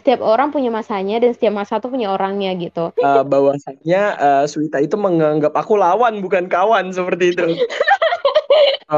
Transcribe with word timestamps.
setiap 0.00 0.24
orang 0.24 0.48
punya 0.48 0.72
masanya 0.72 1.20
dan 1.20 1.36
setiap 1.36 1.52
masa 1.52 1.76
tuh 1.76 1.92
punya 1.92 2.08
orangnya 2.08 2.56
gitu. 2.56 2.88
Uh, 2.96 3.20
bahwasanya 3.20 4.16
uh, 4.16 4.44
Suita 4.48 4.80
itu 4.80 4.96
menganggap 4.96 5.52
aku 5.52 5.76
lawan 5.76 6.24
bukan 6.24 6.48
kawan 6.48 6.88
seperti 6.90 7.36
itu. 7.36 7.44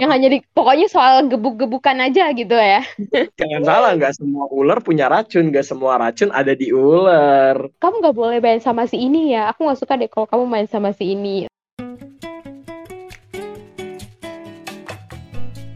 yang 0.01 0.09
hanya 0.09 0.33
di 0.33 0.39
pokoknya 0.57 0.89
soal 0.89 1.29
gebuk-gebukan 1.29 1.99
aja 2.01 2.33
gitu 2.33 2.57
ya. 2.57 2.81
Jangan 3.41 3.63
salah, 3.67 3.91
nggak 3.99 4.15
semua 4.17 4.49
ular 4.49 4.79
punya 4.81 5.11
racun, 5.13 5.53
nggak 5.53 5.67
semua 5.67 6.01
racun 6.01 6.33
ada 6.33 6.57
di 6.57 6.73
ular. 6.73 7.69
Kamu 7.77 8.01
nggak 8.01 8.17
boleh 8.17 8.39
main 8.41 8.63
sama 8.63 8.89
si 8.89 8.97
ini 8.97 9.37
ya. 9.37 9.53
Aku 9.53 9.69
nggak 9.69 9.81
suka 9.83 10.01
deh 10.01 10.09
kalau 10.09 10.25
kamu 10.25 10.45
main 10.49 10.67
sama 10.71 10.97
si 10.97 11.13
ini. 11.13 11.51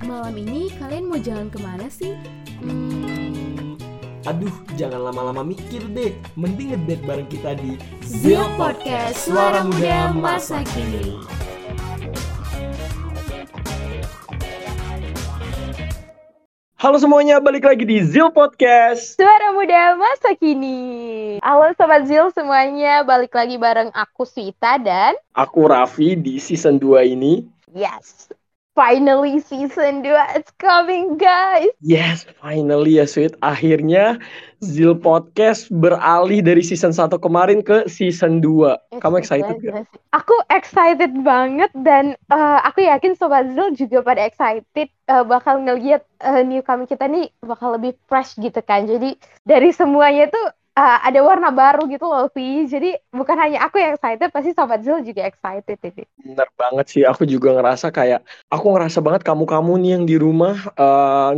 Malam 0.07 0.33
ini 0.39 0.73
kalian 0.81 1.05
mau 1.11 1.21
jalan 1.21 1.53
ke 1.53 1.59
mana 1.61 1.91
sih? 1.93 2.17
Aduh, 4.27 4.51
jangan 4.75 5.07
lama-lama 5.07 5.47
mikir 5.47 5.87
deh. 5.95 6.11
Mending 6.35 6.75
ngedate 6.75 7.03
bareng 7.07 7.31
kita 7.31 7.55
di 7.63 7.79
Zil 8.03 8.43
Podcast 8.59 9.23
Suara 9.23 9.63
Muda 9.63 10.11
Masa 10.19 10.67
Kini. 10.67 11.15
Halo 16.75 16.99
semuanya, 16.99 17.39
balik 17.39 17.71
lagi 17.71 17.87
di 17.87 18.03
Zil 18.03 18.35
Podcast. 18.35 19.15
Suara 19.15 19.55
muda 19.55 19.95
masa 19.95 20.35
kini. 20.35 21.39
Halo 21.41 21.71
Sobat 21.79 22.11
Zil 22.11 22.27
semuanya, 22.35 23.07
balik 23.07 23.31
lagi 23.31 23.57
bareng 23.57 23.95
aku 23.95 24.27
Swita 24.27 24.77
dan... 24.83 25.15
Aku 25.39 25.71
Raffi 25.71 26.19
di 26.19 26.43
season 26.43 26.83
2 26.83 27.15
ini. 27.15 27.47
Yes, 27.73 28.31
finally 28.77 29.41
season 29.41 30.05
2 30.05 30.37
it's 30.37 30.53
coming 30.61 31.17
guys. 31.17 31.73
Yes, 31.81 32.29
finally 32.39 33.01
ya 33.01 33.09
Sweet. 33.09 33.33
Akhirnya 33.41 34.21
Zil 34.61 34.93
Podcast 35.01 35.73
beralih 35.73 36.45
dari 36.45 36.61
season 36.61 36.93
1 36.93 37.17
kemarin 37.19 37.65
ke 37.65 37.89
season 37.89 38.45
2. 38.45 39.01
Kamu 39.01 39.17
excited 39.17 39.57
gak? 39.65 39.89
Aku 40.13 40.37
excited 40.53 41.17
banget 41.25 41.73
dan 41.81 42.15
uh, 42.29 42.61
aku 42.63 42.85
yakin 42.85 43.17
Sobat 43.17 43.49
Zil 43.57 43.73
juga 43.75 44.05
pada 44.05 44.29
excited 44.29 44.93
uh, 45.09 45.25
bakal 45.25 45.65
ngeliat 45.65 46.05
uh, 46.21 46.45
new 46.45 46.61
kami 46.61 46.85
kita 46.85 47.09
nih 47.09 47.33
bakal 47.41 47.75
lebih 47.75 47.97
fresh 48.07 48.37
gitu 48.37 48.61
kan. 48.61 48.85
Jadi 48.85 49.17
dari 49.49 49.73
semuanya 49.73 50.29
tuh 50.29 50.47
uh, 50.77 50.99
ada 51.03 51.21
warna 51.25 51.49
baru 51.49 51.89
gitu 51.89 52.05
loh, 52.07 52.29
Vi. 52.31 52.69
Jadi 52.69 52.95
bukan 53.11 53.37
hanya 53.41 53.65
aku 53.65 53.81
yang 53.81 53.97
excited, 53.97 54.29
pasti 54.29 54.53
Sobat 54.53 54.85
Zul 54.85 55.03
juga 55.03 55.25
excited 55.25 55.81
ini. 55.81 56.05
Bener 56.21 56.49
banget 56.55 56.87
sih, 56.93 57.03
aku 57.03 57.25
juga 57.25 57.57
ngerasa 57.57 57.89
kayak, 57.89 58.23
aku 58.53 58.67
ngerasa 58.77 59.01
banget 59.01 59.25
kamu-kamu 59.25 59.73
nih 59.81 59.91
yang 59.97 60.05
di 60.05 60.17
rumah 60.21 60.57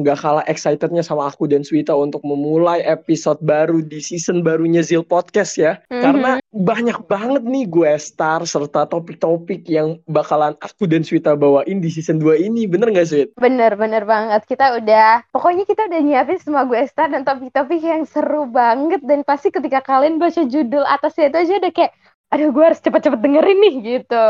nggak 0.03 0.19
uh, 0.19 0.21
kalah 0.21 0.45
excitednya 0.51 1.07
sama 1.07 1.31
aku 1.31 1.47
dan 1.47 1.63
Swita 1.63 1.95
untuk 1.95 2.21
memulai 2.27 2.83
episode 2.83 3.39
baru 3.41 3.81
di 3.81 4.03
season 4.03 4.43
barunya 4.43 4.83
Zil 4.83 5.07
Podcast 5.07 5.55
ya. 5.57 5.79
Mm-hmm. 5.89 6.03
Karena 6.03 6.33
banyak 6.51 6.99
banget 7.07 7.43
nih 7.47 7.65
gue 7.71 7.93
star 8.03 8.43
serta 8.43 8.91
topik-topik 8.91 9.69
yang 9.71 10.03
bakalan 10.11 10.59
aku 10.59 10.91
dan 10.91 11.07
Swita 11.07 11.39
bawain 11.39 11.79
di 11.79 11.89
season 11.93 12.19
2 12.19 12.51
ini. 12.51 12.67
Bener 12.67 12.91
gak 12.91 13.07
Swit? 13.07 13.31
Bener, 13.39 13.79
bener 13.79 14.03
banget. 14.03 14.43
Kita 14.49 14.75
udah, 14.75 15.23
pokoknya 15.31 15.69
kita 15.69 15.87
udah 15.87 16.01
nyiapin 16.03 16.41
semua 16.41 16.67
gue 16.67 16.81
star 16.89 17.13
dan 17.13 17.23
topik-topik 17.23 17.79
yang 17.85 18.03
seru 18.09 18.49
banget 18.49 19.05
dan 19.05 19.23
pasti 19.29 19.53
ketika 19.53 19.85
kalian 19.85 20.17
baca 20.17 20.41
judul 20.49 20.89
atasnya 20.89 21.29
itu 21.29 21.37
aja 21.37 21.53
udah 21.61 21.73
kayak 21.77 21.93
aduh 22.29 22.49
gue 22.53 22.65
harus 22.65 22.81
cepet-cepet 22.81 23.21
dengerin 23.25 23.59
nih 23.61 23.75
gitu. 23.85 24.25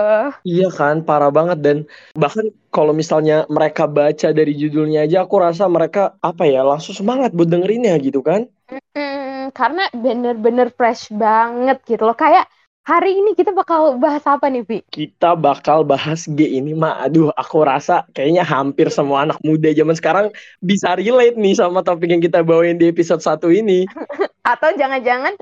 Iya 0.47 0.69
kan, 0.71 1.03
parah 1.03 1.35
banget 1.35 1.59
dan 1.63 1.77
bahkan 2.15 2.47
kalau 2.71 2.95
misalnya 2.95 3.43
mereka 3.51 3.91
baca 3.91 4.31
dari 4.31 4.55
judulnya 4.55 5.07
aja 5.07 5.27
aku 5.27 5.35
rasa 5.43 5.67
mereka 5.67 6.15
apa 6.23 6.47
ya 6.47 6.63
langsung 6.63 6.95
semangat 6.95 7.35
buat 7.35 7.51
dengerinnya 7.51 7.95
gitu 7.99 8.23
kan. 8.23 8.47
Mm-mm, 8.71 9.51
karena 9.51 9.91
bener-bener 9.95 10.71
fresh 10.71 11.11
banget 11.11 11.83
gitu 11.87 12.07
loh 12.07 12.15
kayak 12.15 12.47
Hari 12.89 13.21
ini 13.21 13.37
kita 13.37 13.53
bakal 13.53 14.01
bahas 14.01 14.25
apa 14.25 14.49
nih, 14.49 14.65
Vi? 14.65 14.81
Kita 14.89 15.37
bakal 15.37 15.85
bahas 15.85 16.25
G 16.25 16.57
ini, 16.57 16.73
mah. 16.73 17.05
Aduh, 17.05 17.29
aku 17.37 17.61
rasa 17.61 18.09
kayaknya 18.17 18.41
hampir 18.41 18.89
semua 18.89 19.29
anak 19.29 19.37
muda 19.45 19.69
zaman 19.77 19.93
sekarang 19.93 20.27
bisa 20.65 20.97
relate 20.97 21.37
nih 21.37 21.53
sama 21.53 21.85
topik 21.85 22.09
yang 22.09 22.25
kita 22.25 22.41
bawain 22.41 22.81
di 22.81 22.89
episode 22.89 23.21
satu 23.21 23.53
ini. 23.53 23.85
Atau 24.57 24.73
jangan-jangan 24.81 25.37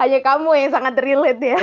hanya 0.00 0.18
kamu 0.24 0.48
yang 0.56 0.72
sangat 0.72 0.96
relate 0.96 1.40
ya? 1.44 1.60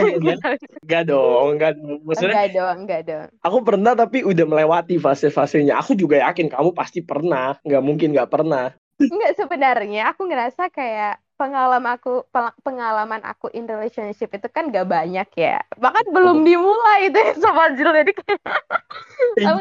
enggak 0.86 1.10
dong, 1.10 1.58
enggak 1.58 1.82
dong. 1.82 1.98
Maksudnya, 2.06 2.30
enggak 2.38 2.50
dong, 2.54 2.76
enggak 2.86 3.02
dong. 3.10 3.28
Aku 3.42 3.58
pernah 3.66 3.98
tapi 3.98 4.22
udah 4.22 4.46
melewati 4.46 5.02
fase-fasenya. 5.02 5.82
Aku 5.82 5.98
juga 5.98 6.22
yakin 6.30 6.54
kamu 6.54 6.78
pasti 6.78 7.02
pernah. 7.02 7.58
Enggak 7.66 7.82
mungkin 7.82 8.14
enggak 8.14 8.30
pernah. 8.30 8.70
Enggak 9.02 9.34
sebenarnya, 9.34 10.14
aku 10.14 10.30
ngerasa 10.30 10.70
kayak 10.70 11.23
pengalaman 11.36 11.98
aku 11.98 12.24
pengalaman 12.62 13.22
aku 13.26 13.50
in 13.52 13.66
relationship 13.66 14.32
itu 14.32 14.48
kan 14.50 14.70
gak 14.70 14.88
banyak 14.88 15.28
ya. 15.36 15.60
Bahkan 15.78 16.14
belum 16.14 16.46
dimulai 16.46 17.10
itu 17.10 17.20
ya 17.20 17.34
sama 17.42 17.74
Jul. 17.74 17.92
Jadi 17.94 18.12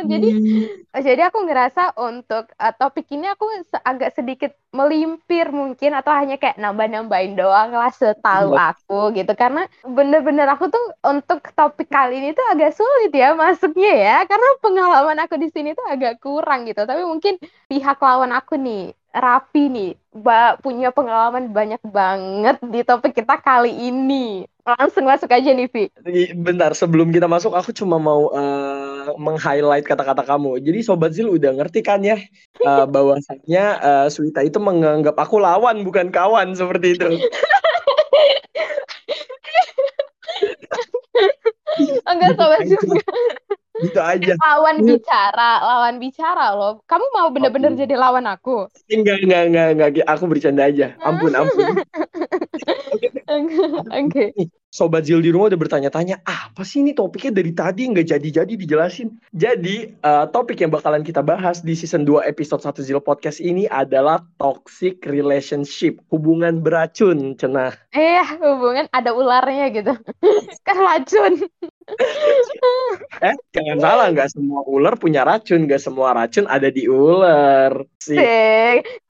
jadi 0.06 0.28
jadi 1.00 1.22
aku 1.32 1.48
ngerasa 1.48 1.96
untuk 1.96 2.52
uh, 2.60 2.74
topik 2.76 3.08
ini 3.10 3.26
aku 3.32 3.48
agak 3.82 4.12
sedikit 4.12 4.52
melimpir 4.72 5.48
mungkin 5.48 5.96
atau 5.96 6.12
hanya 6.12 6.36
kayak 6.36 6.60
nambah-nambahin 6.60 7.36
doang 7.36 7.72
lah 7.72 7.92
setahu 7.92 8.54
iya. 8.54 8.76
aku 8.76 9.00
gitu. 9.16 9.32
Karena 9.32 9.64
bener-bener 9.84 10.46
aku 10.52 10.68
tuh 10.68 10.84
untuk 11.04 11.42
topik 11.56 11.88
kali 11.88 12.20
ini 12.20 12.36
tuh 12.36 12.44
agak 12.52 12.76
sulit 12.76 13.12
ya 13.12 13.32
masuknya 13.32 13.92
ya. 13.96 14.16
Karena 14.28 14.48
pengalaman 14.60 15.18
aku 15.24 15.40
di 15.40 15.48
sini 15.48 15.72
tuh 15.72 15.84
agak 15.88 16.20
kurang 16.20 16.68
gitu. 16.68 16.84
Tapi 16.84 17.02
mungkin 17.04 17.40
pihak 17.66 17.98
lawan 17.98 18.32
aku 18.36 18.60
nih 18.60 18.92
Rapi 19.12 19.68
nih 19.68 19.92
ba 20.12 20.56
punya 20.56 20.88
pengalaman 20.88 21.52
banyak 21.52 21.84
banget 21.84 22.56
di 22.64 22.80
topik 22.80 23.12
kita 23.12 23.36
kali 23.44 23.68
ini. 23.68 24.48
Langsung 24.62 25.10
masuk 25.10 25.26
aja 25.26 25.50
nih, 25.52 25.66
Vi. 25.68 25.90
Bentar, 26.38 26.70
sebelum 26.72 27.10
kita 27.10 27.26
masuk 27.26 27.50
aku 27.52 27.74
cuma 27.74 27.98
mau 27.98 28.30
uh, 28.30 29.10
meng-highlight 29.18 29.84
kata-kata 29.84 30.22
kamu. 30.22 30.62
Jadi 30.62 30.78
Sobat 30.86 31.12
Zil 31.12 31.28
udah 31.28 31.50
ngerti 31.58 31.82
kan 31.82 32.00
ya 32.00 32.16
uh, 32.62 32.86
bahwasannya 32.94 33.64
uh, 33.82 34.06
Suita 34.08 34.40
itu 34.46 34.62
menganggap 34.62 35.18
aku 35.18 35.42
lawan 35.42 35.82
bukan 35.84 36.08
kawan 36.14 36.54
seperti 36.54 36.94
itu. 36.96 37.08
Enggak 42.08 42.38
Sobat 42.38 42.64
Zil 42.64 42.80
gitu 43.80 44.00
aja 44.00 44.36
lawan 44.36 44.84
bicara 44.84 45.50
lawan 45.64 45.96
bicara 45.96 46.46
loh 46.52 46.84
kamu 46.84 47.06
mau 47.16 47.28
bener-bener 47.32 47.72
jadi 47.72 47.96
lawan 47.96 48.28
aku 48.28 48.68
enggak 48.92 49.24
enggak 49.24 49.42
enggak 49.48 49.68
enggak 49.72 49.90
aku 50.04 50.24
bercanda 50.28 50.68
aja 50.68 50.92
ampun 51.00 51.32
ampun 51.32 51.80
Oke. 53.32 54.08
Okay. 54.08 54.30
Sobat 54.72 55.04
Zil 55.04 55.20
di 55.20 55.28
rumah 55.28 55.52
udah 55.52 55.60
bertanya-tanya, 55.60 56.24
apa 56.24 56.64
sih 56.64 56.80
ini 56.80 56.96
topiknya 56.96 57.44
dari 57.44 57.52
tadi 57.52 57.92
nggak 57.92 58.08
jadi-jadi 58.08 58.52
dijelasin. 58.56 59.12
Jadi, 59.28 59.92
uh, 60.00 60.24
topik 60.32 60.64
yang 60.64 60.72
bakalan 60.72 61.04
kita 61.04 61.20
bahas 61.20 61.60
di 61.60 61.76
season 61.76 62.08
2 62.08 62.24
episode 62.24 62.64
1 62.64 62.80
Zil 62.80 63.00
Podcast 63.04 63.44
ini 63.44 63.68
adalah 63.68 64.24
toxic 64.40 65.04
relationship, 65.04 66.00
hubungan 66.08 66.64
beracun, 66.64 67.36
cenah. 67.36 67.76
Eh, 67.92 68.24
hubungan 68.40 68.88
ada 68.96 69.12
ularnya 69.12 69.68
gitu. 69.76 69.92
kan 70.66 70.76
racun. 70.80 71.32
eh 73.26 73.34
jangan 73.52 73.78
salah 73.78 74.06
nggak 74.14 74.30
semua 74.30 74.60
ular 74.66 74.94
punya 74.98 75.26
racun 75.26 75.66
nggak 75.66 75.82
semua 75.82 76.14
racun 76.14 76.46
ada 76.46 76.68
di 76.70 76.86
ular. 76.86 77.84
Sih 78.02 78.18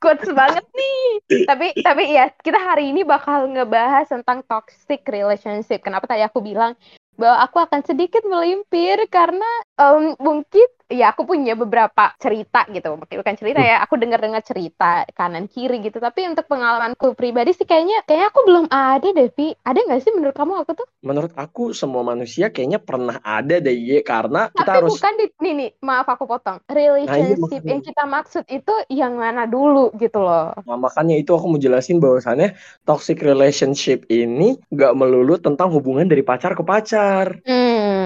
quotes 0.00 0.30
banget 0.32 0.64
nih. 0.72 1.06
Tapi 1.50 1.66
tapi 1.80 2.02
ya 2.12 2.28
kita 2.42 2.60
hari 2.60 2.92
ini 2.92 3.02
bakal 3.06 3.48
ngebahas 3.48 4.08
tentang 4.08 4.44
toxic 4.44 5.04
relationship. 5.08 5.80
Kenapa 5.80 6.04
tadi 6.08 6.24
aku 6.24 6.44
bilang 6.44 6.76
bahwa 7.16 7.44
aku 7.44 7.58
akan 7.60 7.80
sedikit 7.84 8.24
melimpir 8.24 8.96
karena 9.12 9.46
um, 9.76 10.16
mungkin 10.16 10.66
ya 10.92 11.16
aku 11.16 11.24
punya 11.24 11.56
beberapa 11.56 12.12
cerita 12.20 12.68
gitu. 12.68 13.00
Bukan 13.00 13.34
cerita 13.40 13.64
ya 13.64 13.80
aku 13.80 13.96
dengar 13.96 14.20
dengar 14.20 14.44
cerita 14.44 15.08
kanan 15.16 15.48
kiri 15.48 15.80
gitu. 15.80 15.98
Tapi 15.98 16.28
untuk 16.28 16.44
pengalamanku 16.46 17.16
pribadi 17.16 17.56
sih 17.56 17.64
kayaknya 17.64 18.04
kayaknya 18.04 18.28
aku 18.28 18.40
belum 18.44 18.66
ada 18.68 19.08
Devi 19.10 19.56
ada 19.64 19.78
nggak 19.80 20.00
sih 20.04 20.12
menurut 20.12 20.36
kamu 20.36 20.52
aku 20.62 20.72
tuh 20.76 20.86
menurut 21.02 21.32
aku 21.34 21.72
semua 21.72 22.04
manusia 22.04 22.52
kayaknya 22.52 22.78
pernah 22.78 23.18
ada 23.24 23.58
deh 23.58 23.74
ya 23.74 24.04
karena 24.04 24.52
tapi 24.52 24.58
kita 24.60 24.72
harus 24.78 24.92
bukan 24.94 25.12
di 25.16 25.26
nih, 25.40 25.52
nih 25.56 25.70
maaf 25.80 26.06
aku 26.06 26.24
potong. 26.28 26.58
Relationship 26.68 27.62
nah, 27.64 27.70
yang 27.72 27.82
kita 27.82 28.04
maksud 28.04 28.44
itu 28.52 28.74
yang 28.92 29.16
mana 29.16 29.48
dulu 29.48 29.90
gitu 29.96 30.20
loh. 30.20 30.52
Nah, 30.66 30.78
makanya 30.78 31.16
itu 31.16 31.32
aku 31.32 31.46
mau 31.48 31.60
jelasin 31.60 31.98
bahwasannya 31.98 32.54
toxic 32.84 33.22
relationship 33.24 34.04
ini 34.12 34.60
nggak 34.68 34.92
melulu 34.92 35.38
tentang 35.40 35.72
hubungan 35.72 36.06
dari 36.06 36.20
pacar 36.20 36.52
ke 36.52 36.62
pacar. 36.62 37.40
Hmm. 37.46 38.01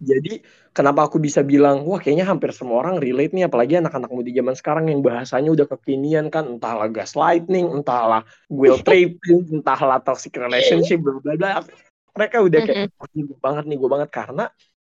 Jadi 0.00 0.32
kenapa 0.70 1.06
aku 1.10 1.16
bisa 1.18 1.40
bilang 1.44 1.82
wah 1.86 1.98
kayaknya 1.98 2.26
hampir 2.26 2.50
semua 2.54 2.82
orang 2.82 3.02
relate 3.02 3.32
nih 3.34 3.46
apalagi 3.46 3.78
anak-anak 3.78 4.10
muda 4.10 4.30
zaman 4.30 4.54
sekarang 4.56 4.84
yang 4.90 5.00
bahasanya 5.00 5.50
udah 5.52 5.66
kekinian 5.76 6.26
kan 6.28 6.58
entahlah 6.58 6.88
gaslighting 6.88 7.66
entahlah 7.70 8.22
guilt 8.48 8.82
tripping 8.86 9.60
entahlah 9.60 9.98
toxic 10.02 10.34
relationship 10.36 11.00
bla 11.02 11.18
bla 11.20 11.34
bla. 11.36 11.50
Mereka 12.10 12.36
udah 12.42 12.60
kayak 12.66 12.78
mm 12.90 12.98
-hmm. 12.98 13.26
gue 13.30 13.38
banget 13.38 13.64
nih 13.70 13.76
gue 13.78 13.90
banget. 13.90 14.10
Karena 14.10 14.44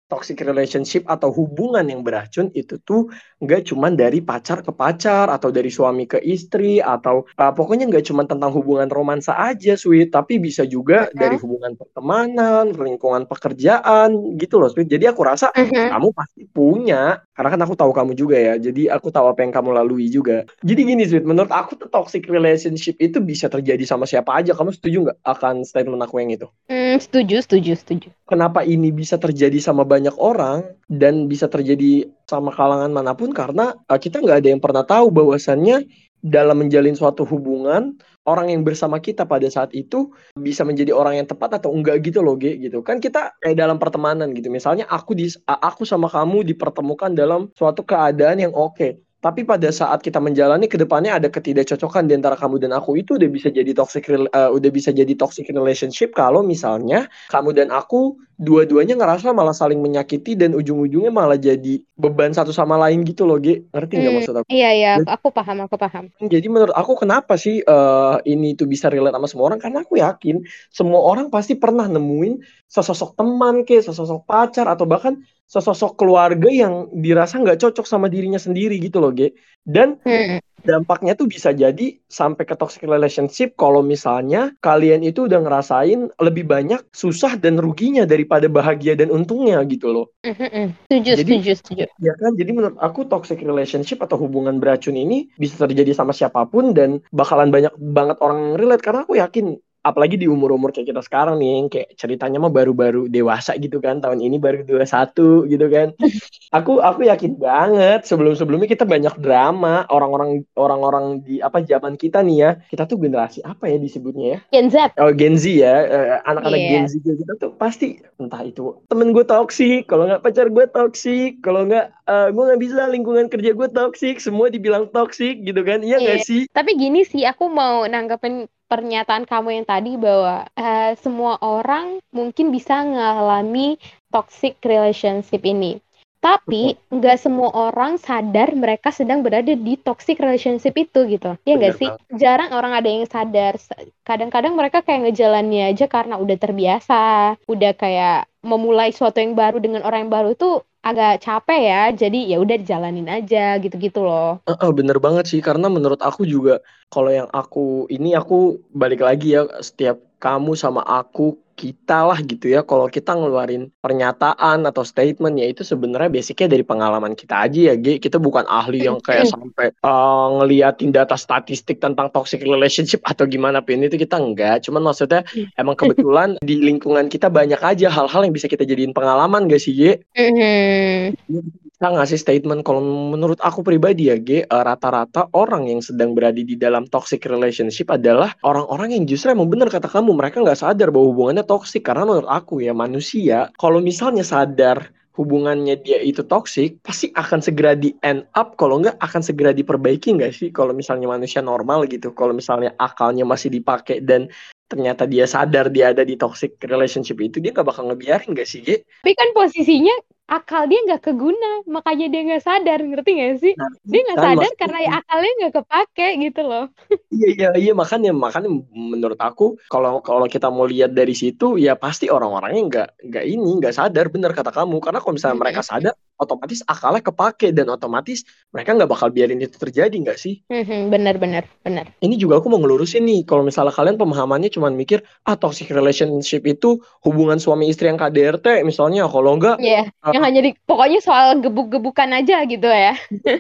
toxic 0.09 0.41
relationship 0.43 1.05
atau 1.05 1.29
hubungan 1.31 1.85
yang 1.85 2.01
beracun 2.01 2.49
itu 2.57 2.81
tuh 2.83 3.13
nggak 3.39 3.69
cuma 3.69 3.93
dari 3.93 4.19
pacar 4.25 4.65
ke 4.65 4.73
pacar 4.73 5.29
atau 5.29 5.53
dari 5.53 5.69
suami 5.69 6.09
ke 6.09 6.19
istri 6.25 6.81
atau 6.81 7.29
uh, 7.37 7.53
pokoknya 7.53 7.87
nggak 7.87 8.05
cuma 8.09 8.25
tentang 8.25 8.51
hubungan 8.57 8.89
romansa 8.89 9.37
aja 9.37 9.77
sweet. 9.77 10.11
Tapi 10.11 10.41
bisa 10.41 10.65
juga 10.65 11.13
dari 11.13 11.37
hubungan 11.37 11.77
pertemanan 11.77 12.73
lingkungan 12.73 13.29
pekerjaan 13.29 14.37
gitu 14.41 14.59
loh 14.59 14.73
sweet. 14.73 14.89
Jadi 14.89 15.05
aku 15.07 15.21
rasa 15.23 15.53
Mhm. 15.53 15.93
kamu 15.93 16.09
pasti 16.17 16.43
punya 16.49 17.21
karena 17.37 17.49
kan 17.55 17.61
aku 17.65 17.75
tahu 17.77 17.93
kamu 17.93 18.13
juga 18.17 18.37
ya. 18.39 18.55
Jadi 18.57 18.89
aku 18.89 19.13
tahu 19.13 19.27
apa 19.29 19.41
yang 19.45 19.53
kamu 19.53 19.71
lalui 19.77 20.09
juga. 20.09 20.43
Jadi 20.65 20.81
gini 20.85 21.03
sweet 21.05 21.25
menurut 21.25 21.53
aku 21.53 21.77
tuh 21.77 21.89
toxic 21.91 22.25
relationship 22.27 22.97
itu 22.99 23.19
bisa 23.21 23.47
terjadi 23.47 23.85
sama 23.85 24.09
siapa 24.09 24.33
aja. 24.39 24.57
Kamu 24.57 24.73
setuju 24.73 24.97
nggak 25.11 25.19
akan 25.23 25.55
statement 25.63 26.01
aku 26.03 26.17
yang 26.23 26.33
itu? 26.33 26.47
Hmm, 26.69 26.97
setuju, 27.01 27.41
setuju, 27.45 27.73
setuju. 27.81 28.09
kenapa 28.29 28.61
ini 28.61 28.93
bisa 28.93 29.17
terjadi 29.17 29.57
sama 29.57 29.81
banyak 29.81 29.98
orang 30.21 30.79
dan 30.87 31.27
bisa 31.27 31.51
terjadi 31.51 32.07
sama 32.31 32.55
kalangan 32.55 32.95
mana 32.95 33.19
pun 33.19 33.35
karena 33.35 33.75
uh, 33.91 33.99
kita 33.99 34.23
nggak 34.23 34.39
ada 34.45 34.49
yang 34.55 34.63
pernah 34.63 34.85
tahu 34.87 35.11
bahwasannya 35.11 35.91
dalam 36.23 36.63
menjalin 36.63 36.95
suatu 36.95 37.23
hubungan 37.27 37.95
orang 38.27 38.53
yang 38.53 38.63
bersama 38.67 38.99
kita 39.01 39.25
pada 39.25 39.49
saat 39.49 39.73
itu 39.73 40.13
bisa 40.37 40.67
menjadi 40.67 40.93
orang 40.93 41.23
yang 41.23 41.27
tepat 41.27 41.63
atau 41.63 41.73
enggak 41.73 42.05
gitu 42.05 42.21
loh 42.21 42.37
Ge 42.37 42.59
gitu. 42.61 42.85
Kan 42.85 43.01
kita 43.01 43.39
kayak 43.41 43.57
dalam 43.57 43.81
pertemanan 43.81 44.35
gitu. 44.37 44.53
Misalnya 44.53 44.85
aku 44.91 45.17
di 45.17 45.33
aku 45.47 45.89
sama 45.89 46.13
kamu 46.13 46.45
dipertemukan 46.45 47.15
dalam 47.17 47.49
suatu 47.57 47.87
keadaan 47.87 48.45
yang 48.45 48.53
oke 48.53 49.08
tapi 49.19 49.43
pada 49.43 49.69
saat 49.75 49.99
kita 50.01 50.23
menjalani 50.23 50.71
ke 50.71 50.79
depannya 50.79 51.19
ada 51.19 51.29
ketidakcocokan 51.29 52.07
di 52.07 52.15
antara 52.19 52.39
kamu 52.39 52.63
dan 52.63 52.71
aku. 52.77 52.95
Itu 53.01 53.19
udah 53.19 53.27
bisa 53.31 53.49
jadi 53.51 53.71
toxic 53.75 54.07
uh, 54.11 54.51
udah 54.55 54.71
bisa 54.71 54.91
jadi 54.95 55.11
toxic 55.19 55.51
relationship 55.51 56.15
kalau 56.15 56.41
misalnya 56.47 57.11
kamu 57.33 57.51
dan 57.59 57.69
aku 57.75 58.15
dua-duanya 58.39 58.95
ngerasa 58.95 59.35
malah 59.35 59.55
saling 59.57 59.83
menyakiti 59.83 60.39
dan 60.39 60.55
ujung-ujungnya 60.55 61.11
malah 61.11 61.35
jadi 61.39 61.83
beban 61.99 62.31
satu 62.31 62.55
sama 62.55 62.79
lain 62.79 63.03
gitu 63.03 63.27
loh 63.27 63.43
Ge 63.43 63.67
ngerti 63.75 63.95
nggak 63.99 64.15
Hmm, 64.15 64.19
maksud 64.23 64.35
aku? 64.39 64.53
Iya, 64.55 64.69
iya, 64.79 64.89
aku 65.15 65.29
paham, 65.37 65.59
aku 65.67 65.77
paham. 65.83 66.05
jadi 66.19 66.47
menurut 66.51 66.75
aku 66.75 66.93
kenapa 66.99 67.39
sih 67.39 67.63
eh, 67.63 68.17
ini 68.27 68.59
tuh 68.59 68.67
bisa 68.67 68.91
relate 68.91 69.15
sama 69.15 69.29
semua 69.31 69.47
orang? 69.55 69.61
Karena 69.63 69.79
aku 69.87 69.95
yakin 70.03 70.37
semua 70.75 71.01
orang 71.11 71.27
pasti 71.35 71.55
pernah 71.55 71.87
nemuin 71.87 72.43
sesosok 72.67 73.11
teman 73.19 73.63
ke 73.63 73.79
sesosok 73.79 74.27
pacar 74.27 74.67
atau 74.67 74.85
bahkan 74.85 75.15
sesosok 75.49 75.97
keluarga 75.97 76.53
yang 76.53 76.93
dirasa 76.93 77.41
nggak 77.41 77.59
cocok 77.59 77.89
sama 77.89 78.13
dirinya 78.13 78.37
sendiri 78.37 78.77
gitu 78.79 79.01
loh 79.01 79.11
Ge 79.17 79.33
dan 79.65 79.97
Hmm, 80.05 80.41
dampaknya 80.61 81.15
tuh 81.15 81.31
bisa 81.31 81.55
jadi 81.55 81.97
sampai 82.05 82.45
ke 82.45 82.53
toxic 82.53 82.83
relationship 82.85 83.55
kalau 83.57 83.81
misalnya 83.81 84.53
kalian 84.61 85.01
itu 85.07 85.25
udah 85.25 85.41
ngerasain 85.41 86.13
lebih 86.19 86.45
banyak 86.45 86.83
susah 86.93 87.39
dan 87.41 87.57
ruginya 87.57 88.05
daripada 88.05 88.51
bahagia 88.51 88.93
dan 88.99 89.09
untungnya 89.09 89.63
gitu 89.65 89.89
loh 89.89 90.07
hmm, 90.27 90.37
hmm. 90.37 90.67
Setuju, 90.91 91.11
Jadi- 91.15 91.23
setuju, 91.25 91.51
setuju. 91.57 91.85
Ya 92.03 92.13
kan, 92.19 92.33
jadi 92.37 92.51
menurut 92.53 92.77
aku 92.81 93.07
toxic 93.09 93.41
relationship 93.41 94.03
atau 94.05 94.19
hubungan 94.21 94.61
beracun 94.61 94.99
ini 94.99 95.33
bisa 95.39 95.57
terjadi 95.65 95.95
sama 95.97 96.13
siapa 96.13 96.45
pun 96.51 96.77
dan 96.77 97.01
bakalan 97.15 97.49
banyak 97.49 97.73
banget 97.79 98.21
orang 98.21 98.59
relate 98.61 98.85
karena 98.85 99.07
aku 99.07 99.17
yakin 99.17 99.57
apalagi 99.85 100.17
di 100.21 100.27
umur-umur 100.29 100.71
kayak 100.75 100.91
kita 100.95 101.03
sekarang 101.05 101.39
nih 101.41 101.49
yang 101.61 101.67
kayak 101.73 101.89
ceritanya 101.97 102.39
mah 102.43 102.53
baru-baru 102.53 103.07
dewasa 103.09 103.55
gitu 103.57 103.79
kan 103.79 104.03
tahun 104.03 104.21
ini 104.21 104.37
baru 104.39 104.63
21 104.67 105.47
gitu 105.49 105.67
kan 105.71 105.95
aku 106.57 106.81
aku 106.81 107.05
yakin 107.09 107.37
banget 107.39 108.05
sebelum-sebelumnya 108.09 108.69
kita 108.69 108.85
banyak 108.89 109.15
drama 109.21 109.85
orang-orang 109.93 110.43
orang-orang 110.57 111.05
di 111.25 111.39
apa 111.45 111.61
zaman 111.65 111.95
kita 112.01 112.21
nih 112.25 112.37
ya 112.45 112.51
kita 112.73 112.85
tuh 112.89 112.99
generasi 113.01 113.41
apa 113.45 113.69
ya 113.69 113.77
disebutnya 113.81 114.27
ya 114.37 114.39
Gen 114.53 114.67
Z. 114.73 114.77
Oh 114.99 115.13
Gen 115.15 115.35
Z 115.39 115.45
ya, 115.47 115.75
eh, 115.87 116.07
anak-anak 116.27 116.59
Iya. 116.59 116.71
Gen 116.71 116.85
Z 116.91 116.93
gitu 117.07 117.33
tuh 117.39 117.51
pasti 117.55 118.03
entah 118.19 118.43
itu 118.43 118.83
temen 118.91 119.15
gue 119.15 119.23
toksik, 119.23 119.87
kalau 119.87 120.09
nggak 120.11 120.23
pacar 120.27 120.47
gue 120.51 120.65
toksik, 120.67 121.39
kalau 121.45 121.69
nggak 121.69 121.87
eh, 122.09 122.29
gue 122.35 122.43
nggak 122.49 122.61
bisa 122.61 122.83
lingkungan 122.91 123.27
kerja 123.31 123.51
gue 123.55 123.69
toksik, 123.71 124.19
semua 124.19 124.51
dibilang 124.51 124.91
toksik 124.91 125.45
gitu 125.47 125.63
kan, 125.63 125.85
iya 125.87 126.03
nggak 126.03 126.19
Iya. 126.19 126.27
sih? 126.27 126.41
Tapi 126.51 126.71
gini 126.75 127.07
sih, 127.07 127.23
aku 127.29 127.47
mau 127.47 127.87
nanggepin 127.87 128.49
pernyataan 128.69 129.25
kamu 129.25 129.61
yang 129.61 129.67
tadi 129.67 129.97
bahwa 129.97 130.47
eh, 130.55 130.93
semua 131.01 131.41
orang 131.41 131.99
mungkin 132.13 132.53
bisa 132.53 132.85
mengalami 132.85 133.81
toxic 134.13 134.61
relationship 134.63 135.43
ini. 135.43 135.81
Tapi 136.19 136.75
nggak 136.91 137.19
semua 137.23 137.55
orang 137.55 137.95
sadar 137.95 138.51
mereka 138.51 138.91
sedang 138.91 139.23
berada 139.23 139.55
di 139.55 139.79
toxic 139.79 140.19
relationship 140.19 140.75
itu 140.75 141.07
gitu. 141.07 141.39
Ya 141.47 141.55
nggak 141.55 141.79
sih? 141.79 141.89
Jarang 142.19 142.51
orang 142.51 142.75
ada 142.75 142.91
yang 142.91 143.07
sadar. 143.07 143.55
Kadang-kadang 144.03 144.59
mereka 144.59 144.83
kayak 144.83 145.09
ngejalannya 145.09 145.71
aja 145.71 145.87
karena 145.87 146.19
udah 146.19 146.37
terbiasa, 146.37 147.03
udah 147.47 147.73
kayak 147.79 148.27
memulai 148.43 148.91
suatu 148.91 149.23
yang 149.23 149.39
baru 149.39 149.63
dengan 149.63 149.87
orang 149.87 150.07
yang 150.07 150.13
baru 150.13 150.35
tuh 150.35 150.67
agak 150.89 151.11
capek 151.25 151.61
ya. 151.71 151.79
Jadi 152.01 152.17
ya 152.31 152.37
udah 152.45 152.57
dijalanin 152.61 153.07
aja 153.17 153.39
gitu-gitu 153.63 153.99
loh. 154.09 154.27
Eh, 154.49 154.57
eh, 154.65 154.73
bener 154.79 154.97
banget 155.05 155.25
sih, 155.31 155.41
karena 155.49 155.67
menurut 155.77 156.01
aku 156.09 156.23
juga 156.35 156.53
kalau 156.93 157.11
yang 157.19 157.29
aku 157.29 157.85
ini 157.95 158.09
aku 158.21 158.35
balik 158.81 159.01
lagi 159.05 159.37
ya 159.37 159.41
setiap 159.69 159.97
kamu 160.19 160.59
sama 160.59 160.83
aku 160.83 161.39
kita 161.59 162.07
lah 162.07 162.23
gitu 162.23 162.47
ya. 162.55 162.63
Kalau 162.63 162.87
kita 162.87 163.19
ngeluarin 163.19 163.75
pernyataan 163.83 164.63
atau 164.63 164.87
statement 164.87 165.35
ya 165.43 165.51
itu 165.51 165.67
sebenarnya 165.67 166.07
basicnya 166.07 166.55
dari 166.55 166.63
pengalaman 166.63 167.19
kita 167.19 167.51
aja 167.51 167.75
ya 167.75 167.75
G. 167.75 167.99
Kita 167.99 168.23
bukan 168.23 168.47
ahli 168.47 168.87
yang 168.87 169.03
kayak 169.03 169.27
sampai 169.27 169.75
uh, 169.83 170.39
ngeliatin 170.39 170.95
data 170.95 171.19
statistik 171.19 171.83
tentang 171.83 172.15
toxic 172.15 172.47
relationship 172.47 173.03
atau 173.03 173.27
gimana 173.27 173.59
pun 173.59 173.83
itu 173.83 173.99
kita 173.99 174.23
enggak. 174.23 174.63
Cuman 174.63 174.87
maksudnya 174.87 175.27
emang 175.59 175.75
kebetulan 175.75 176.39
di 176.39 176.63
lingkungan 176.63 177.11
kita 177.11 177.27
banyak 177.27 177.59
aja 177.59 177.91
hal-hal 177.91 178.23
yang 178.23 178.35
bisa 178.35 178.47
kita 178.47 178.63
jadiin 178.63 178.95
pengalaman 178.95 179.51
gak 179.51 179.59
sih 179.59 179.75
G? 179.75 179.83
Mhm. 180.15 181.68
Bisa 181.79 181.95
ngasih 181.95 182.19
statement 182.19 182.67
kalau 182.67 182.83
menurut 182.83 183.39
aku 183.39 183.63
pribadi 183.63 184.11
ya 184.11 184.19
G 184.19 184.43
eh, 184.43 184.47
rata-rata 184.51 185.31
orang 185.31 185.71
yang 185.71 185.79
sedang 185.79 186.11
berada 186.11 186.43
di 186.43 186.59
dalam 186.59 186.91
toxic 186.91 187.23
relationship 187.31 187.95
adalah 187.95 188.35
orang-orang 188.43 188.99
yang 188.99 189.07
justru 189.07 189.31
emang 189.31 189.47
bener 189.47 189.71
kata 189.71 189.87
kamu. 189.87 190.11
Mereka 190.19 190.43
nggak 190.43 190.59
sadar 190.59 190.91
bahwa 190.91 191.15
hubungannya 191.15 191.47
toxic. 191.47 191.87
Karena 191.87 192.03
menurut 192.03 192.27
aku 192.27 192.67
ya 192.67 192.75
manusia 192.75 193.55
kalau 193.63 193.79
misalnya 193.79 194.27
sadar 194.27 194.91
hubungannya 195.15 195.79
dia 195.79 196.03
itu 196.03 196.27
toxic 196.27 196.83
pasti 196.83 197.15
akan 197.15 197.39
segera 197.39 197.79
di 197.79 197.95
end 198.03 198.27
up. 198.35 198.59
Kalau 198.59 198.83
nggak 198.83 198.99
akan 198.99 199.23
segera 199.23 199.55
diperbaiki 199.55 200.19
nggak 200.19 200.35
sih? 200.35 200.51
Kalau 200.51 200.75
misalnya 200.75 201.07
manusia 201.07 201.47
normal 201.47 201.87
gitu. 201.87 202.11
Kalau 202.11 202.35
misalnya 202.35 202.75
akalnya 202.83 203.23
masih 203.23 203.55
dipakai 203.55 204.03
dan 204.03 204.27
ternyata 204.67 205.07
dia 205.07 205.31
sadar 205.31 205.71
dia 205.71 205.95
ada 205.95 206.03
di 206.03 206.19
toxic 206.19 206.59
relationship 206.67 207.23
itu 207.23 207.39
dia 207.39 207.55
nggak 207.55 207.71
bakal 207.71 207.87
ngebiarin 207.87 208.35
gak 208.35 208.51
sih 208.51 208.67
G? 208.67 208.83
Tapi 208.83 209.15
kan 209.15 209.31
posisinya 209.31 209.95
akal 210.29 210.69
dia 210.69 210.81
nggak 210.85 211.03
keguna, 211.03 211.65
makanya 211.67 212.07
dia 212.07 212.21
nggak 212.23 212.45
sadar, 212.45 212.79
ngerti 212.81 213.11
nggak 213.17 213.35
sih? 213.39 213.53
Nah, 213.57 213.73
Dia 213.83 214.01
nggak 214.03 214.13
kan 214.15 214.23
sadar 214.23 214.37
maksudnya- 214.37 214.61
karena 214.61 214.79
ya 214.79 214.91
akalnya 215.01 215.33
nggak 215.39 215.55
kepake 215.57 216.09
gitu 216.21 216.41
loh. 216.45 216.65
Iya 217.09 217.29
iya 217.35 217.49
iya 217.59 217.73
makanya 217.73 218.13
makanya 218.15 218.47
menurut 218.71 219.17
aku 219.19 219.57
kalau 219.67 219.99
kalau 219.99 220.29
kita 220.29 220.47
mau 220.49 220.65
lihat 220.65 220.93
dari 220.93 221.11
situ 221.13 221.57
ya 221.57 221.73
pasti 221.75 222.07
orang-orangnya 222.07 222.63
nggak 222.63 222.89
nggak 223.09 223.25
ini 223.27 223.51
nggak 223.59 223.75
sadar 223.75 224.07
bener 224.07 224.31
kata 224.31 224.53
kamu 224.53 224.77
karena 224.79 225.01
kalau 225.01 225.17
misalnya 225.17 225.41
mereka 225.41 225.61
sadar 225.61 225.97
otomatis 226.15 226.61
akalnya 226.63 227.01
kepake 227.01 227.51
dan 227.51 227.67
otomatis 227.69 228.23
mereka 228.51 228.71
nggak 228.73 228.87
bakal 228.87 229.09
biarin 229.09 229.41
itu 229.41 229.57
terjadi 229.57 229.91
nggak 229.95 230.15
sih 230.17 230.45
Mhm, 230.47 230.91
Bener 230.91 231.17
bener 231.17 231.43
bener. 231.61 231.91
ini 231.99 232.15
juga 232.15 232.39
aku 232.39 232.47
mau 232.47 232.61
ngelurusin 232.61 233.03
nih 233.03 233.25
kalau 233.25 233.43
misalnya 233.43 233.73
kalian 233.73 233.97
pemahamannya 233.97 234.51
cuma 234.51 234.69
mikir 234.69 235.01
ah 235.25 235.35
toxic 235.35 235.71
relationship 235.71 236.45
itu 236.45 236.77
hubungan 237.03 237.39
suami 237.39 237.67
istri 237.67 237.89
yang 237.89 237.97
KDRT 237.97 238.63
misalnya 238.63 239.09
kalau 239.09 239.35
enggak 239.35 239.57
Iya, 239.59 239.89
Ah. 240.05 240.13
Yang 240.19 240.25
hanya 240.27 240.41
di 240.45 240.53
pokoknya 240.67 241.01
soal 241.01 241.39
gebuk-gebukan 241.41 242.11
aja 242.13 242.45
gitu 242.45 242.69
ya. 242.69 242.95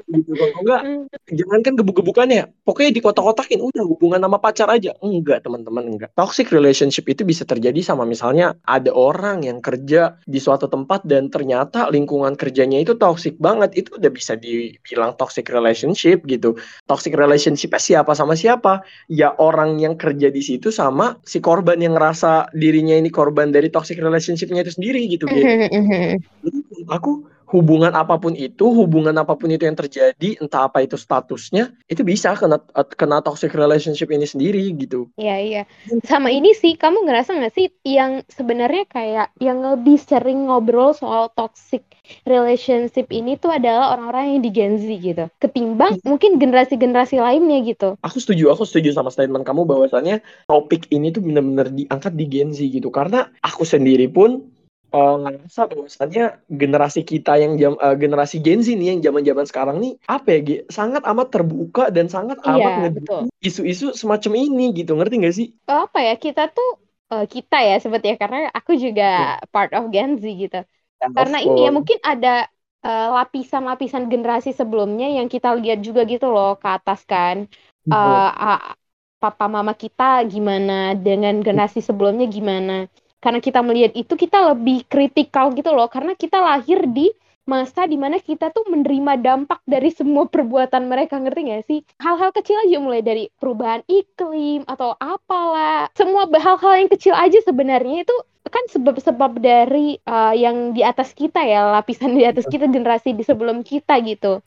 gitu 0.09 0.33
kalau 0.33 0.57
enggak 0.65 0.81
jangan 1.31 1.61
kan 1.63 1.73
gebuk-gebukannya. 1.77 2.43
Pokoknya 2.65 2.91
di 2.95 3.01
kotak-kotakin 3.05 3.61
udah 3.61 3.85
hubungan 3.85 4.23
sama 4.23 4.39
pacar 4.39 4.71
aja. 4.71 4.95
Enggak 5.05 5.45
teman-teman 5.45 5.85
enggak. 5.95 6.11
Toxic 6.17 6.49
relationship 6.51 7.05
itu 7.11 7.23
bisa 7.23 7.45
terjadi 7.45 7.79
sama 7.85 8.09
misalnya 8.09 8.57
ada 8.65 8.91
orang 8.91 9.45
yang 9.45 9.59
kerja 9.61 10.17
di 10.25 10.39
suatu 10.41 10.67
tempat 10.71 11.05
dan 11.05 11.29
ternyata 11.29 11.91
lingkungan 11.91 12.39
kerjanya 12.39 12.81
itu 12.81 12.95
toxic 12.97 13.35
banget. 13.37 13.75
Itu 13.75 13.99
udah 13.99 14.11
bisa 14.15 14.39
dibilang 14.39 15.15
toxic 15.21 15.51
relationship 15.53 16.25
gitu. 16.25 16.57
Toxic 16.89 17.13
relationship 17.13 17.75
siapa 17.79 18.17
sama 18.17 18.35
siapa? 18.35 18.83
Ya 19.13 19.35
orang 19.39 19.79
yang 19.79 19.95
kerja 19.95 20.31
di 20.31 20.43
situ 20.43 20.75
sama 20.75 21.19
si 21.23 21.39
korban 21.39 21.79
yang 21.79 21.95
ngerasa 21.95 22.55
dirinya 22.55 22.95
ini 22.99 23.11
korban 23.11 23.51
dari 23.55 23.71
toxic 23.71 23.99
relationshipnya 24.03 24.67
itu 24.67 24.73
sendiri 24.75 25.05
gitu 25.11 25.19
gitu 25.29 25.43
aku 26.89 27.27
hubungan 27.49 27.93
apa 27.97 28.21
pun 28.21 28.37
itu, 28.37 28.69
hubungan 28.69 29.17
apa 29.17 29.33
pun 29.35 29.49
itu 29.49 29.65
yang 29.65 29.77
terjadi, 29.77 30.37
entah 30.39 30.69
apa 30.69 30.85
itu 30.85 31.01
statusnya, 31.01 31.73
itu 31.89 32.05
bisa 32.05 32.37
kena 32.37 32.61
kena 32.95 33.25
toxic 33.25 33.57
relationship 33.57 34.13
ini 34.13 34.29
sendiri 34.29 34.69
gitu. 34.77 35.09
Iya 35.17 35.37
iya. 35.41 35.63
Sama 36.05 36.29
ini 36.29 36.53
sih, 36.53 36.77
kamu 36.77 37.09
ngerasa 37.09 37.41
nggak 37.41 37.55
sih 37.57 37.73
yang 37.89 38.21
sebenarnya 38.29 38.85
kayak 38.93 39.29
yang 39.41 39.65
lebih 39.65 39.97
sering 39.97 40.49
ngobrol 40.49 40.93
soal 40.93 41.33
toxic 41.33 41.89
relationship 42.29 43.09
ini 43.13 43.37
tuh 43.41 43.53
adalah 43.53 43.97
orang-orang 43.97 44.37
yang 44.37 44.41
di 44.45 44.51
Gen 44.53 44.75
Z 44.81 44.85
gitu. 45.01 45.25
Ketimbang 45.41 46.01
mungkin 46.05 46.37
generasi-generasi 46.37 47.21
lainnya 47.21 47.65
gitu. 47.65 47.97
Aku 48.05 48.21
setuju, 48.21 48.53
aku 48.53 48.69
setuju 48.69 48.93
sama 48.93 49.09
statement 49.09 49.49
kamu 49.49 49.65
bahwasannya 49.65 50.21
topik 50.49 50.89
ini 50.93 51.13
tuh 51.13 51.25
benar-benar 51.25 51.73
diangkat 51.73 52.13
di 52.13 52.25
Gen 52.29 52.53
Z 52.53 52.61
gitu. 52.61 52.93
Karena 52.93 53.29
aku 53.41 53.65
sendiri 53.65 54.09
pun 54.09 54.58
eh, 54.95 55.13
ngerasa 55.23 55.61
bahwasannya 55.71 56.23
generasi 56.61 57.01
kita 57.11 57.31
yang 57.43 57.53
jam 57.61 57.73
eh, 57.85 57.97
generasi 58.03 58.37
Gen 58.45 58.61
Z 58.67 58.69
nih 58.79 58.87
yang 58.97 59.01
zaman-zaman 59.07 59.47
sekarang 59.51 59.77
nih 59.85 59.93
apa 60.15 60.29
ya 60.35 60.39
Ge? 60.47 60.55
sangat 60.79 61.03
amat 61.11 61.27
terbuka 61.35 61.83
dan 61.97 62.07
sangat 62.15 62.39
amat 62.53 62.73
Iya, 62.73 62.89
betul. 62.95 63.29
isu-isu 63.49 63.87
semacam 64.01 64.33
ini 64.45 64.65
gitu 64.79 64.93
ngerti 64.99 65.15
gak 65.27 65.35
sih? 65.39 65.49
Oh, 65.69 65.79
apa 65.87 65.99
ya 66.09 66.13
kita 66.25 66.41
tuh 66.55 66.67
eh, 67.13 67.25
kita 67.35 67.55
ya 67.69 67.75
sebetulnya 67.83 68.17
karena 68.23 68.39
aku 68.59 68.73
juga 68.85 69.05
part 69.53 69.71
of 69.77 69.85
Gen 69.95 70.11
Z 70.23 70.25
gitu. 70.43 70.57
Of 71.03 71.15
Karena 71.17 71.39
ini 71.47 71.59
ya 71.67 71.71
mungkin 71.77 71.99
ada 72.11 72.29
lapisan-lapisan 73.17 74.05
generasi 74.13 74.51
sebelumnya 74.61 75.07
yang 75.19 75.29
kita 75.35 75.49
lihat 75.61 75.79
juga 75.87 76.01
gitu 76.13 76.27
loh 76.35 76.49
ke 76.63 76.69
atas 76.77 77.01
kan. 77.13 77.37
A- 77.93 78.77
papa 79.23 79.47
mama 79.55 79.73
kita 79.83 80.05
gimana 80.33 80.73
dengan 81.07 81.35
generasi 81.47 81.81
sebelumnya 81.89 82.27
gimana. 82.37 82.73
Karena 83.19 83.43
kita 83.43 83.61
melihat 83.67 83.93
itu 83.99 84.15
kita 84.15 84.55
lebih 84.55 84.87
kritikal 84.87 85.51
gitu 85.55 85.75
loh. 85.75 85.91
Karena 85.91 86.15
kita 86.15 86.39
lahir 86.39 86.87
di 86.87 87.11
masa 87.49 87.89
di 87.89 87.97
mana 87.97 88.21
kita 88.21 88.53
tuh 88.53 88.69
menerima 88.69 89.17
dampak 89.25 89.65
dari 89.65 89.89
semua 89.89 90.29
perbuatan 90.35 90.87
mereka 90.87 91.17
ngerti 91.17 91.41
gak 91.49 91.65
sih? 91.65 91.81
Hal-hal 91.99 92.31
kecil 92.37 92.61
aja 92.69 92.77
mulai 92.79 93.01
dari 93.01 93.33
perubahan 93.41 93.81
iklim 93.89 94.69
atau 94.69 94.93
apalah. 95.01 95.89
Semua 95.97 96.29
hal-hal 96.29 96.85
yang 96.85 96.91
kecil 96.93 97.17
aja 97.17 97.41
sebenarnya 97.41 98.05
itu 98.05 98.17
kan 98.49 98.65
sebab-sebab 98.73 99.45
dari 99.45 100.01
uh, 100.09 100.33
yang 100.33 100.73
di 100.73 100.81
atas 100.81 101.13
kita 101.13 101.45
ya 101.45 101.69
lapisan 101.69 102.17
di 102.17 102.25
atas 102.25 102.49
kita 102.49 102.65
generasi 102.65 103.13
di 103.13 103.21
sebelum 103.21 103.61
kita 103.61 104.01
gitu. 104.01 104.41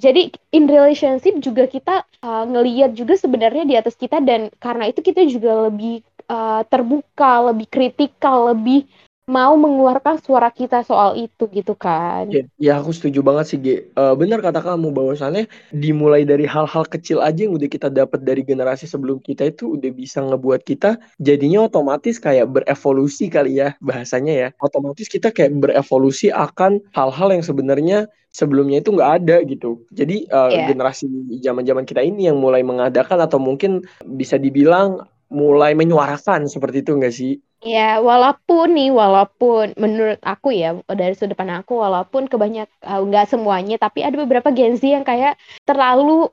Jadi 0.00 0.30
in 0.54 0.70
relationship 0.70 1.34
juga 1.42 1.66
kita 1.66 2.06
uh, 2.22 2.44
ngeliat 2.46 2.94
juga 2.94 3.18
sebenarnya 3.18 3.66
di 3.66 3.74
atas 3.74 3.98
kita 3.98 4.22
dan 4.22 4.48
karena 4.62 4.86
itu 4.86 5.02
kita 5.02 5.26
juga 5.26 5.66
lebih 5.66 6.00
uh, 6.30 6.62
terbuka 6.70 7.50
lebih 7.50 7.66
kritikal 7.66 8.54
lebih 8.54 8.86
mau 9.30 9.54
mengeluarkan 9.54 10.18
suara 10.18 10.50
kita 10.50 10.82
soal 10.82 11.14
itu 11.14 11.46
gitu 11.54 11.78
kan. 11.78 12.26
Ya, 12.34 12.42
ya 12.58 12.72
aku 12.82 12.90
setuju 12.90 13.22
banget 13.22 13.44
sih. 13.46 13.58
Uh, 13.94 14.18
benar 14.18 14.42
kata 14.42 14.58
kamu 14.58 14.90
bahwasannya 14.90 15.46
dimulai 15.70 16.26
dari 16.26 16.50
hal-hal 16.50 16.82
kecil 16.90 17.22
aja 17.22 17.46
yang 17.46 17.54
udah 17.54 17.70
kita 17.70 17.86
dapat 17.86 18.26
dari 18.26 18.42
generasi 18.42 18.90
sebelum 18.90 19.22
kita 19.22 19.54
itu 19.54 19.78
udah 19.78 19.90
bisa 19.94 20.18
ngebuat 20.18 20.66
kita 20.66 20.98
jadinya 21.22 21.70
otomatis 21.70 22.18
kayak 22.18 22.50
berevolusi 22.50 23.30
kali 23.30 23.62
ya 23.62 23.78
bahasanya 23.78 24.34
ya. 24.34 24.48
Otomatis 24.58 25.06
kita 25.06 25.30
kayak 25.30 25.54
berevolusi 25.62 26.34
akan 26.34 26.82
hal-hal 26.90 27.30
yang 27.30 27.46
sebenarnya 27.46 28.10
sebelumnya 28.34 28.82
itu 28.82 28.90
nggak 28.90 29.12
ada 29.22 29.36
gitu. 29.46 29.86
Jadi 29.94 30.26
uh, 30.34 30.50
Yeah. 30.50 30.66
generasi 30.66 31.06
zaman-zaman 31.46 31.86
kita 31.86 32.02
ini 32.02 32.26
yang 32.26 32.42
mulai 32.42 32.66
mengadakan 32.66 33.22
atau 33.22 33.38
mungkin 33.38 33.86
bisa 34.02 34.34
dibilang 34.34 35.06
mulai 35.30 35.72
menyuarakan 35.80 36.40
seperti 36.52 36.76
itu 36.82 36.90
nggak 36.98 37.14
sih? 37.14 37.32
Ya, 37.60 38.00
walaupun 38.00 38.66
nih, 38.76 38.88
walaupun 38.88 39.76
menurut 39.76 40.16
aku 40.24 40.48
ya 40.60 40.66
dari 41.00 41.12
sudut 41.12 41.36
pandang 41.36 41.60
aku, 41.60 41.74
walaupun 41.84 42.24
kebanyak 42.32 42.66
uh, 42.88 43.00
nggak 43.04 43.28
semuanya, 43.32 43.76
tapi 43.76 44.00
ada 44.00 44.16
beberapa 44.16 44.48
Gen 44.56 44.80
Z 44.80 44.82
yang 44.96 45.04
kayak 45.04 45.36
terlalu 45.68 46.32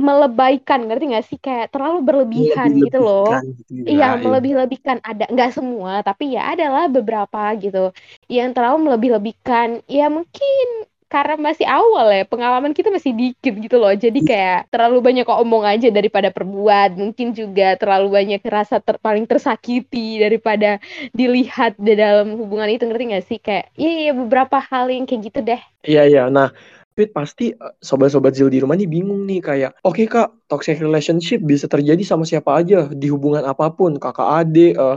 melebaikan, 0.00 0.80
ngerti 0.88 1.04
nggak 1.12 1.26
sih? 1.28 1.38
Kayak 1.46 1.66
terlalu 1.74 1.98
berlebihan 2.08 2.70
gitu 2.84 2.98
loh. 3.04 3.44
Gitu 3.68 3.92
ya, 3.92 3.92
Iya, 3.92 4.06
ya. 4.16 4.24
melebih-lebihkan 4.24 4.98
ada 5.04 5.24
nggak 5.32 5.50
semua, 5.58 5.92
tapi 6.08 6.24
ya 6.36 6.40
adalah 6.54 6.84
beberapa 6.88 7.40
gitu 7.60 7.92
yang 8.32 8.50
terlalu 8.56 8.78
melebih-lebihkan. 8.88 9.68
Ya 9.90 10.06
mungkin 10.08 10.66
karena 11.12 11.36
masih 11.36 11.68
awal 11.68 12.08
ya, 12.08 12.24
pengalaman 12.24 12.72
kita 12.72 12.88
masih 12.88 13.12
dikit 13.12 13.52
gitu 13.60 13.76
loh. 13.76 13.92
Jadi 13.92 14.24
kayak 14.24 14.72
terlalu 14.72 15.04
banyak 15.04 15.28
omong 15.28 15.68
aja 15.68 15.92
daripada 15.92 16.32
perbuat. 16.32 16.96
Mungkin 16.96 17.36
juga 17.36 17.76
terlalu 17.76 18.08
banyak 18.08 18.40
rasa 18.48 18.80
ter 18.80 18.96
paling 18.96 19.28
tersakiti 19.28 20.16
daripada 20.16 20.80
dilihat 21.12 21.76
di 21.76 21.92
dalam 21.92 22.40
hubungan 22.40 22.72
itu, 22.72 22.88
ngerti 22.88 23.04
nggak 23.12 23.26
sih? 23.28 23.38
Kayak 23.44 23.68
iya, 23.76 23.92
iya 24.08 24.12
beberapa 24.16 24.56
hal 24.56 24.88
yang 24.88 25.04
kayak 25.04 25.28
gitu 25.28 25.40
deh. 25.44 25.60
Iya 25.84 26.02
iya. 26.08 26.24
Nah, 26.32 26.48
Fit 26.92 27.08
pasti 27.08 27.52
eh, 27.52 27.74
sobat-sobat 27.80 28.36
Zil 28.36 28.52
di 28.52 28.60
rumah 28.60 28.76
nih 28.76 28.88
bingung 28.88 29.24
nih 29.24 29.40
kayak, 29.40 29.70
oke 29.84 30.04
kak, 30.08 30.48
toxic 30.48 30.76
relationship 30.80 31.40
bisa 31.40 31.64
terjadi 31.64 32.00
sama 32.04 32.28
siapa 32.28 32.56
aja 32.60 32.88
di 32.92 33.08
hubungan 33.08 33.44
apa 33.48 33.72
pun, 33.72 33.96
kakak 33.96 34.28
adik, 34.44 34.76
eh, 34.76 34.96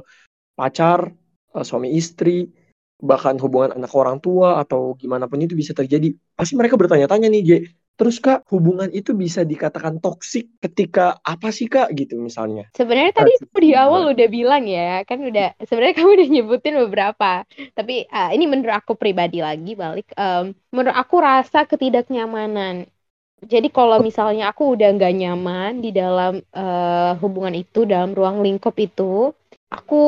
pacar, 0.60 1.12
eh, 1.56 1.64
suami 1.64 1.96
istri, 1.96 2.52
bahkan 3.00 3.36
hubungan 3.40 3.76
anak 3.76 3.92
orang 3.96 4.18
tua 4.24 4.62
atau 4.64 4.96
gimana 4.96 5.28
pun 5.30 5.40
itu 5.44 5.56
bisa 5.58 5.72
terjadi. 5.76 6.16
Pasti 6.36 6.54
mereka 6.60 6.76
bertanya-tanya 6.80 7.28
nih, 7.32 7.44
J. 7.44 7.52
Terus 7.96 8.20
kak, 8.20 8.44
hubungan 8.52 8.92
itu 8.92 9.16
bisa 9.16 9.48
dikatakan 9.48 10.04
toksik 10.04 10.52
ketika 10.60 11.16
apa 11.24 11.48
sih 11.56 11.72
kak 11.72 11.96
gitu 11.96 12.20
misalnya? 12.20 12.68
Sebenarnya 12.76 13.16
tadi 13.16 13.32
aku 13.40 13.58
di 13.64 13.72
gimana? 13.72 13.88
awal 13.88 14.02
udah 14.12 14.28
bilang 14.28 14.64
ya, 14.68 15.08
kan 15.08 15.24
udah 15.24 15.56
sebenarnya 15.64 15.96
kamu 15.96 16.12
udah 16.20 16.28
nyebutin 16.28 16.76
beberapa. 16.88 17.32
Tapi 17.72 18.04
ah, 18.12 18.36
ini 18.36 18.46
menurut 18.52 18.76
aku 18.76 19.00
pribadi 19.00 19.40
lagi 19.40 19.80
balik, 19.80 20.12
em, 20.20 20.52
menurut 20.76 20.92
aku 20.92 21.16
rasa 21.24 21.64
ketidaknyamanan. 21.64 22.84
Jadi 23.46 23.68
kalau 23.72 24.04
misalnya 24.04 24.52
aku 24.52 24.76
udah 24.76 24.88
nggak 24.96 25.14
nyaman 25.16 25.72
di 25.80 25.96
dalam 25.96 26.44
eh, 26.44 27.12
hubungan 27.24 27.56
itu, 27.56 27.88
dalam 27.88 28.12
ruang 28.12 28.44
lingkup 28.44 28.76
itu, 28.76 29.32
aku 29.70 30.04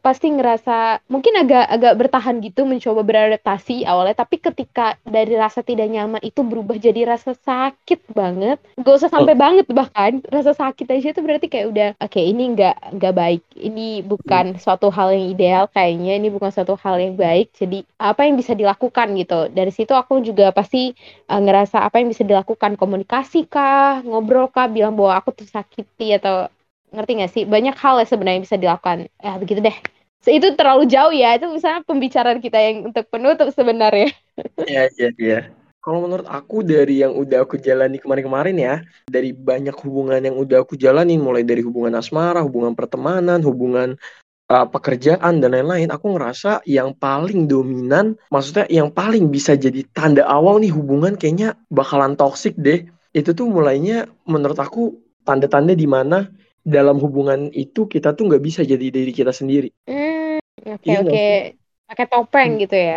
pasti 0.00 0.30
ngerasa 0.32 1.04
mungkin 1.10 1.34
agak 1.38 1.66
agak 1.66 1.94
bertahan 1.98 2.40
gitu 2.40 2.64
mencoba 2.64 3.02
beradaptasi 3.04 3.84
awalnya, 3.84 4.16
tapi 4.16 4.40
ketika 4.40 4.96
dari 5.04 5.34
rasa 5.36 5.60
tidak 5.60 5.90
nyaman 5.90 6.22
itu 6.24 6.40
berubah 6.40 6.78
jadi 6.78 7.04
rasa 7.04 7.34
sakit 7.34 8.10
banget, 8.14 8.58
gak 8.80 8.96
usah 8.96 9.10
sampai 9.12 9.34
banget 9.36 9.66
bahkan 9.70 10.22
rasa 10.30 10.54
sakit 10.56 10.86
aja 10.88 11.12
itu 11.12 11.20
berarti 11.20 11.46
kayak 11.50 11.66
udah 11.68 11.88
oke 12.00 12.20
ini 12.20 12.54
nggak 12.54 12.96
nggak 12.96 13.14
baik, 13.14 13.42
ini 13.58 14.00
bukan 14.06 14.56
suatu 14.56 14.88
hal 14.88 15.12
yang 15.12 15.26
ideal 15.30 15.64
kayaknya, 15.68 16.16
ini 16.16 16.28
bukan 16.30 16.50
suatu 16.54 16.74
hal 16.78 16.96
yang 17.02 17.14
baik, 17.18 17.52
jadi 17.54 17.84
apa 17.98 18.24
yang 18.26 18.38
bisa 18.40 18.54
dilakukan 18.56 19.12
gitu. 19.18 19.50
Dari 19.52 19.72
situ 19.74 19.92
aku 19.92 20.22
juga 20.24 20.50
pasti 20.54 20.94
uh, 21.28 21.40
ngerasa 21.40 21.82
apa 21.84 22.00
yang 22.00 22.08
bisa 22.08 22.24
dilakukan. 22.24 22.74
Komunikasi 22.80 23.46
kah? 23.50 24.00
Ngobrol 24.06 24.48
kah? 24.48 24.66
Bilang 24.70 24.96
bahwa 24.96 25.18
aku 25.20 25.34
tersakiti 25.36 26.16
atau 26.16 26.48
ngerti 26.94 27.12
nggak 27.18 27.32
sih? 27.32 27.42
Banyak 27.46 27.76
hal 27.78 28.02
yang 28.02 28.10
sebenarnya 28.10 28.40
bisa 28.42 28.56
dilakukan. 28.58 29.06
Ya 29.22 29.32
begitu 29.38 29.60
deh. 29.62 29.76
Itu 30.26 30.52
terlalu 30.54 30.84
jauh 30.90 31.14
ya. 31.14 31.38
Itu 31.38 31.48
misalnya 31.48 31.86
pembicaraan 31.86 32.38
kita 32.42 32.58
yang 32.60 32.90
untuk 32.92 33.06
penutup 33.08 33.48
sebenarnya. 33.54 34.10
Iya, 34.64 34.88
iya, 34.96 35.10
iya. 35.20 35.40
Kalau 35.84 36.04
menurut 36.04 36.24
aku 36.24 36.64
dari 36.64 37.00
yang 37.04 37.12
udah 37.12 37.44
aku 37.44 37.60
jalani 37.60 38.00
kemarin-kemarin 38.00 38.56
ya, 38.56 38.74
dari 39.04 39.36
banyak 39.36 39.72
hubungan 39.84 40.20
yang 40.20 40.36
udah 40.36 40.64
aku 40.64 40.80
jalani, 40.80 41.16
mulai 41.20 41.44
dari 41.44 41.60
hubungan 41.60 41.96
asmara, 41.96 42.40
hubungan 42.40 42.72
pertemanan, 42.72 43.40
hubungan 43.44 44.00
uh, 44.52 44.66
pekerjaan 44.68 45.38
dan 45.38 45.56
lain-lain, 45.56 45.88
aku 45.88 46.18
ngerasa 46.18 46.60
yang 46.68 46.92
paling 46.92 47.46
dominan, 47.46 48.18
maksudnya 48.28 48.68
yang 48.68 48.92
paling 48.92 49.30
bisa 49.30 49.54
jadi 49.54 49.80
tanda 49.94 50.26
awal 50.28 50.60
nih 50.60 50.74
hubungan 50.74 51.14
kayaknya 51.14 51.56
bakalan 51.70 52.18
toksik 52.18 52.58
deh. 52.60 52.84
Itu 53.16 53.32
tuh 53.32 53.48
mulainya 53.48 54.04
menurut 54.28 54.58
aku 54.58 55.00
tanda-tanda 55.24 55.72
di 55.72 55.86
mana 55.86 56.28
dalam 56.64 56.96
hubungan 57.04 57.40
itu 57.54 57.80
kita 57.92 58.08
tuh 58.16 58.24
nggak 58.28 58.42
bisa 58.48 58.60
jadi 58.72 58.86
diri 58.96 59.12
kita 59.14 59.32
sendiri. 59.34 59.68
hmm 59.86 60.38
oke 60.74 60.90
Iya 60.90 60.96
oke. 61.02 61.18
pakai 61.88 62.06
topeng 62.10 62.50
gitu 62.62 62.74
ya 62.88 62.96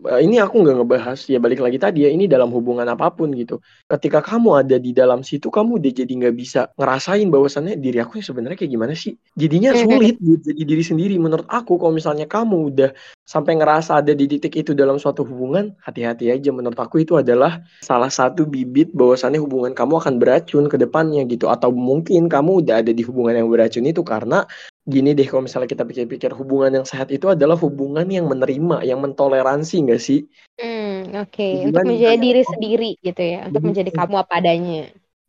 ini 0.00 0.40
aku 0.40 0.64
nggak 0.64 0.76
ngebahas 0.80 1.18
ya 1.28 1.36
balik 1.36 1.60
lagi 1.60 1.76
tadi 1.76 2.08
ya 2.08 2.10
ini 2.10 2.24
dalam 2.24 2.48
hubungan 2.48 2.88
apa 2.88 3.12
pun 3.12 3.28
gitu. 3.36 3.60
Ketika 3.84 4.24
kamu 4.24 4.64
ada 4.64 4.76
di 4.80 4.96
dalam 4.96 5.20
situ 5.20 5.52
kamu 5.52 5.76
udah 5.76 5.92
jadi 5.92 6.08
nggak 6.08 6.34
bisa 6.36 6.60
ngerasain 6.80 7.28
bahwasannya 7.28 7.76
diri 7.76 8.00
aku 8.00 8.16
yang 8.16 8.26
sebenarnya 8.32 8.56
kayak 8.56 8.72
gimana 8.72 8.94
sih? 8.96 9.20
Jadinya 9.36 9.76
sulit 9.76 10.16
jadi 10.20 10.62
diri 10.64 10.84
sendiri. 10.84 11.14
Menurut 11.20 11.44
aku 11.52 11.76
kalau 11.76 11.92
misalnya 11.92 12.24
kamu 12.24 12.72
udah 12.72 12.90
sampai 13.28 13.60
ngerasa 13.60 14.00
ada 14.00 14.16
di 14.16 14.24
titik 14.24 14.56
itu 14.56 14.72
dalam 14.72 14.96
suatu 14.96 15.20
hubungan 15.28 15.76
hati-hati 15.84 16.32
aja. 16.32 16.48
Menurut 16.48 16.80
aku 16.80 17.04
itu 17.04 17.20
adalah 17.20 17.60
salah 17.84 18.08
satu 18.08 18.48
bibit 18.48 18.96
bahwasannya 18.96 19.38
hubungan 19.38 19.76
kamu 19.76 20.00
akan 20.00 20.14
beracun 20.16 20.64
ke 20.72 20.80
depannya 20.80 21.28
gitu. 21.28 21.52
Atau 21.52 21.76
mungkin 21.76 22.32
kamu 22.32 22.64
udah 22.64 22.80
ada 22.80 22.92
di 22.96 23.04
hubungan 23.04 23.36
yang 23.36 23.52
beracun 23.52 23.84
itu 23.84 24.00
karena 24.00 24.48
gini 24.90 25.12
deh 25.12 25.28
kalau 25.28 25.46
misalnya 25.46 25.68
kita 25.70 25.84
pikir-pikir 25.84 26.32
hubungan 26.34 26.82
yang 26.82 26.86
sehat 26.88 27.12
itu 27.12 27.28
adalah 27.30 27.54
hubungan 27.54 28.08
yang 28.08 28.26
menerima 28.26 28.82
yang 28.82 28.98
mentoleransi 28.98 29.86
nggak 29.90 30.02
sih? 30.08 30.18
Hmm 30.58 31.14
oke. 31.22 31.42
Hubungan 31.50 31.82
untuk 31.82 31.82
menjadi 31.90 32.16
kayak, 32.16 32.22
diri 32.24 32.42
sendiri 32.52 32.90
gitu 33.06 33.22
ya 33.32 33.38
untuk 33.48 33.62
menjadi 33.68 33.90
betul 33.90 33.98
kamu 33.98 34.14
apa 34.22 34.32
adanya. 34.40 34.80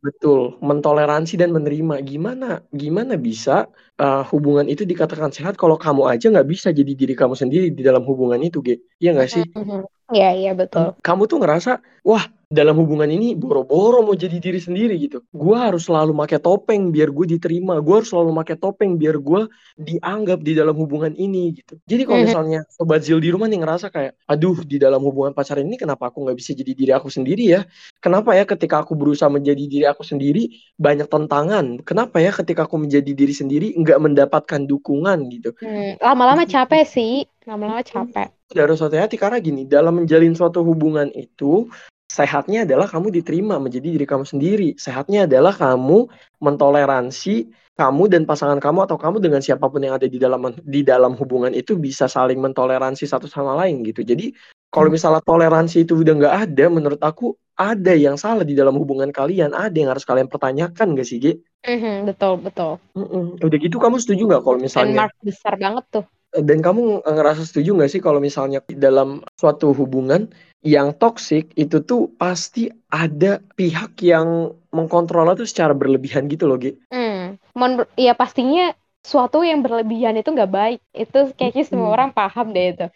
Betul 0.01 0.58
mentoleransi 0.65 1.34
dan 1.38 1.53
menerima. 1.53 2.01
Gimana 2.01 2.65
gimana 2.74 3.13
bisa 3.22 3.70
uh, 4.01 4.24
hubungan 4.34 4.65
itu 4.65 4.81
dikatakan 4.84 5.29
sehat 5.29 5.53
kalau 5.62 5.77
kamu 5.77 6.10
aja 6.10 6.34
nggak 6.34 6.50
bisa 6.50 6.74
jadi 6.74 6.91
diri 6.98 7.13
kamu 7.13 7.38
sendiri 7.38 7.70
di 7.70 7.86
dalam 7.86 8.01
hubungan 8.01 8.41
itu 8.41 8.60
Ge. 8.65 8.81
Iya 8.98 9.13
nggak 9.13 9.29
sih? 9.29 9.46
Mhm. 9.53 9.86
Iya 10.12 10.29
iya 10.36 10.51
betul. 10.51 11.00
Kamu 11.00 11.24
tuh 11.24 11.39
ngerasa 11.39 11.79
wah 12.03 12.27
dalam 12.51 12.75
hubungan 12.75 13.08
ini 13.08 13.31
boro-boro 13.31 14.03
mau 14.03 14.12
jadi 14.12 14.36
diri 14.43 14.60
sendiri 14.60 15.00
gitu. 15.00 15.24
Gua 15.31 15.72
harus 15.72 15.88
selalu 15.88 16.12
pakai 16.12 16.36
topeng 16.43 16.91
biar 16.91 17.08
gue 17.08 17.39
diterima 17.39 17.79
gua 17.79 18.03
harus 18.03 18.12
selalu 18.12 18.36
pakai 18.43 18.60
topeng 18.60 19.00
biar 19.00 19.15
gua 19.24 19.48
dianggap 19.79 20.43
di 20.43 20.51
dalam 20.51 20.75
hubungan 20.75 21.15
ini 21.15 21.55
gitu. 21.55 21.79
Jadi 21.88 22.03
kalau 22.03 22.20
Mhm. 22.20 22.27
misalnya 22.27 22.60
sobat 22.67 23.08
Zil 23.08 23.24
di 23.24 23.31
rumah 23.31 23.48
nih 23.48 23.63
ngerasa 23.63 23.88
kayak 23.88 24.20
aduh 24.27 24.60
di 24.67 24.75
dalam 24.75 25.00
hubungan 25.00 25.31
pacaran 25.31 25.63
ini 25.63 25.79
kenapa 25.79 26.12
aku 26.12 26.27
nggak 26.27 26.36
bisa 26.36 26.51
jadi 26.51 26.72
diri 26.75 26.91
aku 26.91 27.08
sendiri 27.08 27.43
ya? 27.55 27.63
Kenapa 28.03 28.36
ya 28.36 28.43
ketika 28.43 28.84
aku 28.84 29.00
berusaha 29.00 29.31
menjadi 29.31 29.63
diri 29.63 29.86
aku 29.88 30.03
sendiri 30.03 30.51
banyak 30.75 31.08
tantangan 31.08 31.79
kenapa 31.88 32.20
ya 32.20 32.36
ketika 32.36 32.67
aku 32.67 32.75
menjadi 32.75 33.15
diri 33.15 33.31
sendiri 33.31 33.67
nggak 33.91 34.01
mendapatkan 34.01 34.62
dukungan 34.63 35.27
gitu 35.27 35.51
Hmm, 35.60 36.00
lama-lama 36.00 36.48
capek 36.48 36.88
sih 36.88 37.27
lama-lama 37.43 37.83
capek 37.83 38.31
harus 38.60 38.83
hati-hati 38.83 39.15
karena 39.15 39.39
gini, 39.39 39.63
dalam 39.63 40.03
menjalin 40.03 40.36
suatu 40.36 40.60
hubungan 40.67 41.07
itu 41.15 41.71
sehatnya 42.12 42.67
adalah 42.67 42.91
kamu 42.91 43.07
diterima 43.21 43.55
menjadi 43.55 43.95
diri 43.95 44.03
kamu 44.03 44.27
sendiri. 44.27 44.69
Sehatnya 44.75 45.24
adalah 45.24 45.55
kamu 45.55 46.12
mentoleransi 46.43 47.48
kamu 47.79 48.03
dan 48.12 48.27
pasangan 48.27 48.60
kamu 48.60 48.83
atau 48.83 49.00
kamu 49.00 49.24
dengan 49.24 49.39
siapa 49.39 49.71
pun 49.71 49.79
yang 49.79 49.95
ada 49.95 50.05
di 50.12 50.19
dalam 50.19 50.51
di 50.60 50.83
dalam 50.83 51.15
hubungan 51.15 51.55
itu 51.55 51.79
bisa 51.79 52.12
saling 52.12 52.38
mentoleransi 52.43 53.07
satu 53.07 53.31
sama 53.31 53.55
lain 53.63 53.79
gitu. 53.88 54.03
Jadi 54.03 54.36
kalau 54.67 54.91
misalnya 54.91 55.24
toleransi 55.24 55.88
itu 55.88 55.95
udah 55.95 56.13
nggak 56.19 56.36
ada, 56.48 56.65
menurut 56.67 57.00
aku 57.00 57.36
ada 57.62 57.94
yang 57.94 58.18
salah 58.18 58.41
di 58.41 58.58
dalam 58.58 58.74
hubungan 58.82 59.13
kalian, 59.13 59.53
ada 59.53 59.75
yang 59.77 59.94
harus 59.94 60.01
kalian 60.01 60.25
pertanyakan 60.25 60.98
gak 60.98 61.06
sih, 61.06 61.22
Ge? 61.22 61.34
Mhm, 61.62 62.10
betul, 62.10 62.41
betul. 62.41 62.82
Mm-mm. 62.98 63.38
Udah 63.38 63.58
gitu 63.62 63.77
kamu 63.77 64.01
setuju 64.01 64.25
nggak 64.25 64.41
kalau 64.41 64.58
Dan 64.58 64.65
misalnya 64.65 64.98
mark 65.06 65.13
besar 65.22 65.53
banget 65.62 65.86
tuh. 65.94 66.06
dan 66.32 66.60
kamu 66.63 67.03
ngerasa 67.06 67.44
setuju 67.44 67.75
nggak 67.75 67.91
sih 67.91 68.01
kalau 68.01 68.24
misalnya 68.24 68.63
dalam 68.72 69.20
suatu 69.36 69.75
hubungan 69.75 70.32
yang 70.63 70.96
toksik 70.96 71.51
itu 71.60 71.84
tuh 71.84 72.10
pasti 72.18 72.72
ada 72.88 73.41
pihak 73.60 74.00
yang 74.01 74.56
mengkontrol 74.72 75.27
itu 75.36 75.46
secara 75.46 75.75
berlebihan 75.75 76.25
gitu 76.32 76.48
loh, 76.50 76.58
Ge? 76.58 76.77
Hmm, 76.89 77.36
menur- 77.53 77.89
ya 78.00 78.15
pastinya 78.15 78.72
suatu 79.01 79.41
yang 79.41 79.62
berlebihan 79.65 80.18
itu 80.18 80.30
nggak 80.32 80.51
baik. 80.53 80.80
Itu 80.94 81.34
kayaknya 81.38 81.65
semua 81.68 81.89
Mm-mm. 81.89 81.96
orang 82.00 82.10
paham 82.15 82.53
deh 82.56 82.65
itu. 82.74 82.88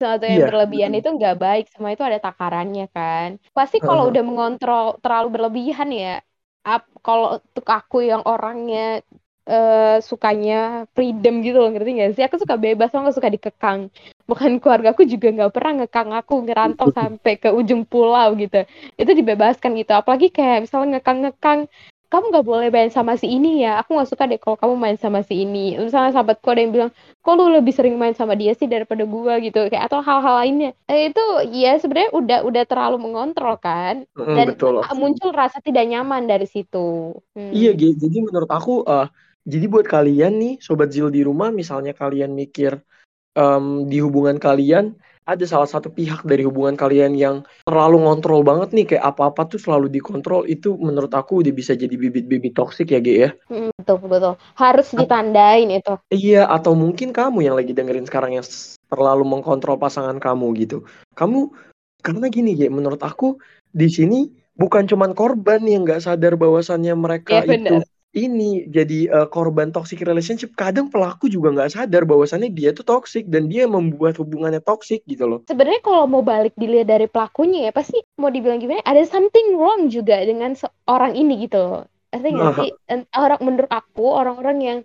Sesuatu 0.00 0.24
yang 0.24 0.40
Iya. 0.40 0.48
berlebihan 0.48 0.92
itu 0.96 1.08
nggak 1.12 1.36
baik. 1.36 1.64
Semua 1.76 1.92
itu 1.92 2.00
ada 2.00 2.16
takarannya 2.16 2.88
kan. 2.88 3.36
Pasti 3.52 3.84
kalau 3.84 4.08
Heeh. 4.08 4.10
udah 4.16 4.22
mengontrol 4.24 4.96
terlalu 5.04 5.28
berlebihan 5.36 5.92
ya. 5.92 6.24
Ap, 6.64 6.88
kalau 7.04 7.36
untuk 7.36 7.68
aku 7.68 8.00
yang 8.08 8.24
orangnya 8.24 9.04
eh, 9.44 10.00
sukanya 10.00 10.88
freedom 10.96 11.44
gitu 11.44 11.60
loh, 11.60 11.68
ngerti 11.68 11.90
gak 12.00 12.12
sih? 12.16 12.24
Aku 12.24 12.40
suka 12.40 12.56
bebas, 12.56 12.88
aku 12.96 13.12
suka 13.12 13.28
dikekang. 13.28 13.92
Bukan 14.24 14.56
keluarga 14.62 14.96
aku 14.96 15.04
juga 15.04 15.28
nggak 15.36 15.52
pernah 15.52 15.72
ngekang 15.84 16.10
aku 16.16 16.34
ngerantau 16.48 16.88
sampai 16.94 17.36
ke 17.36 17.52
ujung 17.52 17.82
pulau 17.84 18.32
gitu. 18.40 18.64
Itu 18.96 19.10
dibebaskan 19.12 19.76
gitu. 19.76 19.92
Apalagi 19.92 20.32
kayak 20.32 20.64
misalnya 20.64 20.96
ngekang-ngekang 20.96 21.68
kamu 22.10 22.24
nggak 22.34 22.46
boleh 22.46 22.68
main 22.74 22.90
sama 22.90 23.14
si 23.14 23.30
ini 23.30 23.62
ya. 23.62 23.78
Aku 23.80 23.94
nggak 23.94 24.10
suka 24.10 24.26
deh 24.26 24.36
kalau 24.42 24.58
kamu 24.58 24.74
main 24.74 24.98
sama 24.98 25.22
si 25.22 25.46
ini. 25.46 25.78
Misalnya 25.78 26.10
sahabatku 26.10 26.46
ada 26.50 26.60
yang 26.60 26.74
bilang 26.74 26.90
kok 27.22 27.34
lu 27.38 27.54
lebih 27.54 27.70
sering 27.70 27.94
main 27.94 28.18
sama 28.18 28.34
dia 28.34 28.50
sih 28.58 28.66
daripada 28.66 29.06
gua? 29.06 29.38
Gitu. 29.38 29.70
Kayak 29.70 29.86
atau 29.86 30.02
hal-hal 30.02 30.34
lainnya. 30.42 30.70
Eh, 30.90 31.14
itu 31.14 31.22
ya 31.54 31.78
sebenarnya 31.78 32.10
udah 32.10 32.38
udah 32.42 32.62
terlalu 32.66 32.98
mengontrol 32.98 33.54
kan. 33.62 34.02
Mm, 34.18 34.34
dan 34.34 34.46
betul. 34.52 34.82
uh, 34.82 34.96
muncul 34.98 35.30
rasa 35.30 35.62
tidak 35.62 35.86
nyaman 35.86 36.26
dari 36.26 36.50
situ. 36.50 37.14
Hmm. 37.38 37.54
Iya. 37.54 37.78
Jadi 37.78 38.16
menurut 38.26 38.50
aku, 38.50 38.82
eh 38.90 39.06
jadi 39.46 39.66
buat 39.72 39.86
kalian 39.88 40.36
nih, 40.36 40.54
Sobat 40.60 40.92
Zil 40.92 41.08
di 41.08 41.24
rumah, 41.24 41.48
misalnya 41.48 41.96
kalian 41.96 42.36
mikir 42.36 42.76
em, 43.32 43.88
di 43.88 43.98
hubungan 44.04 44.36
kalian, 44.36 44.92
ada 45.30 45.44
salah 45.46 45.70
satu 45.70 45.94
pihak 45.94 46.26
dari 46.26 46.42
hubungan 46.42 46.74
kalian 46.74 47.14
yang 47.14 47.46
terlalu 47.62 48.02
ngontrol 48.02 48.42
banget 48.42 48.74
nih, 48.74 48.86
kayak 48.94 49.14
apa-apa 49.14 49.46
tuh 49.46 49.62
selalu 49.62 49.86
dikontrol, 49.86 50.42
itu 50.50 50.74
menurut 50.74 51.14
aku 51.14 51.46
udah 51.46 51.54
bisa 51.54 51.78
jadi 51.78 51.94
bibit-bibit 51.94 52.58
toksik 52.58 52.90
ya, 52.90 52.98
Ge 52.98 53.14
ya. 53.14 53.30
Betul 53.48 54.02
betul 54.10 54.34
harus 54.58 54.90
ditandain 54.90 55.70
itu 55.70 55.94
Iya, 56.10 56.50
atau 56.50 56.74
mungkin 56.74 57.14
kamu 57.14 57.46
yang 57.46 57.54
lagi 57.54 57.70
dengerin 57.70 58.10
sekarang 58.10 58.34
yang 58.34 58.46
terlalu 58.90 59.22
mengkontrol 59.22 59.78
pasangan 59.78 60.18
kamu 60.18 60.66
gitu. 60.66 60.82
Kamu, 61.14 61.54
karena 62.02 62.26
gini, 62.26 62.58
Ge, 62.58 62.66
menurut 62.66 62.98
aku 63.00 63.38
di 63.70 63.86
sini 63.86 64.26
bukan 64.58 64.90
cuman 64.90 65.14
korban 65.14 65.62
yang 65.62 65.86
nggak 65.86 66.02
sadar 66.02 66.34
bahwasannya 66.34 66.92
mereka 66.98 67.46
ya 67.46 67.54
itu 67.54 67.80
ini 68.10 68.66
jadi 68.66 69.06
eh, 69.06 69.28
korban 69.30 69.70
toxic 69.70 70.02
relationship 70.02 70.50
kadang 70.58 70.90
pelaku 70.90 71.30
juga 71.30 71.54
nggak 71.54 71.70
sadar 71.70 72.02
bahwasannya 72.02 72.50
dia 72.50 72.74
tuh 72.74 72.82
toxic 72.82 73.30
dan 73.30 73.46
dia 73.46 73.70
membuat 73.70 74.18
hubungannya 74.18 74.58
toxic 74.58 75.06
gitu 75.06 75.30
loh. 75.30 75.40
Sebenarnya 75.46 75.78
kalau 75.82 76.10
mau 76.10 76.22
balik 76.22 76.58
dilihat 76.58 76.90
dari 76.90 77.06
pelakunya 77.06 77.70
ya 77.70 77.72
pasti 77.72 78.02
mau 78.18 78.30
dibilang 78.34 78.58
gimana 78.58 78.82
ada 78.82 79.02
something 79.06 79.54
wrong 79.54 79.86
juga 79.86 80.18
dengan 80.26 80.58
seorang 80.58 81.14
ini 81.14 81.46
gitu 81.46 81.58
loh. 81.62 81.82
Ngerti 82.10 82.28
nggak 82.34 82.50
Nah. 82.50 82.58
sih? 82.58 82.70
Orang 83.14 83.40
menurut 83.46 83.70
aku 83.70 84.04
orang-orang 84.10 84.58
yang 84.58 84.78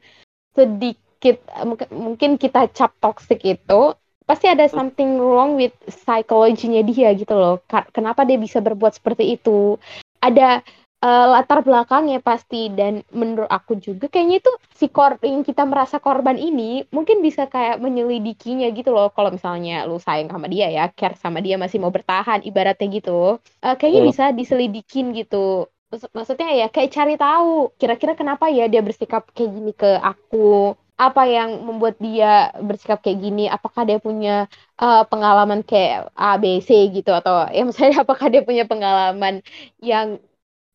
sedikit 0.53 1.41
eh, 1.41 1.65
mungkin 1.89 2.38
kita 2.38 2.70
cap 2.77 2.94
toxic 3.01 3.41
itu 3.41 3.82
pasti 4.25 4.50
ada 4.50 4.65
something 4.70 5.17
wrong 5.22 5.58
with 5.58 5.74
psychology-nya 5.90 6.81
dia 6.85 7.09
gitu 7.18 7.33
loh. 7.33 7.61
Kenapa 7.94 8.25
dia 8.25 8.38
bisa 8.38 8.61
berbuat 8.61 8.98
seperti 8.98 9.38
itu? 9.38 9.77
Ada 10.22 10.66
eh, 11.03 11.25
latar 11.34 11.60
belakangnya 11.68 12.20
pasti. 12.24 12.70
Dan 12.72 13.03
menurut 13.16 13.50
aku 13.51 13.75
juga 13.79 14.05
kayaknya 14.12 14.36
itu 14.44 14.51
si 14.79 14.86
kor 14.92 15.18
yang 15.24 15.44
kita 15.48 15.64
merasa 15.68 15.98
korban 16.03 16.38
ini 16.40 16.84
mungkin 16.96 17.20
bisa 17.25 17.48
kayak 17.51 17.79
menyelidikinya 17.84 18.68
gitu 18.77 18.90
loh. 18.96 19.08
Kalau 19.16 19.29
misalnya 19.36 19.84
lu 19.90 19.98
sayang 20.01 20.29
sama 20.31 20.48
dia 20.51 20.68
ya 20.72 20.84
care 20.94 21.16
sama 21.20 21.40
dia 21.46 21.55
masih 21.60 21.77
mau 21.84 21.92
bertahan 21.94 22.40
ibaratnya 22.48 22.88
gitu. 22.98 23.40
Eh, 23.66 23.75
kayaknya 23.79 24.01
Hmm. 24.03 24.10
bisa 24.12 24.24
diselidikin 24.40 25.05
gitu. 25.18 25.68
Maksud- 25.92 26.12
maksudnya 26.18 26.48
ya 26.60 26.66
kayak 26.74 26.90
cari 26.98 27.14
tahu 27.16 27.72
kira-kira 27.79 28.14
kenapa 28.20 28.46
ya 28.50 28.66
dia 28.72 28.81
bersikap 28.81 29.24
kayak 29.36 29.51
gini 29.55 29.72
ke 29.75 29.90
aku. 30.01 30.74
Apa 30.96 31.27
yang 31.27 31.60
membuat 31.68 32.00
dia 32.00 32.55
bersikap 32.64 33.03
kayak 33.03 33.20
gini? 33.20 33.42
Apakah 33.51 33.84
dia 33.84 34.00
punya 34.00 34.48
eh, 34.81 35.03
pengalaman 35.12 35.60
kayak 35.70 36.12
A 36.16 36.40
B 36.42 36.60
C 36.68 36.70
gitu? 36.96 37.12
Atau 37.12 37.34
ya 37.51 37.62
misalnya 37.68 38.01
apakah 38.08 38.27
dia 38.31 38.42
punya 38.48 38.64
pengalaman 38.72 39.44
yang 39.84 40.08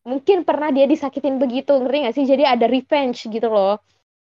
mungkin 0.09 0.37
pernah 0.47 0.69
dia 0.75 0.85
disakitin 0.93 1.35
begitu 1.43 1.71
ngerti 1.79 1.97
gak 2.07 2.15
sih? 2.17 2.25
Jadi 2.31 2.43
ada 2.53 2.65
revenge 2.75 3.19
gitu 3.33 3.47
loh. 3.55 3.71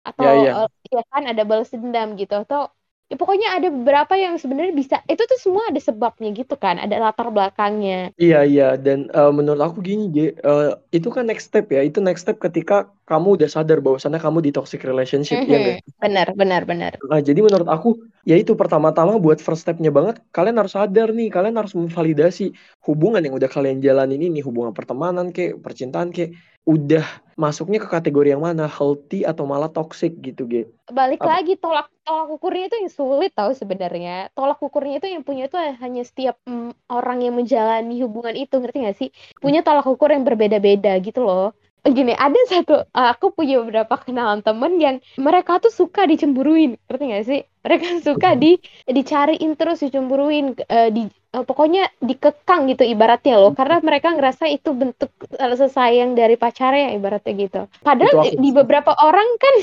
Atau 0.08 0.26
Ya, 0.26 0.34
ya. 0.34 0.66
ya 0.94 1.00
kan 1.12 1.22
ada 1.30 1.42
balas 1.50 1.68
dendam 1.74 2.08
gitu. 2.20 2.34
Atau 2.44 2.60
ya 3.06 3.14
pokoknya 3.14 3.48
ada 3.54 3.68
beberapa 3.70 4.18
yang 4.18 4.34
sebenarnya 4.34 4.74
bisa 4.74 4.96
itu 5.06 5.22
tuh 5.22 5.38
semua 5.38 5.70
ada 5.70 5.78
sebabnya 5.78 6.34
gitu 6.34 6.58
kan 6.58 6.82
ada 6.82 6.98
latar 6.98 7.30
belakangnya. 7.30 8.10
Iya 8.18 8.42
iya 8.42 8.68
dan 8.74 9.06
eh, 9.14 9.32
menurut 9.32 9.62
aku 9.62 9.78
gini 9.78 10.10
Ge, 10.10 10.34
eh, 10.34 10.70
itu 10.90 11.08
kan 11.14 11.22
next 11.30 11.54
step 11.54 11.70
ya 11.70 11.86
itu 11.86 12.02
next 12.02 12.26
step 12.26 12.42
ketika 12.42 12.90
kamu 13.06 13.38
udah 13.38 13.46
sadar 13.46 13.78
bahwasannya 13.78 14.18
kamu 14.18 14.38
di 14.42 14.50
toxic 14.50 14.82
relationship 14.82 15.38
ya 15.46 15.56
nggak? 15.62 15.78
Mhm, 15.86 16.02
benar 16.02 16.28
benar 16.34 16.62
benar. 16.66 16.92
Nah, 17.06 17.20
jadi 17.22 17.38
menurut 17.38 17.68
aku 17.70 18.02
ya 18.26 18.34
itu 18.34 18.58
pertama-tama 18.58 19.22
buat 19.22 19.38
first 19.38 19.62
stepnya 19.62 19.94
banget 19.94 20.18
kalian 20.34 20.58
harus 20.58 20.74
sadar 20.74 21.14
nih 21.14 21.30
kalian 21.30 21.54
harus 21.54 21.78
memvalidasi 21.78 22.50
hubungan 22.82 23.22
yang 23.22 23.38
udah 23.38 23.46
kalian 23.46 23.78
jalanin 23.78 24.18
ini 24.18 24.42
hubungan 24.42 24.74
pertemanan 24.74 25.30
kek 25.30 25.62
percintaan 25.62 26.10
kek 26.10 26.34
udah 26.66 27.06
masuknya 27.38 27.78
ke 27.78 27.86
kategori 27.86 28.34
yang 28.34 28.42
mana? 28.42 28.66
Healthy 28.66 29.22
atau 29.22 29.46
malah 29.46 29.70
toxic 29.70 30.18
gitu 30.18 30.50
Ge. 30.50 30.62
balik 30.90 31.22
Apa? 31.22 31.38
lagi 31.38 31.54
tolak 31.54 31.86
tolak 32.02 32.26
ukurnya 32.34 32.66
itu 32.66 32.76
yang 32.82 32.90
sulit 32.90 33.30
tahu 33.32 33.54
sebenarnya. 33.54 34.34
Tolak 34.34 34.58
ukurnya 34.58 34.98
itu 34.98 35.06
yang 35.06 35.22
punya 35.22 35.46
itu 35.46 35.54
hanya 35.56 36.02
setiap 36.02 36.42
mm, 36.42 36.74
orang 36.90 37.22
yang 37.22 37.38
menjalani 37.38 38.02
hubungan 38.02 38.34
itu 38.34 38.58
ngerti 38.58 38.78
gak 38.82 38.98
sih? 38.98 39.08
Punya 39.38 39.62
tolak 39.62 39.86
ukur 39.86 40.10
yang 40.10 40.26
berbeda-beda 40.26 40.98
gitu 40.98 41.22
loh. 41.22 41.54
Gini 41.86 42.18
ada 42.18 42.34
satu 42.50 42.82
aku 42.90 43.30
punya 43.30 43.62
beberapa 43.62 43.94
kenalan 44.02 44.42
temen 44.42 44.82
yang 44.82 44.96
mereka 45.22 45.62
tuh 45.62 45.70
suka 45.70 46.02
dicemburuin 46.10 46.74
ngerti 46.90 47.04
gak 47.14 47.26
sih? 47.30 47.40
Mereka 47.62 47.86
suka 48.10 48.34
di 48.34 48.58
dicariin 48.90 49.54
terus 49.54 49.86
dicemburuin 49.86 50.58
eh, 50.66 50.90
di 50.90 51.06
eh, 51.36 51.44
pokoknya 51.44 51.92
dikekang 52.00 52.64
gitu 52.72 52.88
ibaratnya 52.88 53.36
loh 53.36 53.52
karena 53.52 53.84
mereka 53.84 54.16
ngerasa 54.16 54.48
itu 54.48 54.72
bentuk 54.72 55.12
rasa 55.36 55.68
sayang 55.68 56.16
dari 56.16 56.40
pacarnya 56.40 56.96
ibaratnya 56.96 57.32
gitu. 57.36 57.60
Padahal 57.84 58.32
di 58.32 58.50
beberapa 58.56 58.96
orang 58.96 59.28
kan 59.36 59.54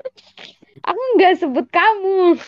aku 0.88 1.02
nggak 1.18 1.34
sebut 1.42 1.66
kamu. 1.68 2.38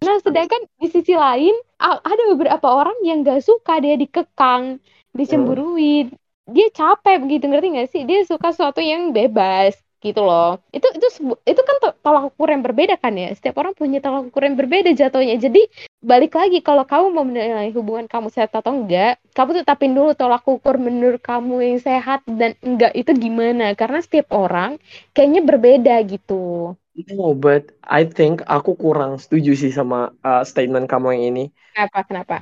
Nah 0.00 0.16
sedangkan 0.24 0.60
di 0.80 0.88
sisi 0.88 1.12
lain 1.12 1.52
ada 1.80 2.22
beberapa 2.32 2.66
orang 2.72 2.96
yang 3.04 3.20
nggak 3.20 3.44
suka 3.44 3.78
dia 3.84 4.00
dikekang 4.00 4.80
dicemburuin. 5.12 6.16
Dia 6.48 6.68
capek 6.74 7.22
begitu 7.22 7.46
ngerti 7.46 7.68
nggak 7.76 7.90
sih? 7.92 8.02
Dia 8.08 8.24
suka 8.26 8.50
sesuatu 8.50 8.82
yang 8.82 9.14
bebas 9.14 9.78
gitu 10.06 10.20
loh. 10.28 10.58
Itu 10.76 10.86
itu 10.98 11.06
itu 11.46 11.60
kan 11.68 11.76
to- 11.82 11.96
tolak 12.04 12.22
ukur 12.34 12.48
yang 12.54 12.62
berbeda 12.66 12.94
kan 13.02 13.12
ya? 13.22 13.26
Setiap 13.36 13.56
orang 13.62 13.74
punya 13.80 13.98
tolak 14.04 14.22
ukur 14.28 14.42
yang 14.46 14.56
berbeda 14.60 14.90
jatuhnya. 15.00 15.36
Jadi 15.38 15.60
balik 16.02 16.32
lagi 16.40 16.58
kalau 16.66 16.84
kamu 16.90 17.06
mau 17.14 17.24
menilai 17.26 17.70
hubungan 17.76 18.06
kamu 18.10 18.28
sehat 18.34 18.50
atau 18.52 18.72
enggak 18.74 19.16
kamu 19.36 19.50
tetapin 19.62 19.92
dulu 19.96 20.10
tolak 20.18 20.42
ukur 20.44 20.74
menurut 20.76 21.22
kamu 21.22 21.54
yang 21.62 21.78
sehat 21.80 22.20
dan 22.26 22.52
enggak 22.66 22.92
itu 22.98 23.10
gimana. 23.14 23.72
Karena 23.78 23.98
setiap 24.04 24.28
orang 24.34 24.76
kayaknya 25.14 25.40
berbeda 25.46 25.94
gitu. 26.12 26.74
No, 27.18 27.32
but 27.44 27.64
I 27.98 28.02
think 28.16 28.44
aku 28.56 28.70
kurang 28.82 29.12
setuju 29.22 29.50
sih 29.62 29.72
sama 29.78 29.96
uh, 30.28 30.42
statement 30.50 30.86
kamu 30.92 31.06
yang 31.16 31.24
ini. 31.32 31.42
kenapa? 31.72 31.98
Kenapa? 32.08 32.36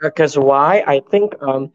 Because 0.00 0.36
why? 0.38 0.82
I 0.86 1.00
think 1.00 1.34
um, 1.42 1.72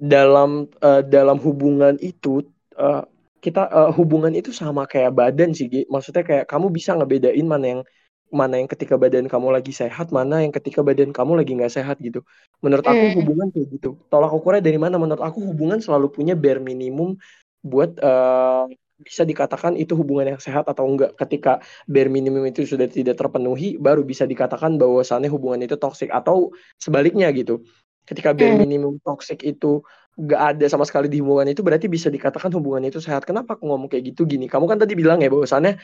dalam 0.00 0.50
uh, 0.80 1.02
dalam 1.04 1.36
hubungan 1.44 1.94
itu 2.00 2.42
uh, 2.80 3.04
kita 3.44 3.60
uh, 3.78 3.90
hubungan 3.98 4.32
itu 4.36 4.50
sama 4.52 4.82
kayak 4.92 5.12
badan 5.18 5.50
sih, 5.56 5.66
Gi. 5.72 5.80
Maksudnya 5.94 6.22
kayak 6.28 6.44
kamu 6.52 6.66
bisa 6.76 6.90
ngebedain 6.98 7.46
mana 7.48 7.66
yang 7.78 7.82
mana 8.30 8.54
yang 8.62 8.70
ketika 8.70 8.94
badan 8.94 9.26
kamu 9.26 9.48
lagi 9.56 9.72
sehat, 9.74 10.06
mana 10.14 10.34
yang 10.44 10.52
ketika 10.54 10.80
badan 10.86 11.10
kamu 11.10 11.32
lagi 11.42 11.50
nggak 11.58 11.72
sehat 11.74 11.96
gitu. 11.98 12.22
Menurut 12.64 12.86
aku 12.86 13.10
Hmm. 13.10 13.14
hubungan 13.18 13.48
kayak 13.50 13.68
gitu. 13.74 13.88
Tolak 14.12 14.30
ukurnya 14.30 14.62
dari 14.62 14.78
mana? 14.78 14.96
Menurut 15.02 15.22
aku 15.22 15.42
hubungan 15.50 15.82
selalu 15.82 16.06
punya 16.14 16.34
bare 16.38 16.62
minimum 16.62 17.18
buat 17.60 17.90
uh, 18.00 18.70
bisa 19.00 19.24
dikatakan 19.24 19.74
itu 19.80 19.96
hubungan 19.96 20.36
yang 20.36 20.40
sehat 20.40 20.68
atau 20.70 20.84
enggak. 20.86 21.16
Ketika 21.18 21.58
bare 21.88 22.10
minimum 22.12 22.44
itu 22.46 22.62
sudah 22.68 22.86
tidak 22.86 23.16
terpenuhi, 23.18 23.80
baru 23.80 24.04
bisa 24.06 24.24
dikatakan 24.28 24.76
bahwasannya 24.78 25.28
hubungan 25.32 25.60
itu 25.66 25.74
toksik 25.80 26.12
atau 26.12 26.52
sebaliknya 26.78 27.26
gitu. 27.34 27.64
Ketika 28.08 28.34
bare 28.34 28.56
Hmm. 28.56 28.62
minimum 28.66 28.94
toksik 29.02 29.42
itu 29.46 29.84
nggak 30.20 30.42
ada 30.56 30.66
sama 30.68 30.84
sekali 30.84 31.08
di 31.08 31.22
hubungan 31.22 31.48
itu, 31.48 31.64
berarti 31.64 31.86
bisa 31.88 32.12
dikatakan 32.12 32.52
hubungan 32.52 32.84
itu 32.84 33.00
sehat. 33.00 33.24
Kenapa 33.24 33.56
aku 33.56 33.70
ngomong 33.70 33.88
kayak 33.88 34.12
gitu 34.12 34.28
gini? 34.28 34.50
Kamu 34.50 34.68
kan 34.68 34.76
tadi 34.76 34.92
bilang 34.98 35.22
ya 35.22 35.30
bahwasannya 35.32 35.80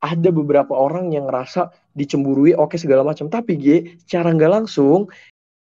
ada 0.00 0.30
beberapa 0.32 0.72
orang 0.72 1.12
yang 1.12 1.28
ngerasa 1.28 1.72
dicemburui, 1.92 2.56
oke 2.56 2.76
segala 2.80 3.04
macam. 3.04 3.28
Tapi 3.28 3.52
G, 3.60 3.66
secara 4.00 4.32
nggak 4.32 4.52
langsung, 4.62 5.12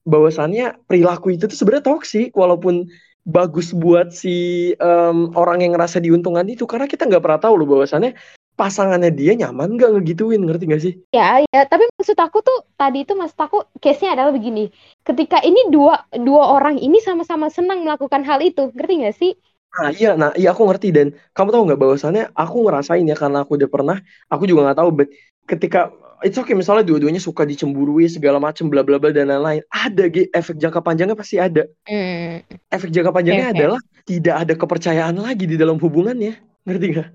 bahwasannya 0.08 0.86
perilaku 0.88 1.36
itu 1.36 1.46
tuh 1.46 1.56
sebenarnya 1.56 1.84
toksik, 1.92 2.32
walaupun 2.32 2.88
bagus 3.22 3.70
buat 3.70 4.10
si 4.10 4.72
em, 4.74 5.18
orang 5.38 5.62
yang 5.62 5.78
ngerasa 5.78 6.02
diuntungkan 6.02 6.48
itu, 6.48 6.66
karena 6.66 6.90
kita 6.90 7.06
nggak 7.06 7.22
pernah 7.22 7.40
tahu 7.40 7.54
loh 7.60 7.68
bahwasannya 7.78 8.16
pasangannya 8.54 9.10
dia 9.10 9.32
nyaman 9.34 9.74
nggak 9.74 9.90
ngegituin, 9.98 10.44
ngerti 10.44 10.64
nggak 10.68 10.82
sih? 10.82 10.94
Ya, 11.10 11.40
ya, 11.42 11.64
tapi 11.66 11.88
maksud 11.96 12.16
aku 12.18 12.44
tuh 12.44 12.68
tadi 12.76 13.02
itu 13.02 13.16
maksud 13.16 13.38
aku 13.38 13.64
case-nya 13.80 14.14
adalah 14.14 14.32
begini. 14.34 14.68
Ketika 15.02 15.40
ini 15.40 15.72
dua 15.72 16.04
dua 16.14 16.60
orang 16.60 16.76
ini 16.78 17.00
sama-sama 17.00 17.48
senang 17.48 17.82
melakukan 17.82 18.22
hal 18.22 18.38
itu, 18.44 18.70
ngerti 18.76 18.94
nggak 19.02 19.16
sih? 19.16 19.32
Nah, 19.72 19.88
iya, 19.88 20.12
nah, 20.20 20.30
iya 20.36 20.52
aku 20.52 20.68
ngerti 20.68 20.92
dan 20.92 21.16
kamu 21.32 21.48
tahu 21.48 21.62
nggak 21.64 21.80
bahwasannya 21.80 22.24
aku 22.36 22.68
ngerasain 22.68 23.08
ya 23.08 23.16
karena 23.16 23.40
aku 23.40 23.56
udah 23.56 23.70
pernah, 23.72 23.96
aku 24.28 24.44
juga 24.44 24.68
nggak 24.68 24.78
tahu, 24.84 24.90
but 24.92 25.08
ketika 25.48 25.88
it's 26.20 26.36
okay 26.36 26.52
misalnya 26.52 26.84
dua-duanya 26.86 27.18
suka 27.18 27.42
dicemburui 27.48 28.04
segala 28.06 28.36
macem 28.36 28.68
bla 28.68 28.84
bla 28.84 29.00
bla 29.00 29.10
dan 29.10 29.32
lain-lain, 29.32 29.64
ada 29.72 30.04
G, 30.12 30.28
efek 30.28 30.60
jangka 30.60 30.84
panjangnya 30.84 31.16
pasti 31.16 31.40
ada. 31.40 31.64
Hmm. 31.88 32.44
Efek 32.68 32.92
jangka 32.92 33.16
panjangnya 33.16 33.48
oke. 33.48 33.54
adalah 33.56 33.80
tidak 34.04 34.36
ada 34.44 34.54
kepercayaan 34.60 35.16
lagi 35.16 35.48
di 35.48 35.56
dalam 35.56 35.80
hubungannya, 35.80 36.36
ngerti 36.62 36.86
nggak? 36.94 37.08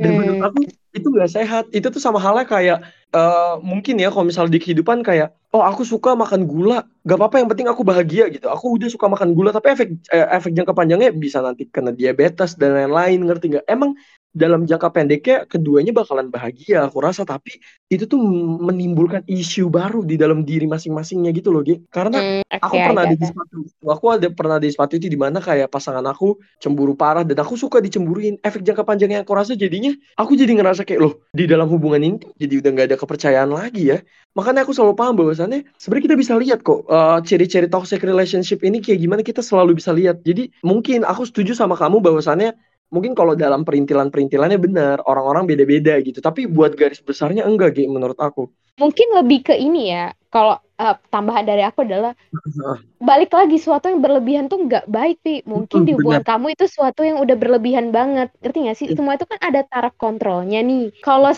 Dan 0.00 0.10
menurut 0.16 0.40
aku 0.40 0.58
itu 0.94 1.08
nggak 1.10 1.30
sehat. 1.30 1.64
Itu 1.74 1.90
tuh 1.90 2.00
sama 2.00 2.22
halnya 2.22 2.46
kayak 2.46 2.78
eh, 3.12 3.54
mungkin 3.60 4.00
ya 4.00 4.08
kalau 4.08 4.24
misalnya 4.24 4.56
di 4.56 4.60
kehidupan 4.62 5.02
kayak 5.04 5.34
oh 5.54 5.62
aku 5.62 5.86
suka 5.86 6.18
makan 6.18 6.50
gula, 6.50 6.82
gak 7.06 7.14
apa-apa 7.14 7.38
yang 7.38 7.48
penting 7.50 7.68
aku 7.70 7.86
bahagia 7.86 8.26
gitu. 8.32 8.50
Aku 8.50 8.74
udah 8.74 8.90
suka 8.90 9.06
makan 9.06 9.38
gula 9.38 9.54
tapi 9.54 9.74
efek 9.74 9.88
eh, 10.10 10.26
efek 10.34 10.50
jangka 10.54 10.74
panjangnya 10.74 11.14
bisa 11.14 11.38
nanti 11.44 11.66
kena 11.70 11.94
diabetes 11.94 12.58
dan 12.58 12.74
lain-lain 12.74 13.22
ngerti 13.22 13.54
nggak? 13.54 13.66
Emang 13.70 13.94
dalam 14.34 14.66
jangka 14.70 14.88
pendeknya 14.94 15.36
keduanya 15.46 15.92
bakalan 15.94 16.26
bahagia 16.34 16.82
aku 16.86 16.98
rasa 17.06 17.22
tapi 17.22 17.50
itu 17.92 18.04
tuh 18.10 18.18
menimbulkan 18.66 19.22
isu 19.30 19.70
baru 19.70 20.02
di 20.02 20.14
dalam 20.18 20.42
diri 20.48 20.66
masing-masingnya 20.66 21.30
gitu 21.38 21.48
loh 21.54 21.62
Gi. 21.62 21.74
Karena 21.88 22.18
Hmm, 22.18 22.42
Aku 22.64 22.80
oke, 22.80 22.80
pernah 22.80 23.04
ada 23.04 23.12
di 23.12 23.28
sepatu. 23.28 23.60
Aku 23.84 24.06
ada 24.08 24.24
pernah 24.32 24.56
di 24.56 24.72
sepatu 24.72 24.96
itu 24.96 25.12
di 25.12 25.20
mana 25.20 25.36
kayak 25.36 25.68
pasangan 25.68 26.00
aku 26.08 26.40
cemburu 26.56 26.96
parah 26.96 27.20
dan 27.20 27.36
aku 27.44 27.60
suka 27.60 27.76
dicemburuin. 27.84 28.40
Efek 28.40 28.64
jangka 28.64 28.88
panjangnya 28.88 29.20
aku 29.20 29.36
rasa 29.36 29.52
jadinya 29.52 29.92
aku 30.16 30.32
jadi 30.32 30.56
ngerasa 30.56 30.88
kayak 30.88 31.00
loh 31.04 31.12
di 31.36 31.44
dalam 31.44 31.68
hubungan 31.68 32.00
ini 32.00 32.16
jadi 32.40 32.64
udah 32.64 32.70
nggak 32.72 32.86
ada 32.88 32.96
kepercayaan 32.96 33.50
lagi 33.52 33.92
ya. 33.92 33.98
Makanya 34.32 34.64
aku 34.64 34.72
selalu 34.72 34.96
paham 34.96 35.14
bahwasannya 35.20 35.68
sebenarnya 35.76 36.04
kita 36.08 36.16
bisa 36.16 36.34
lihat 36.40 36.58
kok 36.64 36.88
eh, 36.88 37.18
ciri-ciri 37.28 37.68
toxic 37.68 38.00
relationship 38.00 38.64
ini 38.64 38.80
kayak 38.80 38.98
gimana 39.04 39.20
kita 39.20 39.44
selalu 39.44 39.76
bisa 39.76 39.92
lihat. 39.92 40.24
Jadi 40.24 40.48
mungkin 40.64 41.04
aku 41.04 41.28
setuju 41.28 41.52
sama 41.52 41.76
kamu 41.76 42.00
bahwasannya 42.00 42.56
mungkin 42.92 43.12
kalau 43.16 43.34
dalam 43.34 43.62
perintilan-perintilannya 43.66 44.58
benar 44.60 44.96
orang-orang 45.06 45.44
beda-beda 45.48 45.96
gitu. 46.02 46.18
Tapi 46.20 46.46
buat 46.48 46.74
garis 46.74 47.00
besarnya 47.00 47.44
enggak 47.46 47.76
gitu 47.78 47.90
menurut 47.92 48.18
aku. 48.18 48.50
Mungkin 48.80 49.08
lebih 49.22 49.52
ke 49.52 49.54
ini 49.54 49.94
ya. 49.94 50.10
Kalau 50.30 50.58
eh, 50.80 50.96
tambahan 51.10 51.46
dari 51.46 51.62
aku 51.62 51.86
adalah 51.86 52.12
balik 53.08 53.30
lagi 53.36 53.60
suatu 53.60 53.92
yang 53.92 54.00
berlebihan 54.00 54.48
tuh 54.48 54.64
nggak 54.64 54.88
baik 54.88 55.20
pi 55.20 55.44
mungkin 55.44 55.84
di 55.84 55.92
hubungan 55.92 56.24
kamu 56.24 56.56
itu 56.56 56.64
suatu 56.66 57.04
yang 57.04 57.20
udah 57.20 57.36
berlebihan 57.36 57.92
banget 57.92 58.32
ngerti 58.40 58.58
nggak 58.64 58.78
sih 58.80 58.88
Iya. 58.88 58.96
semua 58.96 59.14
itu 59.18 59.26
kan 59.28 59.38
ada 59.44 59.60
taraf 59.68 59.94
kontrolnya 60.00 60.58
nih 60.64 60.90
kalau 61.04 61.30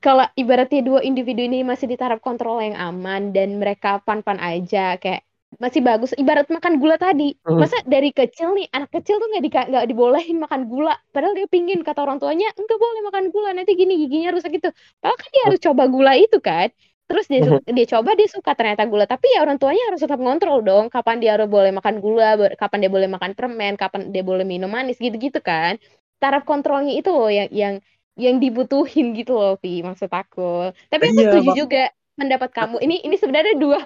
kalau 0.00 0.24
ibaratnya 0.34 0.80
dua 0.80 1.00
individu 1.04 1.44
ini 1.44 1.60
masih 1.62 1.86
di 1.92 1.96
taraf 2.00 2.24
kontrol 2.24 2.58
yang 2.64 2.74
aman 2.78 3.36
dan 3.36 3.60
mereka 3.60 4.00
pan-pan 4.00 4.40
aja 4.40 4.96
kayak 4.96 5.22
masih 5.58 5.82
bagus. 5.82 6.10
Ibarat 6.14 6.46
makan 6.46 6.78
gula 6.78 6.96
tadi. 7.00 7.34
Mm. 7.42 7.58
masa 7.58 7.76
dari 7.88 8.14
kecil 8.14 8.54
nih 8.54 8.66
anak 8.70 8.90
kecil 8.94 9.18
tuh 9.18 9.26
nggak 9.30 9.42
dika- 9.46 9.68
nggak 9.70 9.84
dibolehin 9.90 10.38
makan 10.44 10.62
gula. 10.70 10.94
Padahal 11.10 11.34
dia 11.38 11.46
pingin 11.50 11.82
kata 11.82 12.00
orang 12.06 12.18
tuanya 12.22 12.46
enggak 12.54 12.78
boleh 12.78 13.00
makan 13.08 13.24
gula 13.34 13.48
nanti 13.56 13.72
gini 13.74 13.92
giginya 14.00 14.30
rusak 14.34 14.50
gitu. 14.56 14.70
Padahal 15.02 15.16
kan 15.18 15.28
dia 15.34 15.42
harus 15.50 15.60
coba 15.66 15.82
gula 15.90 16.12
itu 16.14 16.38
kan. 16.38 16.68
Terus 17.10 17.26
dia 17.26 17.40
su- 17.42 17.64
dia 17.66 17.86
coba 17.90 18.10
dia 18.14 18.28
suka 18.30 18.50
ternyata 18.54 18.82
gula. 18.86 19.04
Tapi 19.10 19.26
ya 19.34 19.38
orang 19.42 19.58
tuanya 19.58 19.82
harus 19.90 20.00
tetap 20.04 20.18
ngontrol 20.22 20.58
dong 20.62 20.84
kapan 20.94 21.16
dia 21.18 21.30
harus 21.34 21.48
boleh 21.50 21.70
makan 21.74 21.94
gula 21.98 22.26
kapan 22.54 22.78
dia 22.86 22.90
boleh 22.94 23.08
makan 23.10 23.32
permen 23.34 23.72
kapan 23.74 24.00
dia 24.14 24.22
boleh 24.22 24.44
minum 24.46 24.70
manis 24.70 24.96
gitu-gitu 25.02 25.42
kan. 25.42 25.74
Taraf 26.22 26.42
kontrolnya 26.46 26.92
itu 26.94 27.10
loh 27.10 27.26
yang 27.32 27.48
yang 27.50 27.74
yang 28.20 28.36
dibutuhin 28.42 29.16
gitu 29.18 29.32
loh 29.40 29.56
Vi 29.62 29.80
maksud 29.82 30.10
aku. 30.12 30.70
Tapi 30.90 31.02
aku 31.10 31.20
Iya, 31.20 31.26
setuju 31.26 31.50
juga 31.66 31.78
pendapat 32.20 32.50
kamu 32.52 32.76
ini 32.84 33.00
ini 33.02 33.16
sebenarnya 33.16 33.56
dua 33.56 33.80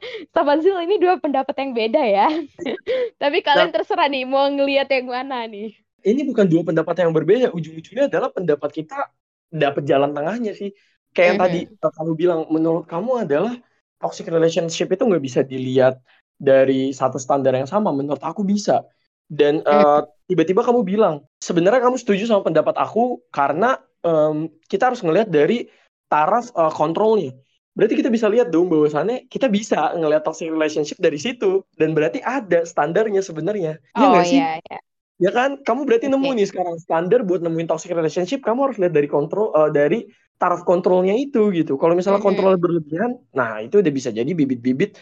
Zil 0.61 0.77
ini 0.83 0.99
dua 0.99 1.23
pendapat 1.23 1.55
yang 1.63 1.71
beda 1.73 2.03
ya 2.03 2.29
tapi 3.23 3.39
kalian 3.47 3.71
terserah 3.71 4.11
nih 4.11 4.27
mau 4.27 4.51
ngelihat 4.51 4.91
yang 4.91 5.07
mana 5.09 5.47
nih 5.47 5.73
ini 6.05 6.21
bukan 6.29 6.47
dua 6.47 6.63
pendapat 6.63 6.95
yang 7.01 7.13
berbeda. 7.17 7.51
Ujung-ujungnya 7.57 8.13
adalah 8.13 8.29
pendapat 8.29 8.71
kita 8.71 9.09
dapat 9.49 9.83
jalan 9.89 10.13
tengahnya 10.13 10.53
sih. 10.53 10.71
Kayak 11.17 11.27
yang 11.35 11.39
Mhm. 11.41 11.45
tadi 11.49 11.61
uh, 11.81 11.93
kamu 11.97 12.13
bilang, 12.15 12.41
menurut 12.53 12.85
kamu 12.85 13.25
adalah 13.25 13.57
toxic 13.99 14.29
relationship 14.29 14.93
itu 14.93 15.03
nggak 15.09 15.25
bisa 15.25 15.41
dilihat 15.41 15.97
dari 16.37 16.93
satu 16.93 17.17
standar 17.17 17.57
yang 17.57 17.67
sama. 17.67 17.89
Menurut 17.91 18.21
aku 18.21 18.45
bisa. 18.45 18.85
Dan 19.25 19.65
uh, 19.65 20.05
tiba-tiba 20.29 20.61
kamu 20.61 20.85
bilang, 20.85 21.25
sebenarnya 21.41 21.81
kamu 21.81 21.97
setuju 21.97 22.29
sama 22.29 22.45
pendapat 22.45 22.77
aku 22.77 23.25
karena 23.33 23.81
um, 24.05 24.53
kita 24.69 24.93
harus 24.93 25.01
ngelihat 25.01 25.33
dari 25.33 25.65
taraf 26.13 26.53
uh, 26.53 26.69
kontrolnya. 26.69 27.33
Berarti 27.75 27.95
kita 27.99 28.11
bisa 28.11 28.31
lihat 28.31 28.55
dong 28.55 28.71
bahwasannya 28.71 29.27
kita 29.27 29.51
bisa 29.51 29.99
ngelihat 29.99 30.23
toxic 30.23 30.47
relationship 30.47 30.99
dari 31.03 31.19
situ 31.19 31.67
dan 31.75 31.91
berarti 31.91 32.23
ada 32.23 32.63
standarnya 32.63 33.19
sebenarnya. 33.19 33.83
Iya 33.99 34.07
oh 34.07 34.11
nggak 34.15 34.27
sih? 34.31 34.39
iya 34.39 34.51
iya 34.63 34.79
Ya 35.15 35.31
kan, 35.31 35.63
kamu 35.63 35.87
berarti 35.87 36.11
nemu 36.11 36.27
Oke. 36.27 36.39
nih 36.43 36.47
sekarang 36.51 36.75
standar 36.83 37.23
buat 37.23 37.39
nemuin 37.39 37.71
toxic 37.71 37.95
relationship, 37.95 38.43
kamu 38.43 38.67
harus 38.67 38.77
lihat 38.83 38.95
dari 38.99 39.07
kontrol 39.07 39.55
eh, 39.55 39.71
dari 39.71 39.99
taraf 40.43 40.67
kontrolnya 40.67 41.15
itu 41.15 41.55
gitu. 41.55 41.79
Kalau 41.79 41.95
misalnya 41.95 42.19
Mhm. 42.19 42.27
kontrolnya 42.27 42.59
berlebihan, 42.59 43.11
nah 43.31 43.63
itu 43.63 43.79
udah 43.79 43.93
bisa 43.95 44.11
jadi 44.11 44.27
bibit-bibit 44.27 44.99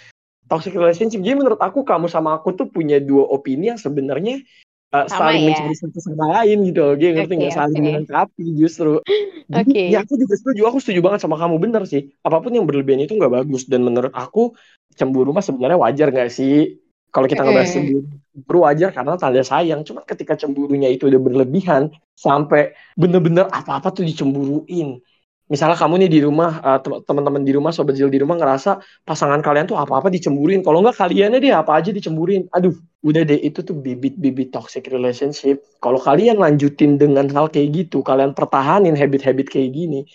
toxic 0.53 0.77
relationship. 0.77 1.25
Jadi 1.25 1.33
menurut 1.33 1.57
aku 1.57 1.81
kamu 1.81 2.13
sama 2.13 2.37
aku 2.37 2.53
tuh 2.53 2.69
punya 2.69 3.01
dua 3.01 3.25
opini 3.25 3.73
yang 3.73 3.81
sebenarnya 3.81 4.45
eh, 4.93 5.07
Sama 5.09 5.33
saling 5.33 5.43
ya. 5.43 5.49
mencari 5.57 5.75
satu 5.77 5.99
sama 6.05 6.25
lain 6.41 6.57
gitu 6.69 6.81
loh. 6.85 6.95
Dia 7.01 7.09
ngerti 7.17 7.33
nggak 7.41 7.55
saling 7.57 7.81
oke. 7.81 7.87
melengkapi 7.89 8.45
justru. 8.61 8.93
Oke. 9.53 9.93
ya 9.93 10.01
aku 10.01 10.17
juga 10.17 10.33
setuju, 10.41 10.65
aku 10.65 10.79
setuju 10.81 11.01
banget 11.05 11.21
sama 11.29 11.37
kamu 11.37 11.61
bener 11.61 11.83
sih. 11.85 12.09
Apa 12.25 12.41
pun 12.41 12.57
yang 12.57 12.65
berlebihan 12.65 13.05
itu 13.05 13.13
nggak 13.21 13.33
bagus 13.43 13.69
dan 13.69 13.85
menurut 13.85 14.09
aku 14.17 14.57
cemburu 14.97 15.29
mah 15.37 15.45
sebenarnya 15.45 15.77
wajar 15.77 16.09
nggak 16.09 16.31
sih? 16.33 16.81
Kalau 17.13 17.29
kita 17.29 17.45
ngebahas 17.45 17.69
Mm. 17.69 17.77
cemburu, 17.77 18.01
cemburu 18.33 18.59
wajar 18.65 18.89
karena 18.97 19.13
tanda 19.21 19.45
sayang. 19.45 19.85
Cuma 19.85 20.01
ketika 20.09 20.41
cemburunya 20.41 20.89
itu 20.89 21.05
udah 21.05 21.21
berlebihan 21.21 21.93
sampai 22.17 22.73
bener-bener 22.97 23.45
apa-apa 23.53 23.93
tuh 23.93 24.09
dicemburuin. 24.09 25.05
Misalnya 25.51 25.77
kamu 25.77 26.07
nih 26.07 26.11
di 26.11 26.21
rumah, 26.23 26.81
tem- 26.81 27.03
teman-teman 27.03 27.43
di 27.43 27.53
rumah, 27.53 27.75
sobat 27.75 27.99
Zil 27.99 28.09
di 28.09 28.23
rumah 28.23 28.39
ngerasa 28.39 28.79
pasangan 29.05 29.43
kalian 29.43 29.69
tuh 29.69 29.77
apa-apa 29.77 30.09
dicemburuin. 30.09 30.63
Kalau 30.65 30.81
nggak 30.81 30.97
kaliannya 30.97 31.43
deh 31.43 31.53
apa 31.53 31.77
aja 31.77 31.91
dicemburuin. 31.93 32.49
Aduh, 32.55 32.73
udah 33.05 33.23
deh 33.27 33.37
itu 33.43 33.61
tuh 33.61 33.77
bibit-bibit 33.77 34.55
toxic 34.55 34.89
relationship. 34.89 35.61
Kalau 35.83 36.01
kalian 36.01 36.41
lanjutin 36.41 36.97
dengan 36.97 37.29
hal 37.35 37.53
kayak 37.53 37.69
gitu, 37.75 38.01
kalian 38.01 38.33
pertahanin 38.33 38.97
habit-habit 38.97 39.51
kayak 39.51 39.77
gini, 39.77 40.09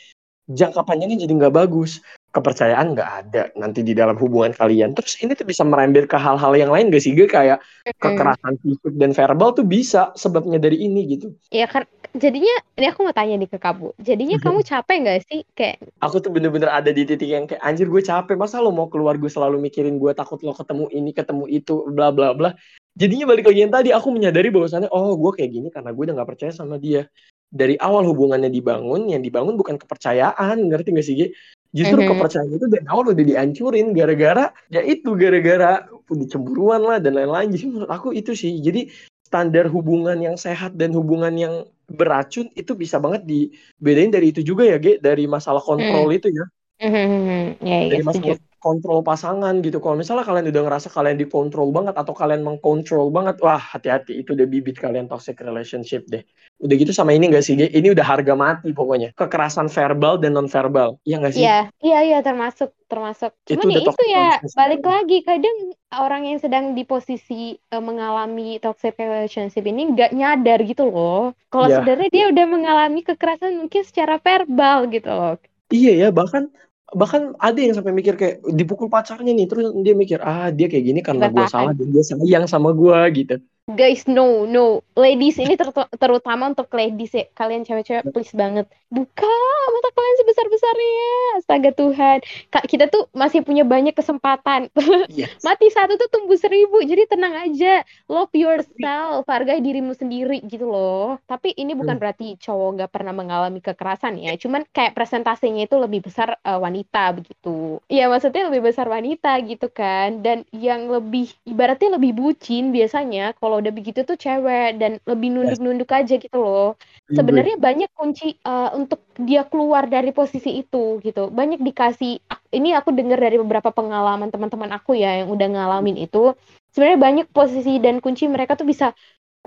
jangka 0.48 0.82
panjangnya 0.88 1.28
jadi 1.28 1.34
nggak 1.38 1.54
bagus. 1.54 2.00
Kepercayaan 2.28 2.94
nggak 2.94 3.12
ada 3.24 3.44
nanti 3.58 3.82
di 3.82 3.98
dalam 3.98 4.14
hubungan 4.20 4.54
kalian. 4.54 4.94
Terus 4.94 5.18
ini 5.26 5.34
tuh 5.34 5.48
bisa 5.48 5.66
merembet 5.66 6.06
ke 6.06 6.22
hal-hal 6.22 6.54
yang 6.54 6.70
lain 6.70 6.94
gak 6.94 7.02
sih? 7.02 7.18
Gue 7.18 7.26
kayak 7.26 7.64
kekerasan 7.98 8.62
fisik 8.62 8.94
dan 8.94 9.10
verbal 9.16 9.58
tuh 9.58 9.66
bisa 9.66 10.14
sebabnya 10.14 10.62
dari 10.62 10.86
ini 10.86 11.18
gitu. 11.18 11.34
Ya 11.50 11.66
kan 11.66 11.90
jadinya 12.18 12.56
ini 12.76 12.86
aku 12.90 13.00
mau 13.06 13.16
tanya 13.16 13.38
nih 13.38 13.50
ke 13.50 13.58
kamu. 13.62 13.94
Jadinya 14.02 14.38
kamu 14.42 14.60
capek 14.66 14.96
nggak 15.06 15.20
sih 15.30 15.42
kayak 15.54 15.78
Aku 16.02 16.18
tuh 16.20 16.34
bener-bener 16.34 16.70
ada 16.70 16.90
di 16.90 17.06
titik 17.06 17.30
yang 17.30 17.46
kayak 17.46 17.62
anjir 17.62 17.88
gue 17.88 18.02
capek. 18.02 18.36
Masa 18.36 18.60
lo 18.60 18.74
mau 18.74 18.90
keluar 18.90 19.16
gue 19.16 19.30
selalu 19.30 19.62
mikirin 19.62 20.02
gue 20.02 20.12
takut 20.18 20.42
lo 20.42 20.54
ketemu 20.58 20.86
ini 20.92 21.12
ketemu 21.14 21.46
itu 21.48 21.88
bla 21.94 22.10
bla 22.10 22.34
bla. 22.34 22.54
Jadinya 22.98 23.30
balik 23.30 23.46
lagi 23.46 23.60
yang 23.62 23.74
tadi 23.74 23.90
aku 23.94 24.10
menyadari 24.10 24.50
bahwasannya 24.50 24.90
oh 24.90 25.14
gue 25.16 25.32
kayak 25.38 25.52
gini 25.54 25.68
karena 25.70 25.94
gue 25.94 26.04
udah 26.04 26.16
nggak 26.18 26.30
percaya 26.34 26.52
sama 26.52 26.82
dia. 26.82 27.06
Dari 27.48 27.80
awal 27.80 28.04
hubungannya 28.04 28.52
dibangun, 28.52 29.08
yang 29.08 29.24
dibangun 29.24 29.56
bukan 29.56 29.80
kepercayaan, 29.80 30.68
ngerti 30.68 30.92
gak 30.92 31.06
sih? 31.08 31.16
Gi? 31.16 31.28
Justru 31.72 32.04
Mhm. 32.04 32.10
kepercayaan 32.12 32.52
itu 32.52 32.68
dari 32.68 32.86
awal 32.92 33.16
udah 33.16 33.24
dihancurin 33.24 33.88
gara-gara 33.96 34.52
ya 34.68 34.84
itu 34.84 35.16
gara-gara 35.16 35.88
dicemburuan 36.12 36.84
lah 36.84 36.98
dan 37.00 37.16
lain-lain. 37.16 37.52
Jadi 37.56 37.64
menurut 37.72 37.92
aku 37.92 38.12
itu 38.12 38.36
sih. 38.36 38.60
Jadi 38.60 38.92
standar 39.28 39.66
hubungan 39.76 40.18
yang 40.28 40.36
sehat 40.46 40.72
dan 40.80 40.90
hubungan 40.98 41.34
yang 41.44 41.54
beracun 42.00 42.48
itu 42.62 42.72
bisa 42.84 42.98
banget 43.04 43.22
dibedain 43.32 44.12
dari 44.16 44.28
itu 44.32 44.42
juga 44.50 44.64
ya, 44.72 44.78
Ge, 44.80 44.94
dari 45.08 45.24
masalah 45.36 45.64
kontrol 45.70 46.08
itu 46.18 46.28
ya. 46.32 46.46
Mhm, 46.78 47.60
ya 47.70 47.78
iya 47.90 48.00
Dari 48.00 48.04
setuju. 48.06 48.32
masalah 48.32 48.38
kontrol 48.58 49.06
pasangan 49.06 49.62
gitu. 49.62 49.78
Kalau 49.78 49.96
misalnya 49.98 50.26
kalian 50.26 50.50
udah 50.50 50.64
ngerasa 50.66 50.88
kalian 50.90 51.18
dikontrol 51.22 51.70
banget 51.70 51.96
atau 51.96 52.14
kalian 52.14 52.42
mengkontrol 52.42 53.10
banget, 53.14 53.38
wah 53.42 53.62
hati-hati 53.62 54.22
itu 54.26 54.34
udah 54.34 54.48
bibit 54.50 54.78
kalian 54.82 55.06
toxic 55.06 55.38
relationship 55.42 56.06
deh. 56.10 56.26
Udah 56.58 56.74
gitu 56.74 56.90
sama 56.90 57.14
ini 57.14 57.30
gak 57.30 57.46
sih? 57.46 57.54
Ini 57.54 57.94
udah 57.94 58.06
harga 58.06 58.34
mati 58.34 58.74
pokoknya. 58.74 59.14
Kekerasan 59.14 59.70
verbal 59.70 60.18
dan 60.18 60.34
non 60.34 60.50
verbal. 60.50 60.98
Iya 61.06 61.16
gak 61.22 61.34
sih? 61.38 61.42
Iya, 61.46 61.58
iya, 61.86 62.00
iya 62.02 62.20
termasuk 62.26 62.74
termasuk. 62.90 63.36
Itu 63.46 63.62
Cuman 63.62 63.68
ya 63.70 63.78
udah 63.84 63.94
itu 63.94 64.04
ya 64.10 64.28
balik 64.58 64.84
lagi 64.84 65.18
kadang 65.22 65.58
orang 65.94 66.24
yang 66.26 66.40
sedang 66.42 66.74
di 66.74 66.82
posisi 66.88 67.56
eh, 67.60 67.84
mengalami 67.84 68.58
toxic 68.58 68.98
relationship 68.98 69.64
ini 69.68 69.94
nggak 69.94 70.16
nyadar 70.16 70.60
gitu 70.66 70.88
loh. 70.90 71.36
Kalau 71.52 71.68
Iya. 71.70 71.84
sebenarnya 71.84 72.10
dia 72.10 72.26
udah 72.32 72.46
mengalami 72.48 73.00
kekerasan 73.06 73.60
mungkin 73.60 73.84
secara 73.86 74.18
verbal 74.18 74.90
gitu 74.90 75.12
loh. 75.12 75.36
Iya 75.68 76.08
ya, 76.08 76.10
bahkan 76.16 76.48
bahkan 76.96 77.36
ada 77.36 77.60
yang 77.60 77.76
sampai 77.76 77.92
mikir 77.92 78.16
kayak 78.16 78.40
dipukul 78.48 78.88
pacarnya 78.88 79.36
nih, 79.36 79.48
terus 79.50 79.76
dia 79.84 79.92
mikir 79.92 80.24
ah 80.24 80.48
dia 80.54 80.72
kayak 80.72 80.86
gini 80.88 81.00
karena 81.04 81.28
gue 81.28 81.46
salah 81.52 81.76
dan 81.76 81.88
dia 81.92 82.04
sayang 82.04 82.46
sama 82.48 82.72
gue 82.72 83.00
gitu. 83.12 83.36
Guys, 83.68 84.08
no, 84.08 84.48
no. 84.48 84.80
Ladies 84.96 85.36
ini 85.44 85.60
ter- 85.60 85.76
terutama 86.00 86.48
untuk 86.48 86.72
ladies 86.72 87.12
ya. 87.12 87.28
Kalian 87.36 87.68
cewek-cewek 87.68 88.08
please 88.16 88.32
banget. 88.32 88.64
Buka 88.88 89.28
mata 89.76 89.90
kalian 89.92 90.16
sebesar-besarnya. 90.24 91.08
Astaga 91.44 91.70
Tuhan. 91.76 92.18
Kak, 92.48 92.64
kita 92.64 92.88
tuh 92.88 93.12
masih 93.12 93.44
punya 93.44 93.68
banyak 93.68 93.92
kesempatan. 93.92 94.72
Iya. 95.12 95.28
Mati 95.44 95.68
satu 95.68 96.00
tuh 96.00 96.08
tumbuh 96.08 96.40
seribu. 96.40 96.80
Jadi 96.80 97.12
tenang 97.12 97.36
aja. 97.44 97.84
Love 98.08 98.32
yourself. 98.40 99.28
Hargai 99.28 99.60
dirimu 99.60 99.92
sendiri 99.92 100.40
gitu 100.48 100.64
loh. 100.64 101.20
Tapi 101.28 101.52
ini 101.52 101.76
bukan 101.76 102.00
Hmm. 102.00 102.04
berarti 102.08 102.40
cowok 102.40 102.88
gak 102.88 102.92
pernah 102.96 103.12
mengalami 103.12 103.60
kekerasan 103.60 104.16
ya. 104.16 104.40
Cuman 104.40 104.64
kayak 104.72 104.96
presentasinya 104.96 105.68
itu 105.68 105.76
lebih 105.76 106.08
besar 106.08 106.40
eh, 106.40 106.56
wanita 106.56 107.12
begitu. 107.20 107.84
Iya 107.92 108.08
maksudnya 108.08 108.48
lebih 108.48 108.64
besar 108.64 108.88
wanita 108.88 109.36
gitu 109.44 109.68
kan. 109.68 110.24
Dan 110.24 110.48
yang 110.56 110.88
lebih 110.88 111.28
ibaratnya 111.44 112.00
lebih 112.00 112.16
bucin 112.16 112.72
biasanya 112.72 113.36
kalau 113.36 113.57
udah 113.60 113.72
begitu 113.78 114.00
tuh 114.10 114.18
cewek 114.20 114.78
dan 114.82 114.92
lebih 115.10 115.30
nunduk-nunduk 115.34 115.90
aja 115.92 116.14
gitu 116.18 116.38
loh. 116.38 116.78
Sebenarnya 117.18 117.56
banyak 117.58 117.90
kunci 117.98 118.38
eh, 118.38 118.70
untuk 118.80 119.00
dia 119.18 119.42
keluar 119.50 119.84
dari 119.90 120.10
posisi 120.14 120.50
itu 120.62 121.02
gitu. 121.06 121.30
Banyak 121.34 121.60
dikasih 121.68 122.22
ini 122.54 122.70
aku 122.78 122.90
dengar 122.96 123.20
dari 123.20 123.38
beberapa 123.42 123.70
pengalaman 123.74 124.30
teman-teman 124.34 124.72
aku 124.78 124.96
ya 124.98 125.24
yang 125.24 125.30
udah 125.34 125.48
ngalamin 125.54 125.98
itu. 126.06 126.34
Sebenarnya 126.72 127.00
banyak 127.02 127.28
posisi 127.34 127.82
dan 127.82 127.98
kunci 128.04 128.30
mereka 128.30 128.54
tuh 128.54 128.68
bisa 128.70 128.94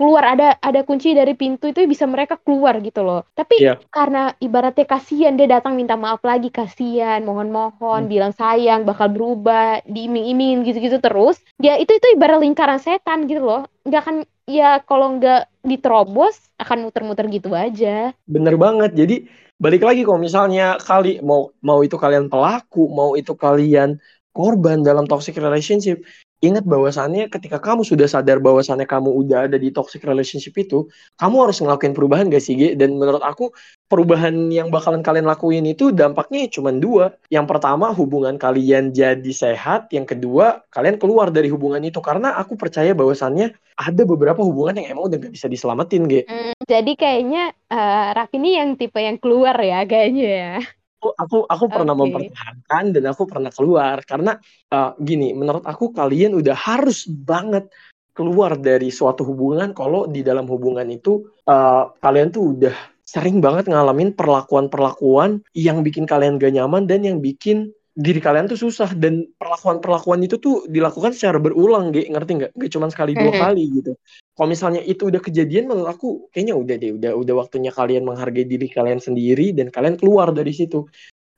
keluar 0.01 0.33
ada 0.33 0.57
ada 0.57 0.81
kunci 0.81 1.13
dari 1.13 1.37
pintu 1.37 1.69
itu 1.69 1.85
bisa 1.85 2.09
mereka 2.09 2.33
keluar 2.41 2.81
gitu 2.81 3.05
loh. 3.05 3.21
Tapi 3.37 3.61
Iya. 3.61 3.77
karena 3.93 4.33
ibaratnya 4.41 4.89
kasihan 4.89 5.37
dia 5.37 5.45
datang 5.45 5.77
minta 5.77 5.93
maaf 5.93 6.25
lagi 6.25 6.49
kasihan, 6.49 7.21
mohon-mohon, 7.21 8.09
Hmm. 8.09 8.09
bilang 8.09 8.33
sayang, 8.33 8.81
bakal 8.81 9.13
berubah, 9.13 9.85
diiming-imingin 9.85 10.65
gitu-gitu 10.65 10.97
terus. 10.97 11.37
Ya 11.61 11.77
itu 11.77 11.93
itu 11.93 12.17
ibarat 12.17 12.41
lingkaran 12.41 12.81
setan 12.81 13.29
gitu 13.29 13.45
loh. 13.45 13.69
Nggak 13.85 14.01
akan 14.01 14.17
ya 14.49 14.81
kalau 14.81 15.21
nggak 15.21 15.45
diterobos 15.61 16.33
akan 16.57 16.89
muter-muter 16.89 17.29
gitu 17.29 17.53
aja. 17.53 18.17
Bener 18.25 18.57
banget. 18.57 18.97
Jadi 18.97 19.29
balik 19.61 19.85
lagi 19.85 20.01
kalau 20.01 20.17
misalnya 20.17 20.81
kali 20.81 21.21
mau 21.21 21.53
mau 21.61 21.85
itu 21.85 21.93
kalian 21.93 22.25
pelaku, 22.25 22.89
mau 22.89 23.13
itu 23.13 23.37
kalian 23.37 24.01
korban 24.33 24.81
dalam 24.81 25.05
toxic 25.05 25.37
relationship, 25.37 26.01
ingat 26.41 26.65
bahwasannya 26.65 27.29
ketika 27.29 27.61
kamu 27.61 27.85
sudah 27.85 28.09
sadar 28.09 28.41
bahwasannya 28.41 28.89
kamu 28.89 29.13
udah 29.13 29.45
ada 29.45 29.61
di 29.61 29.69
toxic 29.69 30.01
relationship 30.01 30.57
itu, 30.57 30.89
kamu 31.21 31.47
harus 31.47 31.61
ngelakuin 31.61 31.93
perubahan 31.93 32.27
gak 32.33 32.41
sih, 32.41 32.57
Ge? 32.57 32.73
Dan 32.73 32.97
menurut 32.97 33.21
aku 33.21 33.53
perubahan 33.85 34.49
yang 34.49 34.73
bakalan 34.73 35.05
kalian 35.05 35.29
lakuin 35.29 35.69
itu 35.69 35.93
dampaknya 35.93 36.49
cuma 36.49 36.73
dua. 36.73 37.13
Yang 37.29 37.45
pertama 37.45 37.93
hubungan 37.93 38.41
kalian 38.41 38.89
jadi 38.89 39.31
sehat, 39.31 39.93
yang 39.93 40.09
kedua 40.09 40.65
kalian 40.73 40.97
keluar 40.97 41.29
dari 41.29 41.47
hubungan 41.53 41.79
itu 41.85 42.01
karena 42.01 42.33
aku 42.41 42.57
percaya 42.57 42.91
bahwasannya 42.97 43.53
ada 43.77 44.03
beberapa 44.03 44.41
hubungan 44.41 44.81
yang 44.81 44.97
emang 44.97 45.13
udah 45.13 45.17
gak 45.21 45.33
bisa 45.37 45.45
diselamatin, 45.45 46.09
Ge. 46.09 46.21
Hmm, 46.25 46.57
jadi 46.65 46.91
kayaknya 46.97 47.53
eh, 47.69 48.07
Raffi 48.17 48.41
ini 48.41 48.57
yang 48.57 48.69
tipe 48.81 48.97
yang 48.97 49.21
keluar 49.21 49.53
ya 49.61 49.85
kayaknya 49.85 50.25
ya. 50.25 50.55
Aku 51.01 51.17
aku 51.17 51.37
aku 51.49 51.65
pernah 51.65 51.97
Oke. 51.97 52.01
mempertahankan 52.05 52.83
dan 52.93 53.03
aku 53.09 53.23
pernah 53.25 53.49
keluar 53.49 53.97
karena 54.05 54.37
uh, 54.69 54.93
gini 55.01 55.33
menurut 55.33 55.65
aku 55.65 55.89
kalian 55.89 56.37
udah 56.37 56.53
harus 56.53 57.09
banget 57.09 57.73
keluar 58.13 58.53
dari 58.59 58.93
suatu 58.93 59.25
hubungan 59.25 59.73
kalau 59.73 60.05
di 60.05 60.21
dalam 60.21 60.45
hubungan 60.45 60.85
itu 60.93 61.25
uh, 61.49 61.89
kalian 61.97 62.29
tuh 62.29 62.53
udah 62.53 62.75
sering 63.01 63.41
banget 63.41 63.67
ngalamin 63.67 64.13
perlakuan-perlakuan 64.13 65.41
yang 65.57 65.81
bikin 65.81 66.05
kalian 66.05 66.37
gak 66.37 66.53
nyaman 66.53 66.85
dan 66.85 67.01
yang 67.01 67.17
bikin 67.19 67.73
diri 67.91 68.23
kalian 68.23 68.47
tuh 68.47 68.55
susah 68.55 68.95
dan 68.95 69.27
perlakuan-perlakuan 69.35 70.23
itu 70.23 70.39
tuh 70.39 70.63
dilakukan 70.71 71.11
secara 71.11 71.37
berulang 71.43 71.91
Ge, 71.91 72.07
ngerti 72.07 72.31
nggak? 72.39 72.51
Gak 72.55 72.71
cuma 72.71 72.87
sekali 72.87 73.11
dua 73.13 73.35
Mhm. 73.35 73.41
kali 73.43 73.63
gitu. 73.81 73.91
Kalau 74.31 74.47
misalnya 74.47 74.81
itu 74.87 75.11
udah 75.11 75.21
kejadian 75.21 75.67
menurut 75.67 75.91
aku 75.91 76.31
kayaknya 76.31 76.55
udah 76.55 76.75
deh, 76.79 76.91
udah 76.95 77.11
udah 77.19 77.35
waktunya 77.35 77.71
kalian 77.75 78.07
menghargai 78.07 78.47
diri 78.47 78.71
kalian 78.71 79.03
sendiri 79.03 79.51
dan 79.51 79.67
kalian 79.67 79.99
keluar 79.99 80.31
dari 80.31 80.55
situ. 80.55 80.87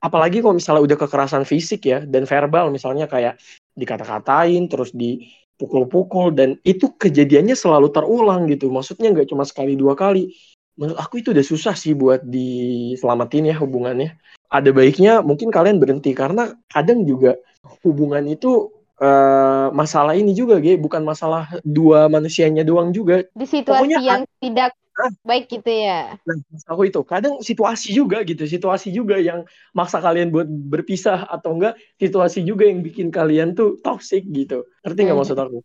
Apalagi 0.03 0.45
kalau 0.45 0.53
misalnya 0.53 0.83
udah 0.85 0.97
kekerasan 0.99 1.43
fisik 1.47 1.89
ya 1.89 2.05
dan 2.05 2.29
verbal 2.29 2.69
misalnya 2.69 3.09
kayak 3.09 3.39
dikata-katain 3.73 4.69
terus 4.69 4.93
dipukul-pukul 4.93 6.37
dan 6.37 6.59
itu 6.61 6.93
kejadiannya 6.93 7.57
selalu 7.57 7.89
terulang 7.89 8.45
gitu. 8.45 8.69
Maksudnya 8.69 9.09
nggak 9.09 9.31
cuma 9.33 9.41
sekali 9.47 9.73
dua 9.73 9.97
kali. 9.97 10.29
Menurut 10.73 10.97
aku 10.97 11.21
itu 11.21 11.29
udah 11.31 11.45
susah 11.45 11.77
sih 11.77 11.93
buat 11.93 12.25
diselamatin 12.25 13.53
ya 13.53 13.55
hubungannya. 13.61 14.17
Ada 14.49 14.69
baiknya 14.73 15.21
mungkin 15.21 15.49
kalian 15.53 15.77
berhenti 15.77 16.13
karena 16.13 16.53
kadang 16.69 17.05
juga 17.05 17.37
hubungan 17.85 18.25
itu 18.25 18.69
eh, 19.03 19.67
masalah 19.73 20.13
ini 20.15 20.31
juga, 20.37 20.61
Ge, 20.63 20.77
bukan 20.79 21.01
masalah 21.03 21.49
dua 21.65 22.07
manusianya 22.07 22.63
doang 22.63 22.93
juga. 22.93 23.25
Di 23.35 23.43
situasi 23.43 23.67
Pokoknya 23.67 23.99
yang 23.99 24.21
tidak 24.39 24.71
Ah. 24.93 25.09
baik 25.25 25.49
gitu 25.49 25.73
ya. 25.73 26.21
Nah, 26.21 26.37
aku 26.69 26.85
itu 26.85 27.01
kadang 27.01 27.41
situasi 27.41 27.97
juga 27.97 28.21
gitu, 28.21 28.45
situasi 28.45 28.93
juga 28.93 29.17
yang 29.17 29.41
maksa 29.73 29.97
kalian 29.97 30.29
buat 30.29 30.45
berpisah 30.45 31.25
atau 31.33 31.57
enggak 31.57 31.73
situasi 31.97 32.45
juga 32.45 32.69
yang 32.69 32.85
bikin 32.85 33.09
kalian 33.09 33.57
tuh 33.57 33.81
toxic 33.81 34.21
gitu. 34.29 34.61
Ngerti 34.85 34.99
nggak 35.01 35.17
Hmm. 35.17 35.21
maksud 35.25 35.37
aku? 35.41 35.57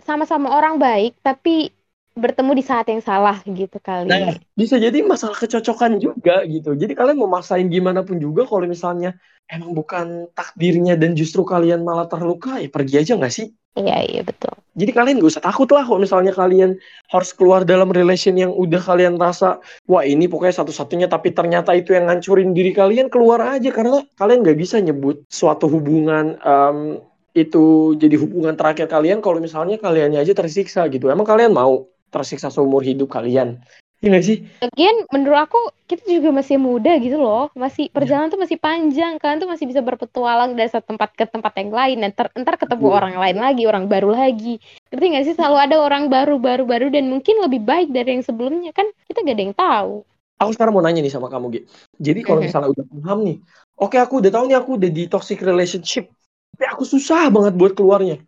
Sama-sama 0.00 0.56
orang 0.56 0.80
baik 0.80 1.20
tapi 1.20 1.68
bertemu 2.18 2.52
di 2.58 2.64
saat 2.66 2.86
yang 2.90 3.00
salah 3.00 3.38
gitu 3.46 3.78
kali. 3.78 4.10
Nah, 4.10 4.34
bisa 4.58 4.76
jadi 4.76 5.00
masalah 5.06 5.38
kecocokan 5.38 6.02
juga 6.02 6.42
gitu. 6.44 6.74
Jadi 6.74 6.92
kalian 6.98 7.18
mau 7.22 7.30
maksain 7.30 7.70
gimana 7.70 8.02
pun 8.02 8.18
juga 8.18 8.44
kalau 8.44 8.66
misalnya 8.66 9.14
emang 9.50 9.74
bukan 9.74 10.30
takdirnya 10.34 10.94
dan 10.98 11.14
justru 11.14 11.42
kalian 11.42 11.82
malah 11.82 12.06
terluka, 12.06 12.58
ya 12.58 12.70
pergi 12.70 12.94
aja 13.02 13.12
nggak 13.18 13.34
sih? 13.34 13.50
Iya, 13.78 14.02
iya 14.02 14.22
betul. 14.26 14.50
Jadi 14.74 14.90
kalian 14.90 15.22
gak 15.22 15.30
usah 15.30 15.44
takut 15.46 15.70
lah 15.70 15.86
kalau 15.86 16.02
misalnya 16.02 16.34
kalian 16.34 16.78
harus 17.10 17.30
keluar 17.34 17.62
dalam 17.62 17.90
relation 17.90 18.34
yang 18.34 18.50
udah 18.50 18.82
kalian 18.82 19.14
rasa 19.14 19.62
wah 19.86 20.02
ini 20.02 20.26
pokoknya 20.26 20.62
satu-satunya 20.62 21.06
tapi 21.06 21.30
ternyata 21.30 21.74
itu 21.74 21.94
yang 21.94 22.10
ngancurin 22.10 22.50
diri 22.50 22.74
kalian 22.74 23.06
keluar 23.10 23.38
aja 23.42 23.70
karena 23.70 24.02
kalian 24.18 24.42
gak 24.42 24.58
bisa 24.58 24.82
nyebut 24.82 25.22
suatu 25.30 25.70
hubungan 25.70 26.38
em, 26.42 26.98
itu 27.34 27.94
jadi 27.94 28.18
hubungan 28.18 28.58
terakhir 28.58 28.90
kalian 28.90 29.22
kalau 29.22 29.38
misalnya 29.38 29.78
kaliannya 29.78 30.18
aja 30.18 30.34
tersiksa 30.34 30.90
gitu. 30.90 31.06
Emang 31.06 31.26
kalian 31.26 31.54
mau 31.54 31.86
tersiksa 32.10 32.50
seumur 32.50 32.82
hidup 32.82 33.08
kalian? 33.10 33.62
Iya 34.00 34.08
gak 34.16 34.24
sih? 34.24 34.38
Lagian 34.60 34.96
menurut 35.12 35.40
aku 35.44 35.60
kita 35.84 36.04
juga 36.08 36.32
masih 36.32 36.56
muda 36.56 36.92
gitu 37.00 37.16
loh. 37.20 37.48
Masih 37.56 37.88
perjalanan 37.92 38.32
tuh 38.32 38.40
masih 38.40 38.56
panjang. 38.60 39.16
Kalian 39.20 39.38
tuh 39.44 39.50
masih 39.50 39.64
bisa 39.68 39.80
berpetualang 39.84 40.56
dari 40.56 40.68
satu 40.72 40.96
tempat 40.96 41.12
ke 41.16 41.24
tempat 41.28 41.52
yang 41.60 41.70
lain. 41.72 41.96
Dan 42.00 42.10
ter- 42.16 42.32
ntar 42.36 42.56
ketemu 42.56 42.88
Iya. 42.88 42.96
orang 42.96 43.14
lain 43.20 43.36
lagi, 43.40 43.62
orang 43.68 43.84
baru 43.88 44.10
lagi. 44.12 44.56
Ngerti 44.88 45.04
gak 45.16 45.24
sih? 45.28 45.34
Selalu 45.36 45.56
ada 45.60 45.76
orang 45.80 46.04
baru, 46.08 46.36
baru, 46.40 46.64
baru 46.64 46.86
dan 46.88 47.12
mungkin 47.12 47.44
lebih 47.44 47.60
baik 47.60 47.88
dari 47.92 48.16
yang 48.20 48.24
sebelumnya 48.24 48.72
kan. 48.72 48.88
Kita 49.04 49.20
gak 49.20 49.36
ada 49.36 49.44
yang 49.44 49.56
tahu. 49.56 49.94
Aku 50.40 50.50
sekarang 50.56 50.72
mau 50.72 50.80
nanya 50.80 51.04
nih 51.04 51.12
sama 51.12 51.28
kamu, 51.28 51.46
Gi. 51.52 51.60
Jadi 52.00 52.20
kalau 52.24 52.40
Mhm. 52.40 52.46
misalnya 52.48 52.68
udah 52.72 52.84
paham 52.88 53.18
nih, 53.28 53.36
oke 53.76 53.96
aku 54.00 54.14
udah 54.24 54.30
tahu 54.32 54.44
nih 54.48 54.56
aku 54.56 54.70
udah 54.80 54.88
di 54.88 55.02
toxic 55.12 55.38
relationship, 55.44 56.08
tapi 56.56 56.64
aku 56.64 56.84
susah 56.88 57.28
banget 57.28 57.52
buat 57.60 57.72
keluarnya. 57.76 58.24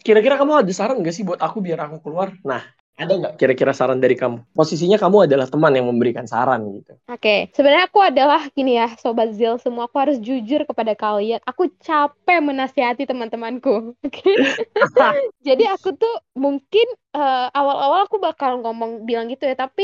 Kira-kira 0.00 0.40
kamu 0.40 0.64
ada 0.64 0.72
saran 0.72 1.04
gak 1.04 1.12
sih 1.12 1.24
buat 1.28 1.40
aku 1.44 1.60
biar 1.60 1.78
aku 1.84 2.00
keluar? 2.00 2.32
Nah, 2.48 2.64
ada 2.96 3.12
nggak 3.12 3.34
kira-kira 3.36 3.72
saran 3.76 4.00
dari 4.00 4.16
kamu? 4.16 4.40
Posisinya 4.56 4.96
kamu 4.96 5.28
adalah 5.28 5.46
teman 5.48 5.72
yang 5.76 5.86
memberikan 5.92 6.24
saran 6.24 6.64
gitu. 6.80 6.96
Oke, 7.10 7.50
sebenarnya 7.52 7.90
aku 7.90 8.00
adalah 8.00 8.40
gini 8.56 8.78
ya, 8.78 8.86
sobat 8.96 9.34
Zil 9.36 9.58
semua 9.60 9.84
aku 9.90 9.96
harus 10.00 10.16
jujur 10.22 10.62
kepada 10.64 10.94
kalian. 10.94 11.42
Aku 11.44 11.68
capek 11.82 12.38
menasihati 12.40 13.04
teman-temanku. 13.10 13.92
Oke. 14.06 14.30
Jadi 15.46 15.64
aku 15.66 15.92
tuh 15.98 16.14
mungkin 16.38 16.86
eh, 17.16 17.46
awal-awal 17.58 18.06
aku 18.06 18.16
bakal 18.22 18.62
ngomong 18.62 19.02
bilang 19.04 19.26
gitu 19.28 19.44
ya, 19.50 19.54
tapi 19.58 19.82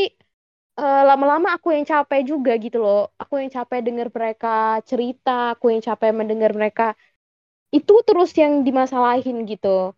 eh, 0.80 1.02
lama-lama 1.08 1.48
aku 1.56 1.74
yang 1.76 1.84
capek 1.88 2.20
juga 2.30 2.52
gitu 2.64 2.78
loh. 2.84 3.10
Aku 3.22 3.38
yang 3.42 3.50
capek 3.52 3.80
dengar 3.86 4.08
mereka 4.14 4.80
cerita, 4.90 5.30
aku 5.54 5.64
yang 5.74 5.82
capek 5.84 6.10
mendengar 6.16 6.50
mereka 6.58 6.84
itu 7.74 7.92
terus 8.08 8.30
yang 8.40 8.64
dimasalahin 8.66 9.44
gitu. 9.50 9.92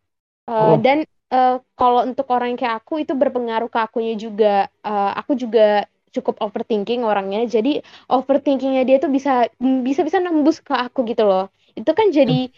Eh, 0.50 0.52
Oh. 0.52 0.74
Dan 0.82 1.06
eh, 1.30 1.56
kalau 1.78 2.00
untuk 2.02 2.26
orang 2.34 2.58
kayak 2.58 2.82
aku 2.82 3.06
itu 3.06 3.14
berpengaruh 3.14 3.70
ke 3.70 3.78
akunya 3.78 4.14
juga. 4.18 4.66
Eh, 4.82 5.12
aku 5.20 5.38
juga 5.38 5.86
cukup 6.10 6.42
overthinking 6.42 7.06
orangnya. 7.06 7.46
Jadi 7.46 7.78
overthinkingnya 8.10 8.82
dia 8.82 8.98
tuh 8.98 9.10
bisa 9.14 9.46
bisa 9.60 10.02
bisa 10.02 10.18
nembus 10.18 10.58
ke 10.58 10.74
aku 10.74 11.06
gitu 11.06 11.22
loh. 11.24 11.46
itu 11.78 11.86
kan 11.94 12.10
jadi 12.10 12.50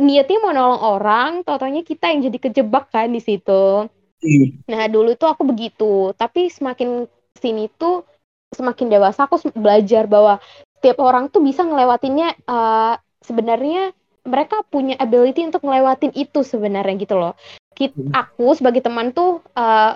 niatnya 0.00 0.38
mau 0.40 0.56
nolong 0.56 0.82
orang 0.96 1.30
totonya 1.44 1.84
kita 1.84 2.08
yang 2.08 2.24
jadi 2.24 2.38
kejebak 2.40 2.88
kan 2.88 3.12
di 3.12 3.20
situ 3.20 3.84
Hmm. 4.24 4.64
nah 4.64 4.88
dulu 4.88 5.12
tuh 5.20 5.28
aku 5.28 5.44
begitu 5.44 6.16
tapi 6.16 6.48
semakin 6.48 7.04
sini 7.36 7.68
tuh 7.76 8.08
semakin 8.56 8.88
dewasa 8.88 9.28
aku 9.28 9.36
belajar 9.52 10.08
bahwa 10.08 10.40
setiap 10.80 10.96
orang 11.04 11.28
tuh 11.28 11.44
bisa 11.44 11.60
ngelewatinnya 11.60 12.32
eh, 12.32 12.94
sebenarnya 13.20 13.92
mereka 14.24 14.64
punya 14.72 14.96
ability 14.96 15.44
untuk 15.48 15.62
ngelewatin 15.64 16.12
itu 16.16 16.40
sebenarnya 16.42 16.94
gitu 17.00 17.14
loh 17.16 17.32
Kit- 17.74 17.94
Hmm. 17.96 18.12
aku 18.14 18.54
sebagai 18.56 18.80
teman 18.80 19.10
tuh 19.12 19.42
eh, 19.56 19.92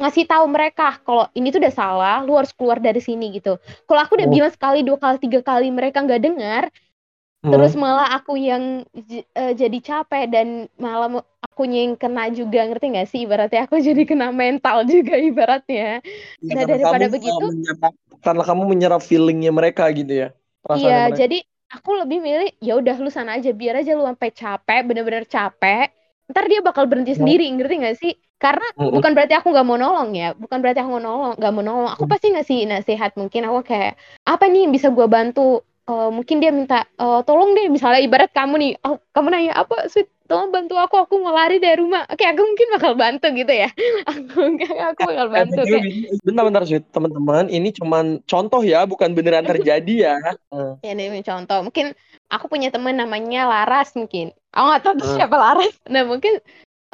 ngasih 0.00 0.24
tahu 0.24 0.44
mereka 0.48 0.96
kalau 1.04 1.28
ini 1.36 1.52
tuh 1.52 1.60
udah 1.60 1.74
salah 1.74 2.16
lu 2.24 2.32
harus 2.32 2.52
keluar 2.56 2.80
dari 2.80 3.04
sini 3.04 3.36
gitu 3.36 3.60
kalau 3.84 4.00
aku 4.00 4.16
udah 4.16 4.28
Oh. 4.28 4.32
bilang 4.32 4.52
sekali 4.52 4.80
dua 4.80 4.96
kali 4.96 5.16
tiga 5.20 5.40
kali 5.44 5.68
mereka 5.68 6.00
nggak 6.00 6.22
dengar 6.24 6.64
Hmm. 7.40 7.56
terus 7.56 7.72
malah 7.72 8.20
aku 8.20 8.36
yang 8.36 8.84
eh, 9.32 9.52
jadi 9.56 9.78
capek 9.80 10.28
dan 10.28 10.48
malah 10.76 11.24
akunya 11.40 11.88
yang 11.88 11.96
kena 11.96 12.28
juga 12.28 12.68
ngerti 12.68 12.92
nggak 12.92 13.08
sih 13.08 13.24
ibaratnya 13.24 13.64
aku 13.64 13.80
jadi 13.88 14.02
kena 14.04 14.28
mental 14.28 14.84
juga 14.84 15.16
ibaratnya 15.16 16.04
Iya, 16.44 16.52
nah, 16.52 16.64
daripada 16.68 17.04
kamu, 17.08 17.12
begitu- 17.16 17.48
uh, 17.80 17.92
karena 18.20 18.42
kamu 18.44 18.62
menyerap 18.68 19.00
feelingnya 19.00 19.52
mereka 19.56 19.88
gitu 19.88 20.12
ya. 20.12 20.28
iya 20.76 21.08
mereka. 21.08 21.16
jadi 21.24 21.38
aku 21.70 21.90
lebih 22.02 22.18
milih 22.18 22.50
ya 22.58 22.72
udah 22.80 22.96
lu 22.98 23.10
sana 23.10 23.38
aja 23.38 23.50
biar 23.54 23.74
aja 23.80 23.94
lu 23.98 24.02
sampai 24.06 24.30
capek 24.34 24.80
bener-bener 24.88 25.24
capek 25.26 25.86
ntar 26.30 26.44
dia 26.46 26.60
bakal 26.62 26.86
berhenti 26.90 27.14
Hmm. 27.14 27.22
sendiri 27.26 27.44
ngerti 27.50 27.74
nggak 27.82 27.96
sih? 27.98 28.12
Karena 28.40 28.64
bukan 28.78 29.12
berarti 29.12 29.34
aku 29.36 29.50
nggak 29.52 29.66
mau 29.66 29.76
nolong 29.76 30.10
ya 30.16 30.32
bukan 30.32 30.58
berarti 30.62 30.80
aku 30.80 30.90
mau 30.96 31.02
nolong 31.02 31.32
nggak 31.38 31.52
mau 31.54 31.62
nolong. 31.66 31.90
Aku 31.94 32.04
pasti 32.08 32.30
ngasih 32.32 32.58
nasihat 32.70 33.12
mungkin 33.18 33.42
aku 33.50 33.60
kayak 33.66 33.98
apa 34.24 34.44
nih 34.48 34.64
yang 34.68 34.72
bisa 34.72 34.88
gua 34.94 35.06
bantu? 35.10 35.60
Eh, 35.90 36.10
mungkin 36.14 36.38
dia 36.38 36.50
minta 36.54 36.86
"Eh, 36.96 37.20
tolong 37.26 37.50
deh 37.58 37.66
misalnya 37.66 37.98
ibarat 38.00 38.30
kamu 38.30 38.54
nih 38.62 38.72
oh, 38.86 38.96
kamu 39.10 39.26
nanya 39.34 39.52
apa 39.58 39.90
sweet 39.90 40.06
tolong 40.30 40.50
bantu 40.54 40.74
aku 40.84 40.96
aku 41.04 41.14
mau 41.24 41.34
lari 41.34 41.56
dari 41.64 41.76
rumah. 41.82 42.02
Oke 42.12 42.24
aku 42.30 42.40
mungkin 42.48 42.68
bakal 42.74 42.92
bantu 43.02 43.26
gitu 43.40 43.52
ya. 43.62 43.68
Aku 44.10 44.38
aku 44.88 45.00
bakal 45.08 45.26
Eh, 45.34 45.36
bantu 45.36 45.60
kayak 45.70 45.86
bentar 46.26 46.44
bentar 46.46 46.62
sweet. 46.66 46.84
Teman-teman 46.94 47.46
ini 47.50 47.68
cuman 47.74 48.04
contoh 48.26 48.60
ya 48.62 48.86
bukan 48.86 49.10
beneran 49.16 49.46
terjadi 49.46 49.94
ya. 50.06 50.14
Ya 50.80 50.96
ini 50.96 51.20
contoh. 51.20 51.58
Mungkin 51.66 51.92
aku 52.32 52.46
punya 52.48 52.72
temen 52.72 52.96
namanya 52.96 53.44
Laras 53.44 53.92
mungkin. 53.98 54.32
Aku 54.54 54.64
nggak 54.64 54.82
tahu 54.84 54.94
Hmm. 55.00 55.18
siapa 55.18 55.36
Laras. 55.36 55.74
Nah 55.92 56.02
mungkin 56.08 56.40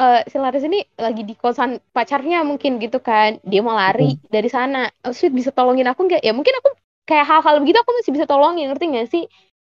eh, 0.02 0.20
si 0.30 0.36
Laras 0.42 0.64
ini 0.66 0.82
lagi 0.98 1.22
di 1.22 1.34
kosan 1.38 1.78
pacarnya 1.94 2.42
mungkin 2.42 2.82
gitu 2.82 2.98
kan. 2.98 3.38
Dia 3.46 3.60
mau 3.62 3.74
lari 3.78 4.18
dari 4.26 4.50
sana. 4.50 4.90
Oh, 5.06 5.14
sweet 5.14 5.34
bisa 5.34 5.50
tolongin 5.54 5.86
aku 5.86 6.06
nggak? 6.10 6.22
Ya 6.26 6.32
mungkin 6.34 6.54
aku 6.60 6.70
kayak 7.06 7.26
hal-hal 7.30 7.62
begitu 7.62 7.78
aku 7.82 7.92
masih 7.94 8.12
bisa 8.16 8.26
tolongin 8.26 8.66
ngerti 8.70 8.84
nggak 8.90 9.08
sih? 9.12 9.24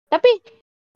Tapi 0.10 0.30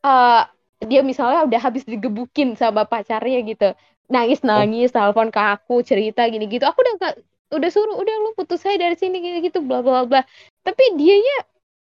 eh 0.06 0.42
dia 0.82 1.02
misalnya 1.06 1.46
udah 1.46 1.60
habis 1.62 1.86
digebukin 1.86 2.58
sama 2.58 2.86
pacarnya 2.90 3.40
gitu. 3.46 3.74
Nangis 4.12 4.42
nangis 4.44 4.92
telepon 4.92 5.32
ke 5.32 5.40
aku 5.40 5.86
cerita 5.86 6.28
gini 6.28 6.50
gitu 6.52 6.68
aku 6.68 6.84
udah 6.84 6.94
nggak 7.00 7.16
udah 7.52 7.70
suruh 7.72 7.96
udah 8.00 8.16
lu 8.24 8.32
putus 8.36 8.64
saya 8.64 8.80
dari 8.80 8.96
sini 8.96 9.20
gini 9.24 9.38
gitu 9.46 9.62
bla 9.62 9.86
bla 9.86 10.04
bla. 10.10 10.26
Tapi 10.66 10.84
dianya 10.98 11.38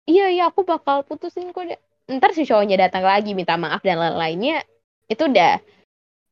iya 0.08 0.26
iya 0.32 0.42
aku 0.50 0.64
bakal 0.66 1.04
putusin 1.06 1.52
kok 1.54 1.64
dia. 1.68 1.78
Ntar 2.08 2.32
si 2.32 2.48
cowoknya 2.48 2.88
datang 2.88 3.04
lagi 3.04 3.36
minta 3.36 3.54
maaf 3.60 3.84
dan 3.84 4.00
lain-lainnya 4.00 4.64
itu 5.12 5.28
udah 5.28 5.60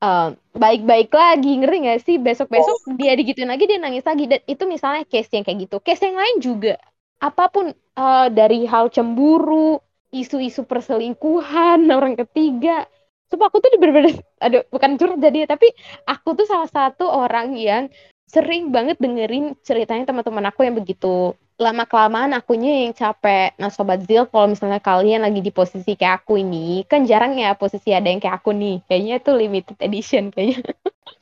em, 0.01 0.29
baik-baik 0.57 1.13
lagi 1.13 1.53
ngerti 1.61 1.77
gak 1.85 2.01
sih? 2.05 2.17
Besok-besok 2.17 2.97
dia 2.97 3.13
digituin 3.13 3.49
lagi 3.49 3.69
dia 3.69 3.77
nangis 3.81 4.05
lagi. 4.05 4.25
Dan 4.25 4.41
itu 4.49 4.65
misalnya 4.65 5.05
case 5.05 5.29
yang 5.37 5.45
kayak 5.45 5.69
gitu. 5.69 5.77
Case 5.85 6.01
yang 6.05 6.17
lain 6.17 6.37
juga. 6.41 6.75
Apa 7.21 7.53
pun 7.53 7.73
eh, 7.77 8.29
dari 8.33 8.65
hal 8.65 8.89
cemburu 8.89 9.81
isu-isu 10.23 10.65
perselingkuhan 10.65 11.85
orang 11.97 12.17
ketiga 12.17 12.89
Sumpah 13.27 13.51
aku 13.51 13.59
tuh 13.59 13.75
bener-bener 13.83 14.23
aduh 14.45 14.63
bukan 14.71 14.95
curhat 14.95 15.19
jadi 15.19 15.51
tapi 15.51 15.67
aku 16.07 16.39
tuh 16.39 16.47
salah 16.47 16.71
satu 16.71 17.11
orang 17.11 17.59
yang 17.59 17.91
sering 18.27 18.75
banget 18.75 18.99
dengerin 18.99 19.55
ceritanya 19.63 20.07
teman-teman 20.07 20.47
aku 20.51 20.67
yang 20.67 20.75
begitu 20.79 21.35
lama 21.57 21.89
kelamaan 21.89 22.37
akunya 22.37 22.85
yang 22.85 22.93
capek. 22.93 23.57
Nah 23.57 23.73
sobat 23.73 24.05
Zil 24.05 24.29
kalau 24.29 24.53
misalnya 24.53 24.77
kalian 24.77 25.25
lagi 25.25 25.41
di 25.41 25.49
posisi 25.49 25.97
kayak 25.97 26.25
aku 26.25 26.37
ini 26.37 26.85
kan 26.85 27.09
jarang 27.09 27.33
ya 27.41 27.57
posisi 27.57 27.97
ada 27.97 28.13
yang 28.13 28.21
kayak 28.21 28.45
aku 28.45 28.53
nih. 28.53 28.85
Kayaknya 28.85 29.15
itu 29.25 29.31
limited 29.33 29.79
edition 29.81 30.25
kayaknya. 30.29 30.61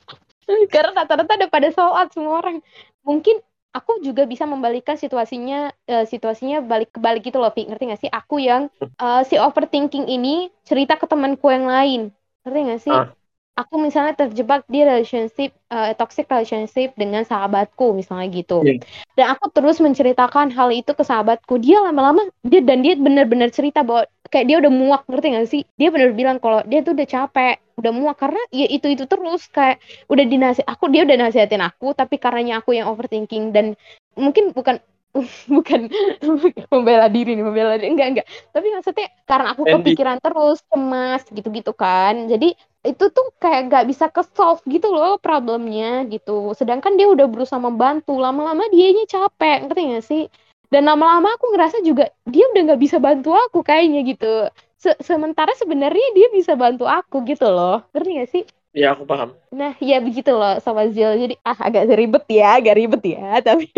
Karena 0.73 0.91
rata-rata 0.91 1.39
ada 1.39 1.47
pada 1.47 1.71
out 1.79 2.11
semua 2.11 2.43
orang. 2.43 2.59
Mungkin 3.07 3.39
aku 3.75 3.99
juga 3.99 4.23
bisa 4.23 4.47
membalikan 4.47 4.95
situasinya 4.95 5.69
eh, 5.91 6.05
situasinya 6.07 6.63
balik 6.63 6.95
kebalik 6.95 7.21
gitu 7.27 7.37
loh, 7.43 7.51
Vi. 7.51 7.67
Ngerti 7.67 7.83
gak 7.91 8.01
sih? 8.07 8.11
Aku 8.11 8.39
yang 8.39 8.71
eh, 9.03 9.21
si 9.27 9.35
overthinking 9.35 10.07
ini 10.07 10.47
cerita 10.63 10.95
ke 10.95 11.05
temanku 11.11 11.51
yang 11.51 11.67
lain. 11.67 12.01
Ngerti 12.47 12.59
gak 12.71 12.81
sih? 12.81 12.97
Ah. 12.97 13.24
Aku 13.55 13.79
misalnya 13.79 14.19
terjebak 14.19 14.67
di 14.67 14.83
relationship 14.83 15.55
eh, 15.71 15.91
toxic 15.95 16.27
relationship 16.27 16.91
dengan 16.99 17.23
sahabatku 17.23 17.95
misalnya 17.95 18.27
gitu. 18.31 18.59
Iya. 18.67 18.83
Dan 19.15 19.25
aku 19.31 19.47
terus 19.55 19.79
menceritakan 19.79 20.51
hal 20.51 20.75
itu 20.75 20.91
ke 20.91 21.03
sahabatku. 21.07 21.63
Dia 21.63 21.79
lama-lama 21.79 22.27
dia 22.43 22.59
dan 22.59 22.83
dia 22.83 22.99
benar-benar 22.99 23.55
cerita 23.55 23.81
bahwa 23.87 24.03
kayak 24.27 24.45
dia 24.51 24.57
udah 24.59 24.71
muak 24.71 25.01
ngerti 25.07 25.27
gak 25.31 25.47
sih? 25.47 25.61
Dia 25.79 25.87
benar 25.87 26.11
bilang 26.11 26.37
kalau 26.43 26.59
dia 26.67 26.83
tuh 26.83 26.91
udah 26.99 27.07
capek, 27.07 27.55
udah 27.75 27.91
muak 27.91 28.17
karena 28.19 28.41
ya 28.51 28.67
itu 28.71 28.87
itu 28.87 29.03
terus 29.07 29.47
kayak 29.51 29.83
udah 30.07 30.25
dinasih 30.25 30.63
aku 30.63 30.87
dia 30.87 31.03
udah 31.03 31.17
nasihatin 31.19 31.63
aku 31.63 31.91
tapi 31.91 32.15
karenanya 32.15 32.63
aku 32.63 32.75
yang 32.75 32.87
overthinking 32.87 33.51
dan 33.51 33.75
mungkin 34.15 34.55
bukan 34.55 34.79
bukan 35.55 35.91
membela 36.71 37.07
diri 37.11 37.35
nih 37.35 37.43
membela 37.43 37.75
diri 37.75 37.91
enggak 37.91 38.07
enggak 38.15 38.27
tapi 38.51 38.67
maksudnya 38.71 39.07
karena 39.27 39.47
aku 39.55 39.63
kepikiran 39.67 40.17
terus 40.23 40.59
cemas 40.71 41.23
gitu-gitu 41.31 41.71
kan 41.75 42.31
jadi 42.31 42.55
itu 42.85 43.05
tuh 43.09 43.27
kayak 43.41 43.67
nggak 43.69 43.85
bisa 43.89 44.05
ke 44.13 44.21
solve 44.37 44.61
gitu 44.69 44.93
loh 44.93 45.17
problemnya 45.19 46.05
gitu. 46.07 46.53
Sedangkan 46.53 46.95
dia 46.95 47.09
udah 47.09 47.25
berusaha 47.25 47.57
membantu. 47.59 48.15
Lama-lama 48.21 48.63
dianya 48.69 49.03
capek 49.09 49.65
ngerti 49.67 49.81
gak 49.97 50.05
sih? 50.05 50.23
Dan 50.69 50.89
lama-lama 50.89 51.33
aku 51.37 51.53
ngerasa 51.53 51.81
juga 51.85 52.09
dia 52.25 52.45
udah 52.53 52.61
nggak 52.73 52.81
bisa 52.81 52.97
bantu 53.01 53.33
aku 53.33 53.61
kayaknya 53.65 54.01
gitu. 54.05 54.49
Se- 54.77 54.99
sementara 55.01 55.51
sebenarnya 55.57 56.07
dia 56.13 56.27
bisa 56.29 56.53
bantu 56.53 56.85
aku 56.85 57.25
gitu 57.25 57.49
loh. 57.49 57.81
Ngerti 57.93 58.09
gak 58.21 58.29
sih? 58.31 58.43
Ya 58.75 58.91
aku 58.91 59.07
paham. 59.07 59.31
Nah, 59.55 59.71
ya 59.79 60.03
begitu 60.03 60.35
loh 60.35 60.59
sama 60.59 60.85
Zil. 60.91 61.15
Jadi 61.15 61.35
ah 61.47 61.55
agak 61.57 61.87
ribet 61.95 62.25
ya, 62.27 62.59
agak 62.59 62.75
ribet 62.75 63.01
ya, 63.07 63.39
tapi 63.47 63.71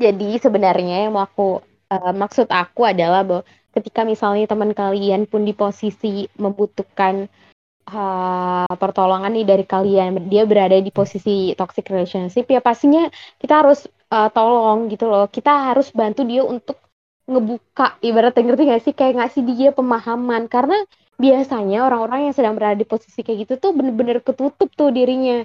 jadi 0.00 0.40
sebenarnya 0.40 1.06
yang 1.06 1.12
mau 1.12 1.28
aku 1.28 1.60
eh, 1.92 2.14
maksud 2.16 2.48
aku 2.48 2.88
adalah 2.88 3.20
bahwa 3.26 3.42
ketika 3.76 4.02
misalnya 4.02 4.48
teman 4.50 4.72
kalian 4.74 5.28
pun 5.30 5.44
di 5.46 5.54
posisi 5.54 6.26
membutuhkan 6.40 7.28
eh, 7.92 8.74
pertolongan 8.78 9.30
nih 9.34 9.46
dari 9.46 9.64
kalian, 9.66 10.30
dia 10.30 10.42
berada 10.46 10.76
di 10.78 10.90
posisi 10.94 11.52
toxic 11.58 11.86
relationship, 11.90 12.46
ya 12.48 12.60
pastinya 12.62 13.10
kita 13.42 13.62
harus 13.64 13.86
eh, 14.10 14.28
tolong 14.34 14.88
gitu 14.92 15.06
loh. 15.10 15.26
Kita 15.30 15.70
harus 15.74 15.90
bantu 15.94 16.22
dia 16.26 16.42
untuk 16.46 16.78
ngebuka, 17.30 17.98
ibaratnya 18.02 18.42
ngerti 18.42 18.62
gak 18.70 18.82
sih? 18.82 18.94
Kayak 18.96 19.14
ngasih 19.22 19.42
dia 19.46 19.70
pemahaman. 19.70 20.50
Karena 20.50 20.74
biasanya 21.20 21.86
orang-orang 21.86 22.30
yang 22.30 22.34
sedang 22.34 22.54
berada 22.58 22.74
di 22.80 22.88
posisi 22.88 23.20
kayak 23.20 23.38
gitu 23.46 23.54
tuh 23.60 23.70
bener-bener 23.76 24.18
ketutup 24.24 24.72
tuh 24.72 24.88
dirinya 24.90 25.44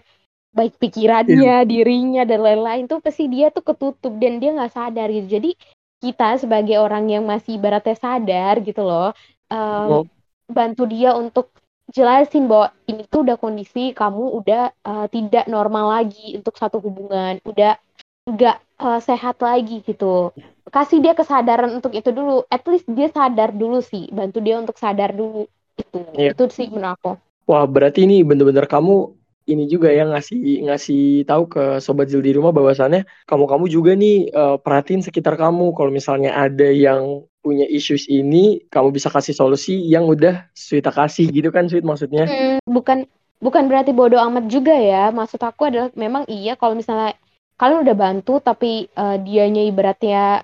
baik 0.55 0.79
pikirannya, 0.79 1.67
dirinya 1.67 2.23
dan 2.23 2.39
lain-lain 2.39 2.87
tuh 2.87 3.03
pasti 3.03 3.27
dia 3.27 3.51
tuh 3.51 3.59
ketutup 3.61 4.13
dan 4.17 4.39
dia 4.39 4.55
nggak 4.55 4.71
sadar 4.71 5.07
gitu. 5.11 5.27
Jadi 5.27 5.51
kita 5.99 6.39
sebagai 6.39 6.79
orang 6.79 7.11
yang 7.11 7.23
masih 7.27 7.59
ibaratnya 7.59 7.95
sadar 7.99 8.63
gitu 8.63 8.81
loh, 8.87 9.11
em, 9.51 9.89
Oh. 10.01 10.03
bantu 10.47 10.87
dia 10.87 11.11
untuk 11.17 11.51
jelasin 11.93 12.49
bahwa 12.49 12.73
ini 12.89 13.05
tuh 13.05 13.21
udah 13.27 13.37
kondisi 13.37 13.93
kamu 13.93 14.41
udah 14.41 14.73
eh, 14.73 15.07
tidak 15.13 15.45
normal 15.45 16.01
lagi 16.01 16.33
untuk 16.37 16.57
satu 16.57 16.81
hubungan, 16.81 17.37
udah 17.45 17.77
nggak 18.25 18.57
eh, 18.57 18.99
sehat 19.05 19.37
lagi 19.41 19.85
gitu. 19.85 20.33
Kasih 20.65 20.99
dia 20.99 21.13
kesadaran 21.13 21.69
untuk 21.77 21.93
itu 21.93 22.09
dulu. 22.09 22.41
At 22.49 22.65
least 22.65 22.89
dia 22.89 23.11
sadar 23.13 23.53
dulu 23.53 23.79
sih, 23.85 24.09
bantu 24.09 24.41
dia 24.41 24.57
untuk 24.57 24.75
sadar 24.81 25.13
dulu 25.13 25.45
itu. 25.77 25.99
Iya. 26.17 26.33
Itu 26.33 26.49
sih 26.49 26.71
menurut 26.71 26.97
aku. 26.97 27.11
Wah, 27.45 27.69
berarti 27.69 28.09
ini 28.09 28.25
bener-bener 28.25 28.65
kamu 28.65 29.13
ini 29.45 29.69
juga 29.69 29.93
ya 29.93 30.09
ngasih 30.09 30.65
ngasih 30.65 31.29
tahu 31.29 31.43
ke 31.45 31.63
sobat 31.77 32.09
Zil 32.09 32.25
di 32.25 32.33
rumah 32.33 32.49
bahwasannya 32.49 33.05
kamu-kamu 33.29 33.65
juga 33.69 33.93
nih 33.93 34.33
eh, 34.33 34.57
perhatiin 34.57 35.05
sekitar 35.05 35.37
kamu 35.37 35.77
kalau 35.77 35.93
misalnya 35.93 36.33
ada 36.33 36.65
yang 36.65 37.21
punya 37.45 37.69
issues 37.69 38.09
ini, 38.09 38.65
kamu 38.73 38.89
bisa 38.97 39.13
kasih 39.13 39.37
solusi 39.37 39.77
yang 39.85 40.09
udah 40.09 40.49
Sweeta 40.57 40.89
kasih 40.89 41.29
gitu 41.29 41.53
kan 41.53 41.69
Sweet 41.69 41.85
maksudnya. 41.85 42.25
Hmm, 42.25 42.57
bukan 42.65 43.05
bukan 43.37 43.63
berarti 43.69 43.93
bodoh 43.93 44.17
amat 44.17 44.49
juga 44.49 44.73
ya. 44.73 45.13
Maksud 45.13 45.37
aku 45.45 45.69
adalah 45.69 45.93
memang 45.93 46.25
iya 46.25 46.57
kalau 46.57 46.73
misalnya 46.73 47.13
kalian 47.61 47.85
udah 47.85 47.95
bantu 47.95 48.41
tapi 48.41 48.89
eh, 48.89 49.17
dianya 49.21 49.61
ibaratnya 49.69 50.41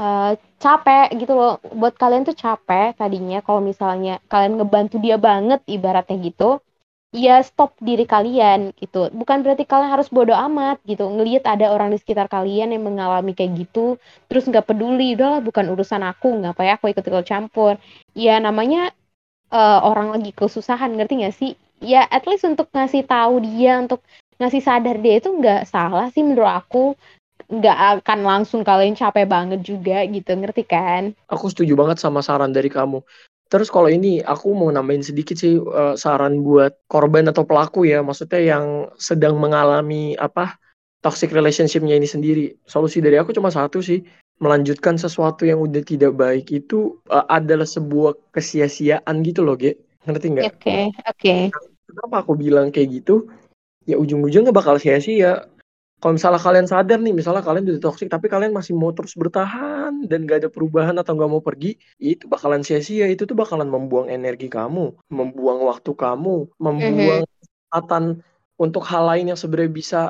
eh, 0.00 0.32
capek 0.56 1.06
gitu 1.20 1.32
loh. 1.36 1.60
Buat 1.76 2.00
kalian 2.00 2.24
tuh 2.24 2.32
capek 2.32 2.96
tadinya 2.96 3.44
kalau 3.44 3.60
misalnya 3.60 4.24
kalian 4.32 4.56
ngebantu 4.56 4.96
dia 5.04 5.20
banget 5.20 5.60
ibaratnya 5.68 6.16
gitu. 6.24 6.64
Ya 7.08 7.40
stop 7.40 7.72
diri 7.80 8.04
kalian 8.04 8.76
gitu. 8.76 9.08
Bukan 9.16 9.40
berarti 9.40 9.64
kalian 9.64 9.88
harus 9.96 10.12
bodoh 10.12 10.36
amat 10.36 10.76
gitu. 10.84 11.08
Ngelihat 11.08 11.48
ada 11.48 11.72
orang 11.72 11.88
di 11.88 11.96
sekitar 11.96 12.28
kalian 12.28 12.68
yang 12.76 12.84
mengalami 12.84 13.32
kayak 13.32 13.64
gitu, 13.64 13.96
terus 14.28 14.44
nggak 14.44 14.68
peduli, 14.68 15.16
udahlah 15.16 15.40
bukan 15.40 15.72
urusan 15.72 16.04
aku, 16.04 16.36
nggak 16.36 16.52
apa 16.52 16.62
ya 16.68 16.72
aku 16.76 16.92
ikut 16.92 17.04
ikut 17.08 17.24
campur. 17.24 17.80
Ya 18.12 18.36
namanya 18.44 18.92
eh, 19.52 19.80
orang 19.84 20.14
lagi 20.14 20.30
kesusahan 20.36 20.92
ngerti 20.96 21.14
gak 21.24 21.36
sih 21.36 21.52
ya 21.82 22.02
at 22.10 22.24
least 22.26 22.44
untuk 22.48 22.68
ngasih 22.74 23.06
tahu 23.06 23.40
dia 23.44 23.78
untuk 23.84 24.00
ngasih 24.42 24.62
sadar 24.62 24.96
dia 24.98 25.22
itu 25.22 25.30
nggak 25.30 25.66
salah 25.68 26.10
sih 26.10 26.22
menurut 26.26 26.50
aku 26.50 26.94
nggak 27.48 27.78
akan 28.02 28.18
langsung 28.26 28.62
kalian 28.66 28.98
capek 28.98 29.26
banget 29.30 29.60
juga 29.64 30.04
gitu 30.06 30.30
ngerti 30.36 30.62
kan 30.66 31.14
Aku 31.28 31.48
setuju 31.52 31.76
banget 31.76 32.00
sama 32.00 32.20
saran 32.24 32.52
dari 32.56 32.72
kamu. 32.72 33.04
Terus 33.48 33.72
kalau 33.72 33.88
ini 33.88 34.20
aku 34.20 34.52
mau 34.52 34.68
nambahin 34.68 35.00
sedikit 35.00 35.40
sih 35.40 35.56
eh, 35.56 35.94
saran 35.96 36.44
buat 36.44 36.84
korban 36.84 37.28
atau 37.32 37.48
pelaku 37.48 37.88
ya, 37.88 38.04
maksudnya 38.04 38.40
yang 38.40 38.64
sedang 39.00 39.40
mengalami 39.40 40.12
apa 40.20 40.60
toxic 41.00 41.32
relationship-nya 41.32 41.96
ini 41.96 42.08
sendiri. 42.08 42.44
Solusi 42.68 43.00
dari 43.00 43.16
aku 43.16 43.32
cuma 43.32 43.48
satu 43.48 43.80
sih, 43.80 44.04
melanjutkan 44.38 45.00
sesuatu 45.00 45.48
yang 45.48 45.64
udah 45.64 45.80
tidak 45.80 46.12
baik 46.12 46.52
itu 46.52 47.00
eh, 47.08 47.26
adalah 47.32 47.64
sebuah 47.64 48.36
kesia-siaan 48.36 49.24
gitu 49.24 49.40
loh, 49.42 49.56
Ge. 49.56 49.80
Ngerti 50.04 50.26
nggak? 50.32 50.44
oke 50.52 50.78
oke 51.04 51.36
Kenapa 51.88 52.20
aku 52.20 52.36
bilang 52.36 52.68
kayak 52.68 53.00
gitu? 53.00 53.32
Ya 53.88 53.96
ujung-ujungnya 53.96 54.52
bakal 54.52 54.76
sia-sia. 54.76 55.48
Kalau 55.98 56.14
misalnya 56.14 56.38
kalian 56.38 56.66
sadar 56.70 57.02
nih, 57.02 57.10
misalnya 57.10 57.42
kalian 57.42 57.66
udah 57.66 57.82
toxic 57.82 58.06
tapi 58.06 58.30
kalian 58.30 58.54
masih 58.54 58.70
mau 58.78 58.94
terus 58.94 59.18
bertahan 59.18 60.06
dan 60.06 60.30
gak 60.30 60.46
ada 60.46 60.50
perubahan 60.50 60.94
atau 60.94 61.18
gak 61.18 61.26
mau 61.26 61.42
pergi, 61.42 61.74
itu 61.98 62.30
bakalan 62.30 62.62
sia-sia. 62.62 63.10
Itu 63.10 63.26
tuh 63.26 63.34
bakalan 63.34 63.66
membuang 63.66 64.06
energi 64.06 64.46
kamu, 64.46 64.94
membuang 65.10 65.66
waktu 65.66 65.90
kamu, 65.90 66.54
membuang 66.54 67.26
kesempatan 67.26 68.22
untuk 68.54 68.86
hal 68.86 69.10
lain 69.10 69.34
yang 69.34 69.38
sebenarnya 69.38 69.72
bisa 69.74 70.00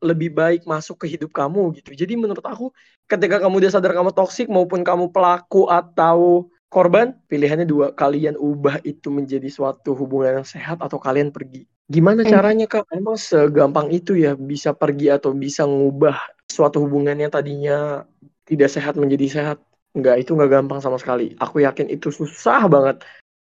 lebih 0.00 0.32
baik 0.32 0.64
masuk 0.64 1.04
ke 1.04 1.12
hidup 1.12 1.32
kamu 1.32 1.76
gitu. 1.76 1.92
Jadi 1.92 2.16
menurut 2.16 2.44
aku, 2.44 2.72
ketika 3.04 3.40
kamu 3.40 3.60
udah 3.60 3.72
sadar 3.72 3.92
kamu 3.92 4.16
toxic 4.16 4.48
maupun 4.48 4.80
kamu 4.80 5.12
pelaku 5.12 5.68
atau 5.68 6.48
korban, 6.72 7.16
pilihannya 7.28 7.68
dua. 7.68 7.92
Kalian 7.92 8.36
ubah 8.40 8.80
itu 8.84 9.12
menjadi 9.12 9.48
suatu 9.52 9.92
hubungan 9.92 10.40
yang 10.40 10.48
sehat 10.48 10.80
atau 10.80 10.96
kalian 10.96 11.32
pergi. 11.32 11.68
Gimana 11.84 12.24
caranya 12.24 12.64
Kak? 12.64 12.88
Emang 12.88 13.20
segampang 13.20 13.92
itu 13.92 14.16
ya 14.16 14.32
bisa 14.32 14.72
pergi 14.72 15.12
atau 15.12 15.36
bisa 15.36 15.68
ngubah 15.68 16.16
suatu 16.48 16.80
hubungan 16.80 17.12
yang 17.12 17.28
tadinya 17.28 18.08
tidak 18.48 18.72
sehat 18.72 18.96
menjadi 18.96 19.26
sehat? 19.28 19.58
Enggak, 19.94 20.24
itu 20.26 20.34
nggak 20.34 20.50
gampang 20.50 20.80
sama 20.80 20.96
sekali. 20.96 21.36
Aku 21.38 21.60
yakin 21.60 21.92
itu 21.92 22.08
susah 22.08 22.66
banget. 22.66 23.04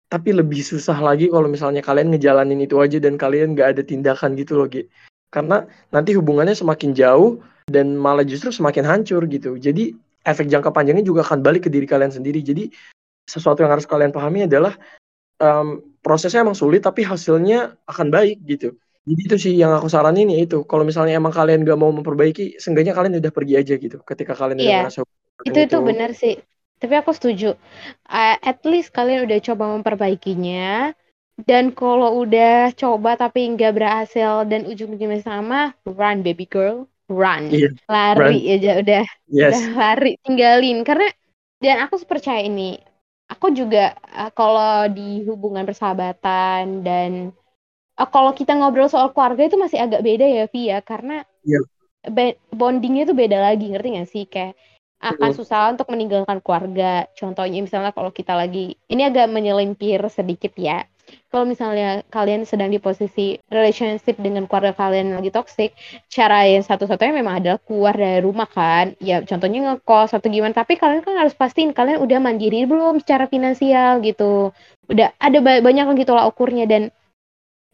Tapi 0.09 0.35
lebih 0.35 0.65
susah 0.65 0.97
lagi 0.99 1.29
kalau 1.29 1.47
misalnya 1.47 1.85
kalian 1.85 2.11
ngejalanin 2.17 2.65
itu 2.65 2.81
aja 2.81 2.99
dan 2.99 3.21
kalian 3.21 3.53
nggak 3.53 3.77
ada 3.77 3.83
tindakan 3.85 4.35
gitu 4.35 4.57
loh, 4.57 4.67
Gi. 4.67 4.89
Karena 5.31 5.67
nanti 5.93 6.17
hubungannya 6.17 6.57
semakin 6.57 6.97
jauh 6.97 7.39
dan 7.69 7.95
malah 7.95 8.25
justru 8.25 8.51
semakin 8.51 8.89
hancur 8.89 9.21
gitu. 9.29 9.61
Jadi 9.61 9.95
efek 10.25 10.49
jangka 10.49 10.73
panjangnya 10.73 11.05
juga 11.05 11.23
akan 11.23 11.45
balik 11.45 11.69
ke 11.69 11.71
diri 11.71 11.85
kalian 11.85 12.11
sendiri. 12.11 12.41
Jadi 12.41 12.73
sesuatu 13.29 13.61
yang 13.65 13.73
harus 13.73 13.85
kalian 13.85 14.13
pahami 14.13 14.49
adalah 14.49 14.75
em, 15.41 15.94
prosesnya 16.05 16.41
emang 16.45 16.59
sulit 16.63 16.81
tapi 16.89 17.01
hasilnya 17.13 17.57
akan 17.91 18.09
baik 18.17 18.37
gitu. 18.51 18.67
Jadi 19.09 19.21
itu 19.29 19.37
sih 19.45 19.53
yang 19.63 19.73
aku 19.79 19.89
saranin 19.95 20.29
ya 20.35 20.39
itu. 20.47 20.57
Kalau 20.71 20.85
misalnya 20.89 21.13
emang 21.21 21.33
kalian 21.39 21.61
gak 21.69 21.79
mau 21.83 21.93
memperbaiki, 21.99 22.57
seenggaknya 22.63 22.93
kalian 22.97 23.15
udah 23.21 23.33
pergi 23.39 23.55
aja 23.61 23.75
gitu. 23.85 23.97
Ketika 24.11 24.33
kalian 24.41 24.59
udah 24.65 24.73
Iya. 24.73 24.79
ngerasa 24.81 24.99
hubungan 25.05 25.45
itu 25.49 25.59
itu 25.67 25.77
benar 25.89 26.11
sih 26.17 26.35
tapi 26.81 26.95
aku 27.01 27.11
setuju 27.17 27.49
Uh, 28.09 28.37
at 28.45 28.61
least 28.69 28.93
kalian 28.95 29.27
udah 29.27 29.39
coba 29.43 29.65
memperbaikinya 29.75 30.93
dan 31.49 31.75
kalau 31.75 32.23
udah 32.23 32.71
coba 32.79 33.19
tapi 33.19 33.51
nggak 33.57 33.75
berhasil 33.75 34.47
dan 34.47 34.69
ujung-ujungnya 34.71 35.21
sama 35.25 35.75
run 35.89 36.23
baby 36.23 36.47
girl 36.47 36.87
run 37.11 37.51
Iya, 37.51 37.75
lari 37.91 38.39
aja 38.55 38.71
udah 38.85 39.05
yes. 39.27 39.53
udah 39.53 39.65
lari 39.75 40.13
tinggalin 40.23 40.87
karena 40.87 41.09
dan 41.59 41.77
aku 41.85 41.99
percaya 42.07 42.45
ini 42.47 42.79
aku 43.33 43.47
juga 43.59 43.97
uh, 44.13 44.31
kalau 44.39 44.89
di 44.97 45.25
hubungan 45.29 45.65
persahabatan 45.69 46.85
dan 46.87 47.11
uh, 48.01 48.09
kalau 48.15 48.33
kita 48.39 48.53
ngobrol 48.59 48.89
soal 48.91 49.11
keluarga 49.15 49.43
itu 49.49 49.57
masih 49.61 49.79
agak 49.85 50.03
beda 50.05 50.27
ya 50.27 50.45
Via 50.51 50.79
karena 50.85 51.25
Iya. 51.45 51.61
be- 52.17 52.39
bondingnya 52.53 53.03
itu 53.09 53.15
beda 53.17 53.39
lagi 53.41 53.65
ngerti 53.73 53.89
gak 54.01 54.09
sih 54.13 54.25
kayak 54.29 54.53
akan 55.05 55.31
susah 55.37 55.73
untuk 55.77 55.87
meninggalkan 55.93 56.41
keluarga. 56.41 57.05
Contohnya 57.19 57.61
misalnya 57.61 57.93
kalau 57.93 58.11
kita 58.11 58.33
lagi 58.33 58.75
ini 58.89 59.03
agak 59.05 59.29
menyelimpir 59.29 60.01
sedikit 60.09 60.53
ya. 60.57 60.89
Kalau 61.29 61.45
misalnya 61.45 62.01
kalian 62.09 62.49
sedang 62.49 62.73
di 62.73 62.81
posisi 62.81 63.37
relationship 63.53 64.17
dengan 64.17 64.49
keluarga 64.49 64.73
kalian 64.73 65.13
lagi 65.13 65.29
toxic 65.29 65.77
cara 66.09 66.49
yang 66.49 66.65
satu-satunya 66.65 67.13
memang 67.21 67.45
adalah 67.45 67.61
keluar 67.61 67.93
dari 67.93 68.25
rumah 68.25 68.49
kan. 68.49 68.97
Ya 69.05 69.21
contohnya 69.21 69.77
ngekos 69.77 70.17
atau 70.17 70.29
gimana. 70.33 70.57
Tapi 70.57 70.81
kalian 70.81 71.05
kan 71.05 71.15
harus 71.21 71.37
pastiin 71.37 71.77
kalian 71.77 72.01
udah 72.01 72.19
mandiri 72.25 72.65
belum 72.65 73.05
secara 73.05 73.29
finansial 73.29 74.01
gitu. 74.01 74.57
Udah 74.89 75.13
ada 75.21 75.39
ba- 75.45 75.61
banyak 75.61 75.85
lagi 75.93 76.05
tolak 76.09 76.25
ukurnya. 76.33 76.65
Dan 76.65 76.89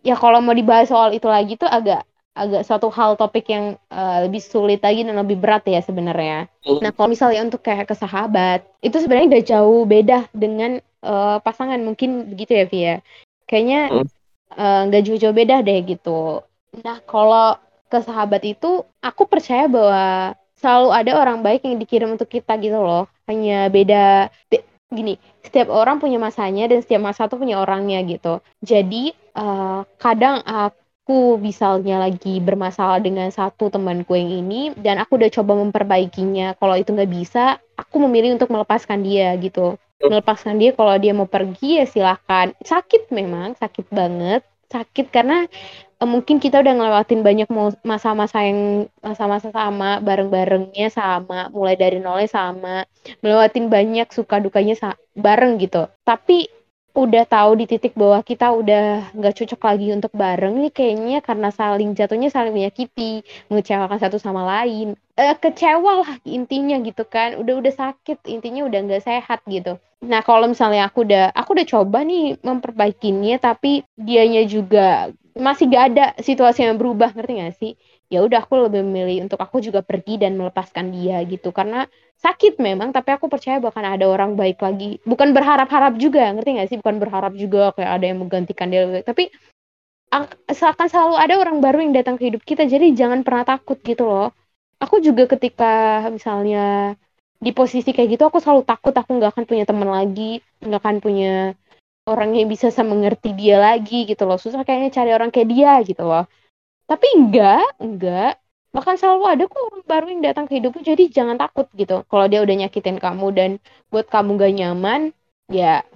ya 0.03 0.15
kalau 0.19 0.41
mau 0.45 0.57
dibahas 0.57 0.89
soal 0.91 1.11
itu 1.17 1.29
lagi 1.31 1.55
tuh 1.61 1.69
agak 1.69 2.03
agak 2.35 2.63
suatu 2.63 2.89
hal 2.95 3.19
topik 3.19 3.51
yang 3.51 3.75
eh, 3.91 4.19
lebih 4.27 4.41
sulit 4.43 4.81
lagi 4.81 5.03
dan 5.03 5.19
lebih 5.19 5.37
berat 5.41 5.67
ya 5.67 5.83
sebenarnya. 5.83 6.47
Nah 6.81 6.91
kalau 6.95 7.09
misalnya 7.11 7.43
untuk 7.45 7.61
kayak 7.61 7.91
ke 7.91 7.95
sahabat 7.99 8.65
itu 8.81 8.97
sebenarnya 9.03 9.29
udah 9.37 9.45
jauh 9.45 9.83
beda 9.85 10.19
dengan 10.33 10.79
eh, 10.81 11.37
pasangan. 11.43 11.81
Mungkin 11.83 12.31
begitu 12.33 12.53
ya 12.55 12.65
Via? 12.71 12.95
Kayaknya 13.51 13.81
eh, 14.55 14.81
nggak 14.87 15.03
jauh-jauh 15.07 15.37
beda 15.37 15.63
deh 15.67 15.79
gitu. 15.85 16.43
Nah 16.87 16.99
kalau 17.05 17.59
ke 17.91 17.99
sahabat 17.99 18.43
itu 18.47 18.87
aku 19.03 19.27
percaya 19.27 19.67
bahwa 19.67 20.35
selalu 20.55 20.89
ada 20.95 21.13
orang 21.19 21.39
baik 21.43 21.67
yang 21.67 21.77
dikirim 21.83 22.15
untuk 22.15 22.31
kita 22.31 22.55
gitu 22.63 22.79
loh. 22.79 23.11
Hanya 23.27 23.67
beda 23.71 24.31
be- 24.51 24.67
gini 24.91 25.19
setiap 25.47 25.71
orang 25.71 26.03
punya 26.03 26.19
masanya 26.19 26.67
dan 26.67 26.83
setiap 26.83 27.03
masa 27.03 27.27
tuh 27.27 27.39
punya 27.43 27.59
orangnya 27.59 27.99
gitu. 28.07 28.39
Jadi 28.63 29.11
eh, 29.15 29.81
kadang 29.99 30.47
aku 31.11 31.43
misalnya 31.43 31.99
lagi 31.99 32.39
bermasalah 32.39 33.03
dengan 33.03 33.27
satu 33.35 33.67
temanku 33.67 34.15
yang 34.15 34.31
ini 34.31 34.71
dan 34.79 35.03
aku 35.03 35.19
udah 35.19 35.27
coba 35.35 35.59
memperbaikinya 35.59 36.55
kalau 36.55 36.79
itu 36.79 36.95
nggak 36.95 37.11
bisa 37.11 37.59
aku 37.75 37.99
memilih 38.07 38.39
untuk 38.39 38.55
melepaskan 38.55 39.03
dia 39.03 39.35
gitu. 39.43 39.75
Melepaskan 39.99 40.63
dia 40.63 40.71
kalau 40.71 40.95
dia 41.03 41.11
mau 41.11 41.27
pergi 41.27 41.83
ya 41.83 41.85
silahkan 41.91 42.55
sakit 42.63 43.11
memang 43.11 43.59
sakit 43.59 43.91
banget. 43.91 44.47
Sakit 44.71 45.11
karena 45.11 45.51
eh, 45.99 46.07
mungkin 46.07 46.39
kita 46.39 46.63
udah 46.63 46.79
ngelewatin 46.79 47.27
banyak 47.27 47.51
masa-masa 47.83 48.47
yang 48.47 48.87
masa-masa 49.03 49.51
sama 49.51 49.99
bareng-barengnya 49.99 50.95
sama 50.95 51.51
mulai 51.51 51.75
dari 51.75 51.99
nolnya 51.99 52.31
sama 52.31 52.87
melewatin 53.19 53.67
banyak 53.67 54.07
suka 54.15 54.39
dukanya 54.39 54.95
bareng 55.19 55.59
gitu. 55.59 55.91
Tapi 56.07 56.60
udah 56.91 57.25
tahu 57.27 57.61
di 57.61 57.65
titik 57.71 57.95
bahwa 57.95 58.21
kita 58.27 58.51
udah 58.51 59.15
nggak 59.15 59.35
cocok 59.39 59.61
lagi 59.63 59.87
untuk 59.95 60.13
bareng 60.13 60.59
nih 60.59 60.73
kayaknya 60.75 61.19
karena 61.23 61.49
saling 61.55 61.95
jatuhnya 61.95 62.29
saling 62.29 62.51
menyakiti 62.51 63.23
mengecewakan 63.47 63.99
satu 64.03 64.19
sama 64.19 64.43
lain. 64.43 64.99
Eh, 65.15 65.37
kecewa 65.39 66.03
lah 66.03 66.11
intinya 66.27 66.77
gitu 66.83 67.07
kan. 67.07 67.39
Udah 67.39 67.63
udah 67.63 67.73
sakit 67.75 68.27
intinya 68.27 68.67
udah 68.67 68.79
nggak 68.83 69.05
sehat 69.07 69.41
gitu. 69.47 69.79
Nah 70.03 70.25
kalau 70.25 70.49
misalnya 70.49 70.89
aku 70.89 71.05
udah 71.07 71.31
aku 71.37 71.55
udah 71.55 71.67
coba 71.69 72.03
nih 72.03 72.41
memperbaikinya 72.41 73.37
tapi 73.39 73.85
dianya 73.95 74.49
juga 74.49 75.13
masih 75.37 75.71
gak 75.71 75.85
ada 75.95 76.07
situasi 76.19 76.67
yang 76.67 76.77
berubah 76.77 77.15
ngerti 77.15 77.33
gak 77.39 77.55
sih 77.55 77.73
ya 78.11 78.27
udah 78.27 78.43
aku 78.43 78.67
lebih 78.67 78.83
memilih 78.83 79.31
untuk 79.31 79.39
aku 79.39 79.63
juga 79.63 79.87
pergi 79.87 80.19
dan 80.19 80.35
melepaskan 80.35 80.91
dia 80.91 81.23
gitu. 81.31 81.55
Karena 81.55 81.87
sakit 82.19 82.59
memang 82.59 82.91
tapi 82.91 83.15
aku 83.15 83.31
percaya 83.31 83.63
bahkan 83.63 83.87
ada 83.87 84.11
orang 84.11 84.35
baik 84.35 84.59
lagi. 84.59 84.99
Bukan 85.07 85.31
berharap-harap 85.31 85.95
juga 85.95 86.35
ngerti 86.35 86.51
gak 86.59 86.69
sih? 86.75 86.79
Bukan 86.83 86.99
berharap 86.99 87.33
juga 87.39 87.71
kayak 87.79 87.91
ada 88.03 88.05
yang 88.11 88.19
menggantikan 88.19 88.67
dia. 88.69 88.83
Tapi 89.07 89.31
akan 90.11 90.87
selalu 90.91 91.15
ada 91.23 91.35
orang 91.39 91.63
baru 91.63 91.79
yang 91.87 91.95
datang 91.95 92.19
ke 92.19 92.35
hidup 92.35 92.43
kita 92.43 92.67
jadi 92.67 92.91
jangan 92.99 93.23
pernah 93.23 93.47
takut 93.47 93.79
gitu 93.87 94.03
loh. 94.11 94.35
Aku 94.83 94.99
juga 94.99 95.31
ketika 95.31 96.03
misalnya 96.11 96.99
di 97.39 97.55
posisi 97.55 97.95
kayak 97.95 98.19
gitu 98.19 98.27
aku 98.27 98.43
selalu 98.43 98.67
takut 98.67 98.91
aku 98.91 99.17
nggak 99.17 99.33
akan 99.33 99.45
punya 99.47 99.65
teman 99.65 99.89
lagi 99.89 100.43
nggak 100.61 100.81
akan 100.83 100.97
punya 100.99 101.55
orang 102.11 102.37
yang 102.37 102.51
bisa 102.51 102.75
saya 102.75 102.91
mengerti 102.91 103.39
dia 103.39 103.63
lagi 103.63 104.03
gitu 104.11 104.27
loh. 104.27 104.35
Susah 104.35 104.67
kayaknya 104.67 104.91
cari 104.91 105.11
orang 105.15 105.31
kayak 105.31 105.47
dia 105.47 105.79
gitu 105.87 106.03
loh 106.03 106.27
tapi 106.91 107.07
enggak 107.15 107.63
enggak 107.79 108.35
bahkan 108.75 108.95
selalu 108.99 109.25
ada 109.31 109.45
kok 109.47 109.63
orang 109.63 109.83
baru 109.87 110.07
yang 110.11 110.23
datang 110.27 110.45
ke 110.51 110.59
hidupmu 110.59 110.83
jadi 110.83 111.05
jangan 111.11 111.39
takut 111.39 111.67
gitu 111.75 112.03
kalau 112.11 112.27
dia 112.27 112.43
udah 112.43 112.67
nyakitin 112.67 112.99
kamu 112.99 113.27
dan 113.35 113.51
buat 113.91 114.07
kamu 114.11 114.39
gak 114.39 114.53
nyaman 114.59 115.01
ya 115.51 115.87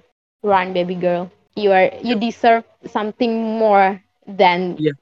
run 0.43 0.71
baby 0.71 0.95
girl 0.95 1.27
you 1.55 1.71
are 1.71 1.87
you 2.03 2.15
deserve 2.19 2.63
something 2.87 3.31
more 3.59 3.99
than 4.27 4.75
Iya. 4.79 4.95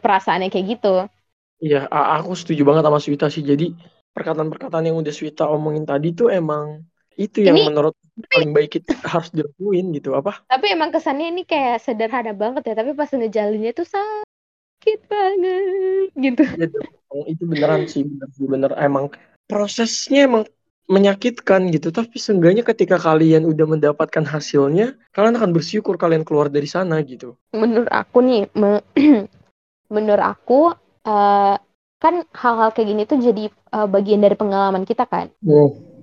perasaannya 0.00 0.52
kayak 0.52 0.78
gitu 0.80 1.08
Iya, 1.64 1.88
aku 1.88 2.36
setuju 2.36 2.60
banget 2.66 2.84
sama 2.84 3.00
Swita 3.00 3.26
sih. 3.32 3.40
Jadi 3.40 3.72
perkataan-perkataan 4.12 4.84
yang 4.84 5.00
udah 5.00 5.14
Swita 5.14 5.48
omongin 5.48 5.88
tadi 5.88 6.12
tuh 6.12 6.28
emang 6.28 6.84
itu 7.16 7.40
yang 7.40 7.56
Ini- 7.56 7.72
menurut 7.72 7.94
paling 8.28 8.52
baik 8.52 8.84
itu 8.84 8.90
harus 9.12 9.30
dilakuin 9.32 9.94
gitu. 9.96 10.12
Apa? 10.12 10.44
tapi 10.44 10.66
emang 10.70 10.92
kesannya 10.92 11.32
ini 11.32 11.42
kayak 11.48 11.80
sederhana 11.80 12.36
banget 12.36 12.62
ya 12.68 12.74
tapi 12.76 12.92
pas 12.92 13.08
ngejalinnya 13.08 13.72
tuh 13.72 13.86
sakit 14.84 15.00
banget 15.08 16.08
gitu 16.12 16.42
Ya, 17.14 17.30
itu 17.30 17.46
beneran 17.46 17.86
sih, 17.88 18.02
bener 18.04 18.28
bener. 18.36 18.70
Emang 18.76 19.06
prosesnya 19.46 20.26
emang 20.26 20.44
menyakitkan 20.90 21.70
gitu. 21.72 21.94
Tapi 21.94 22.18
seenggaknya 22.20 22.66
ketika 22.66 22.98
kalian 23.00 23.48
udah 23.48 23.64
mendapatkan 23.64 24.26
hasilnya, 24.26 24.98
kalian 25.16 25.38
akan 25.40 25.54
bersyukur 25.56 25.96
kalian 25.96 26.26
keluar 26.26 26.50
dari 26.52 26.68
sana 26.68 27.00
gitu. 27.06 27.38
menurut 27.54 27.86
aku 27.88 28.18
nih 28.18 28.50
me- 28.58 28.82
menurut 29.94 30.26
aku 30.26 30.74
eh, 31.06 31.54
kan 32.02 32.14
hal-hal 32.34 32.74
kayak 32.74 32.88
gini 32.92 33.02
tuh 33.06 33.18
jadi 33.22 33.44
eh, 33.48 33.88
bagian 33.88 34.20
dari 34.20 34.36
pengalaman 34.36 34.82
kita 34.84 35.06
kan 35.06 35.30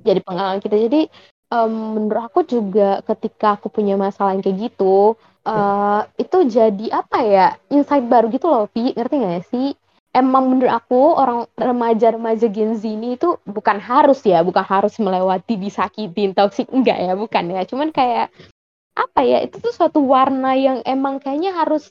jadi 0.02 0.24
pengalaman 0.24 0.64
kita 0.64 0.80
jadi 0.80 1.12
em, 1.52 1.72
menurut 2.00 2.24
aku 2.32 2.48
juga 2.48 3.04
ketika 3.04 3.60
aku 3.60 3.68
punya 3.68 4.00
masalah 4.00 4.34
yang 4.34 4.42
kayak 4.42 4.72
gitu 4.72 5.20
eh, 5.48 6.02
itu 6.22 6.38
jadi 6.46 6.86
apa 6.94 7.18
ya 7.26 7.48
insight 7.74 8.06
baru 8.06 8.30
gitu 8.30 8.48
loh 8.50 8.70
Vi 8.74 8.94
ngerti 8.94 9.16
gak 9.22 9.44
sih 9.50 9.68
emang 10.12 10.52
menurut 10.52 10.72
aku 10.72 11.16
orang 11.16 11.48
remaja-remaja 11.56 12.52
Gen 12.52 12.76
Z 12.76 12.84
ini 12.84 13.16
itu 13.16 13.40
bukan 13.48 13.80
harus 13.80 14.20
ya 14.28 14.44
bukan 14.44 14.64
harus 14.64 15.00
melewati 15.00 15.56
disakitin 15.56 16.36
toxic. 16.36 16.68
Enggak 16.72 17.00
ya 17.00 17.14
bukan 17.16 17.48
ya. 17.48 17.62
Cuman 17.64 17.90
kayak 17.96 18.28
apa 18.96 19.22
ya 19.24 19.40
itu 19.46 19.58
tuh 19.64 19.72
suatu 19.72 20.04
warna 20.04 20.54
yang 20.60 20.84
emang 20.84 21.18
kayaknya 21.24 21.56
harus 21.56 21.90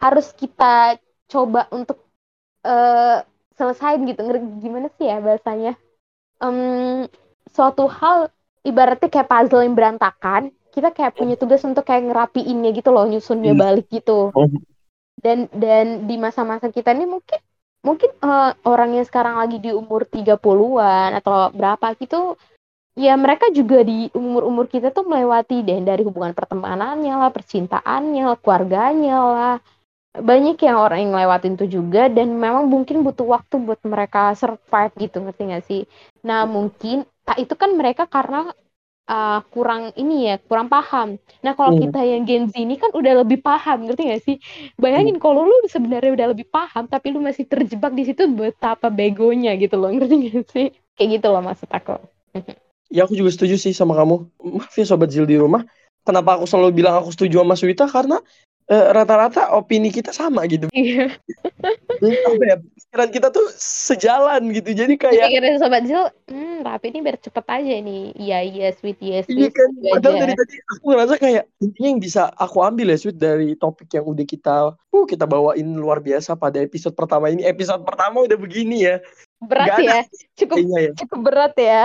harus 0.00 0.32
kita 0.36 0.96
coba 1.28 1.68
untuk 1.72 1.98
eh 2.64 3.24
selesain 3.56 4.00
gitu. 4.08 4.20
Gimana 4.60 4.88
sih 4.96 5.08
ya 5.08 5.20
bahasanya? 5.20 5.76
Em, 6.40 7.08
suatu 7.52 7.88
hal 7.88 8.28
ibaratnya 8.64 9.08
kayak 9.08 9.28
puzzle 9.28 9.64
yang 9.64 9.76
berantakan 9.76 10.52
kita 10.70 10.94
kayak 10.94 11.18
punya 11.18 11.34
tugas 11.36 11.62
untuk 11.66 11.84
kayak 11.84 12.10
ngerapiinnya 12.10 12.70
gitu 12.74 12.90
loh 12.94 13.04
nyusunnya 13.06 13.52
Hmm. 13.54 13.62
balik 13.62 13.86
gitu 13.90 14.30
Oh. 14.32 14.48
dan 15.20 15.50
dan 15.52 16.06
di 16.08 16.16
masa-masa 16.16 16.72
kita 16.72 16.94
ini 16.96 17.04
mungkin 17.04 17.38
mungkin 17.84 18.10
eh, 18.12 18.52
orang 18.64 18.90
yang 18.96 19.06
sekarang 19.06 19.40
lagi 19.40 19.56
di 19.60 19.70
umur 19.72 20.06
30-an 20.08 21.16
atau 21.20 21.48
berapa 21.52 21.96
gitu 22.00 22.36
ya 22.98 23.14
mereka 23.16 23.48
juga 23.54 23.80
di 23.86 24.10
umur-umur 24.12 24.66
kita 24.68 24.90
tuh 24.90 25.06
melewati 25.06 25.62
deh 25.64 25.80
dari 25.80 26.02
hubungan 26.04 26.34
pertemanannya 26.34 27.14
lah, 27.16 27.30
percintaannya 27.32 28.22
lah, 28.28 28.38
keluarganya 28.38 29.18
lah. 29.20 29.56
Banyak 30.10 30.58
yang 30.58 30.76
orang 30.76 31.06
yang 31.06 31.10
ngelewatin 31.14 31.54
itu 31.54 31.80
juga 31.80 32.10
dan 32.10 32.34
memang 32.34 32.66
mungkin 32.66 33.06
butuh 33.06 33.30
waktu 33.30 33.62
buat 33.62 33.78
mereka 33.86 34.34
survive 34.34 34.90
gitu, 34.98 35.22
ngerti 35.22 35.42
gak 35.54 35.64
sih? 35.70 35.82
Nah, 36.26 36.50
mungkin 36.50 37.06
itu 37.38 37.54
kan 37.54 37.70
mereka 37.78 38.10
karena 38.10 38.50
ah, 39.10 39.38
kurang 39.52 39.82
ini 39.98 40.30
ya, 40.30 40.36
kurang 40.48 40.68
paham. 40.74 41.08
Nah, 41.44 41.52
kalau 41.58 41.72
Hmm. 41.72 41.82
kita 41.82 42.00
yang 42.12 42.22
Gen 42.28 42.44
Z 42.50 42.54
ini 42.66 42.74
kan 42.82 42.90
udah 42.94 43.12
lebih 43.26 43.38
paham, 43.42 43.78
ngerti 43.90 44.02
gak 44.12 44.22
sih? 44.26 44.36
Bayangin 44.82 45.16
kalau 45.18 45.42
lu 45.50 45.56
sebenarnya 45.66 46.10
udah 46.16 46.26
lebih 46.32 46.46
paham 46.56 46.84
tapi 46.86 47.06
lu 47.14 47.18
masih 47.28 47.44
terjebak 47.50 47.92
di 47.98 48.02
situ 48.08 48.22
betapa 48.30 48.86
begonya 48.88 49.52
gitu 49.58 49.74
loh, 49.80 49.90
ngerti 49.90 50.14
gak 50.30 50.46
sih? 50.54 50.66
Kayak 50.96 51.08
gitu 51.18 51.26
loh 51.34 51.42
maksud 51.42 51.68
aku. 51.78 51.98
Ya 52.90 53.06
aku 53.06 53.14
juga 53.14 53.30
setuju 53.30 53.54
sih 53.54 53.70
sama 53.70 53.94
kamu. 53.94 54.14
Maaf 54.58 54.74
ya 54.74 54.84
Sobat 54.86 55.14
Zil 55.14 55.26
di 55.26 55.38
rumah. 55.38 55.62
Kenapa 56.02 56.40
aku 56.40 56.48
selalu 56.50 56.82
bilang 56.82 56.98
aku 56.98 57.14
setuju 57.14 57.46
sama 57.46 57.54
Swita? 57.54 57.86
Karena 57.86 58.18
rata-rata 58.70 59.50
opini 59.58 59.90
kita 59.90 60.14
sama 60.14 60.46
gitu. 60.46 60.70
Iya. 60.80 61.12
Apa 62.00 62.44
ya, 62.48 62.56
pikiran 62.56 63.10
kita 63.12 63.28
tuh 63.28 63.44
sejalan 63.60 64.48
gitu. 64.56 64.72
Jadi 64.72 64.96
kayak 64.96 65.28
Pikirin 65.28 65.60
sobat 65.60 65.84
Zil, 65.84 66.08
hmm, 66.32 66.64
tapi 66.64 66.88
ini 66.88 66.98
biar 67.04 67.20
cepet 67.20 67.44
aja 67.44 67.74
nih. 67.84 68.16
Iya, 68.16 68.38
iya, 68.40 68.68
sweet, 68.72 68.96
yes, 69.02 69.28
Iya 69.28 69.50
sweet, 69.50 69.52
kan, 69.52 69.68
setuju 69.76 69.92
padahal 69.92 70.14
aja. 70.16 70.22
dari 70.24 70.34
tadi 70.40 70.54
aku 70.64 70.84
ngerasa 70.88 71.14
kayak 71.20 71.44
intinya 71.60 71.88
yang 71.92 72.00
bisa 72.00 72.22
aku 72.40 72.58
ambil 72.64 72.86
ya 72.88 72.96
Sweet 72.96 73.18
dari 73.20 73.48
topik 73.60 73.92
yang 73.92 74.06
udah 74.08 74.24
kita 74.24 74.56
uh, 74.72 75.04
kita 75.04 75.28
bawain 75.28 75.68
luar 75.76 76.00
biasa 76.00 76.32
pada 76.40 76.56
episode 76.64 76.96
pertama 76.96 77.28
ini. 77.28 77.44
Episode 77.44 77.84
pertama 77.84 78.24
udah 78.24 78.38
begini 78.40 78.88
ya 78.88 78.96
Berat 79.40 79.80
ada 79.80 79.84
ya, 79.84 80.00
cukup 80.36 80.56
ya. 80.60 80.92
cukup 81.00 81.18
berat 81.24 81.54
ya. 81.56 81.84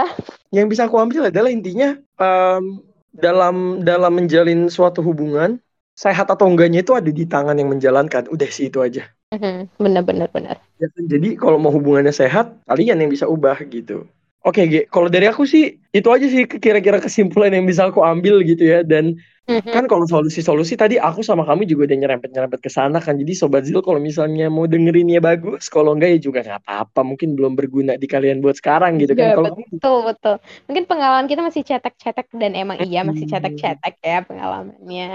Yang 0.51 0.65
bisa 0.75 0.81
aku 0.87 0.99
ambil 0.99 1.31
adalah 1.31 1.51
intinya 1.51 1.95
em, 2.19 2.83
dalam 3.15 3.79
dalam 3.83 4.11
menjalin 4.11 4.67
suatu 4.67 4.99
hubungan 4.99 5.59
sehat 5.95 6.27
atau 6.27 6.45
enggaknya 6.45 6.83
itu 6.83 6.93
ada 6.93 7.09
di 7.09 7.23
tangan 7.25 7.55
yang 7.55 7.71
menjalankan. 7.71 8.27
Udah 8.27 8.49
sih 8.51 8.67
itu 8.69 8.83
aja. 8.83 9.07
Mhm, 9.33 9.67
Bener, 9.81 10.03
bener, 10.05 10.27
bener. 10.29 10.57
Ya 10.77 10.87
kan? 10.91 11.03
Jadi 11.07 11.39
kalau 11.39 11.57
mau 11.57 11.71
hubungannya 11.71 12.11
sehat, 12.11 12.59
kalian 12.67 12.99
yang 13.01 13.11
bisa 13.11 13.25
ubah 13.25 13.57
gitu. 13.71 14.05
Oke, 14.45 14.61
Ge. 14.69 14.81
Kalau 14.93 15.09
dari 15.09 15.25
aku 15.25 15.41
sih 15.49 15.81
itu 15.89 16.05
aja 16.13 16.29
sih 16.29 16.45
kira-kira 16.45 17.01
kesimpulan 17.01 17.49
yang 17.49 17.65
bisa 17.65 17.89
aku 17.89 18.05
ambil 18.05 18.45
gitu 18.45 18.61
ya. 18.61 18.85
Dan 18.85 19.17
Mhm. 19.49 19.73
kan 19.73 19.85
kalau 19.89 20.05
solusi-solusi 20.05 20.77
tadi 20.77 21.01
aku 21.01 21.25
sama 21.25 21.45
kamu 21.45 21.65
juga 21.65 21.89
udah 21.89 21.97
nyerempet-nyerempet 21.97 22.59
ke 22.61 22.69
sana 22.69 23.01
kan. 23.01 23.17
Jadi 23.17 23.33
Sobat 23.33 23.65
Zil 23.65 23.81
kalau 23.81 23.97
misalnya 23.97 24.45
mau 24.53 24.69
dengerinnya 24.69 25.17
bagus, 25.17 25.65
kalau 25.69 25.97
enggak 25.97 26.17
ya 26.17 26.19
juga 26.21 26.39
nggak 26.45 26.61
apa-apa. 26.61 27.01
Mungkin 27.01 27.33
belum 27.33 27.53
berguna 27.57 27.97
di 27.97 28.05
kalian 28.05 28.37
buat 28.45 28.57
sekarang 28.61 29.01
gitu 29.01 29.17
kan. 29.17 29.33
Iya, 29.33 29.35
Kalau 29.37 29.49
kamu 29.49 29.65
betul, 29.81 29.97
betul. 30.13 30.35
Mungkin 30.69 30.83
pengalaman 30.85 31.25
kita 31.25 31.41
masih 31.41 31.61
cetek-cetek 31.65 32.27
dan 32.37 32.51
emang 32.53 32.77
iya 32.85 33.01
masih 33.01 33.25
Hmm. 33.25 33.33
cetek-cetek 33.33 33.93
ya 34.01 34.17
pengalamannya. 34.29 35.09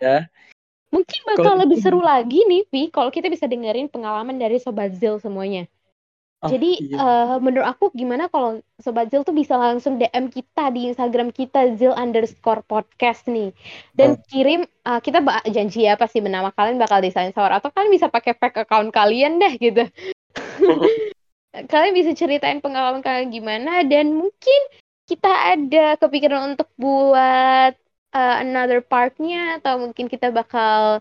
Ya. 0.00 0.26
Mungkin 0.90 1.20
bakal 1.22 1.54
lebih 1.54 1.78
gitu- 1.78 1.86
seru 1.86 2.02
lagi 2.02 2.42
nih, 2.50 2.66
Vi, 2.66 2.90
kalau 2.90 3.14
kita 3.14 3.30
bisa 3.30 3.46
dengerin 3.46 3.86
pengalaman 3.86 4.34
dari 4.34 4.58
Sobat 4.58 4.90
Zil 4.98 5.22
semuanya. 5.22 5.70
Ah, 6.40 6.48
Jadi 6.48 6.88
iya. 6.88 6.96
eh, 6.96 7.36
menurut 7.36 7.68
aku 7.68 7.92
gimana 7.92 8.32
kalau 8.32 8.64
Sobat 8.80 9.12
Zil 9.12 9.20
tuh 9.22 9.36
bisa 9.36 9.60
langsung 9.60 10.00
DM 10.00 10.32
kita 10.32 10.72
di 10.72 10.88
Instagram 10.88 11.36
kita 11.36 11.76
Zil 11.76 11.92
underscore 11.92 12.64
podcast 12.64 13.28
nih 13.28 13.52
dan 13.92 14.16
Oh. 14.16 14.24
kirim 14.24 14.64
eh, 14.64 15.00
kita 15.04 15.20
janji 15.52 15.84
ya 15.84 16.00
pasti 16.00 16.24
nama 16.24 16.48
kalian 16.48 16.80
bakal 16.80 17.04
disensor 17.04 17.52
atau 17.52 17.68
kalian 17.68 17.92
bisa 17.92 18.08
pakai 18.08 18.32
fake 18.32 18.64
account 18.64 18.88
kalian 18.88 19.36
deh 19.36 19.52
gitu. 19.60 19.84
kalian 21.70 21.92
bisa 21.92 22.16
ceritain 22.16 22.64
pengalaman 22.64 23.04
kalian 23.04 23.28
gimana 23.28 23.84
dan 23.84 24.08
mungkin 24.16 24.60
kita 25.04 25.28
ada 25.28 26.00
kepikiran 26.00 26.56
untuk 26.56 26.72
buat 26.80 27.76
eh, 28.14 28.36
another 28.44 28.80
partnya 28.82 29.58
atau 29.58 29.80
mungkin 29.88 30.06
kita 30.10 30.30
bakal 30.34 31.00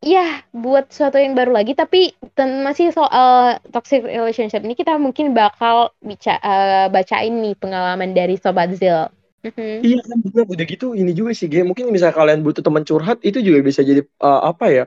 ya 0.00 0.40
buat 0.56 0.88
sesuatu 0.88 1.20
yang 1.20 1.36
baru 1.36 1.52
lagi 1.52 1.76
tapi 1.76 2.16
masih 2.40 2.88
soal 2.88 3.60
toxic 3.68 4.00
relationship 4.00 4.64
ini 4.64 4.72
kita 4.72 4.96
mungkin 4.96 5.36
bakal 5.36 5.92
bica 6.00 6.40
eh, 6.40 6.86
bacain 6.88 7.34
nih 7.44 7.54
pengalaman 7.60 8.16
dari 8.16 8.40
sobat 8.40 8.72
Zil. 8.80 9.12
Mhm. 9.40 9.80
Iya 9.80 9.98
kan 10.04 10.18
bener 10.20 10.44
udah 10.52 10.66
gitu 10.68 10.86
ini 10.92 11.12
juga 11.16 11.32
sih 11.32 11.48
Ge. 11.48 11.64
Mungkin 11.64 11.88
misalnya 11.88 12.16
kalian 12.16 12.40
butuh 12.44 12.60
teman 12.60 12.84
curhat 12.84 13.24
itu 13.24 13.40
juga 13.40 13.64
bisa 13.64 13.80
jadi 13.80 14.04
uh, 14.20 14.52
apa 14.52 14.66
ya 14.68 14.84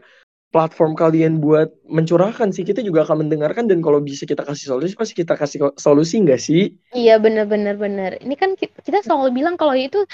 platform 0.53 0.93
kalian 0.93 1.41
buat 1.41 1.73
mencurahkan 1.89 2.53
sih 2.53 2.61
kita 2.61 2.85
juga 2.85 3.01
akan 3.05 3.25
mendengarkan 3.25 3.65
dan 3.65 3.81
kalau 3.81 3.97
bisa 3.97 4.29
kita 4.29 4.45
kasih 4.45 4.69
solusi 4.69 4.93
pasti 4.93 5.13
kita 5.17 5.33
kasih 5.33 5.73
solusi 5.81 6.21
nggak 6.21 6.37
sih? 6.37 6.77
Iya 6.93 7.17
benar-benar 7.17 7.75
benar. 7.81 8.11
Ini 8.21 8.35
kan 8.37 8.53
ki- 8.53 8.69
kita 8.85 9.01
selalu 9.01 9.33
bilang 9.33 9.57
kalau 9.57 9.73
itu 9.73 10.05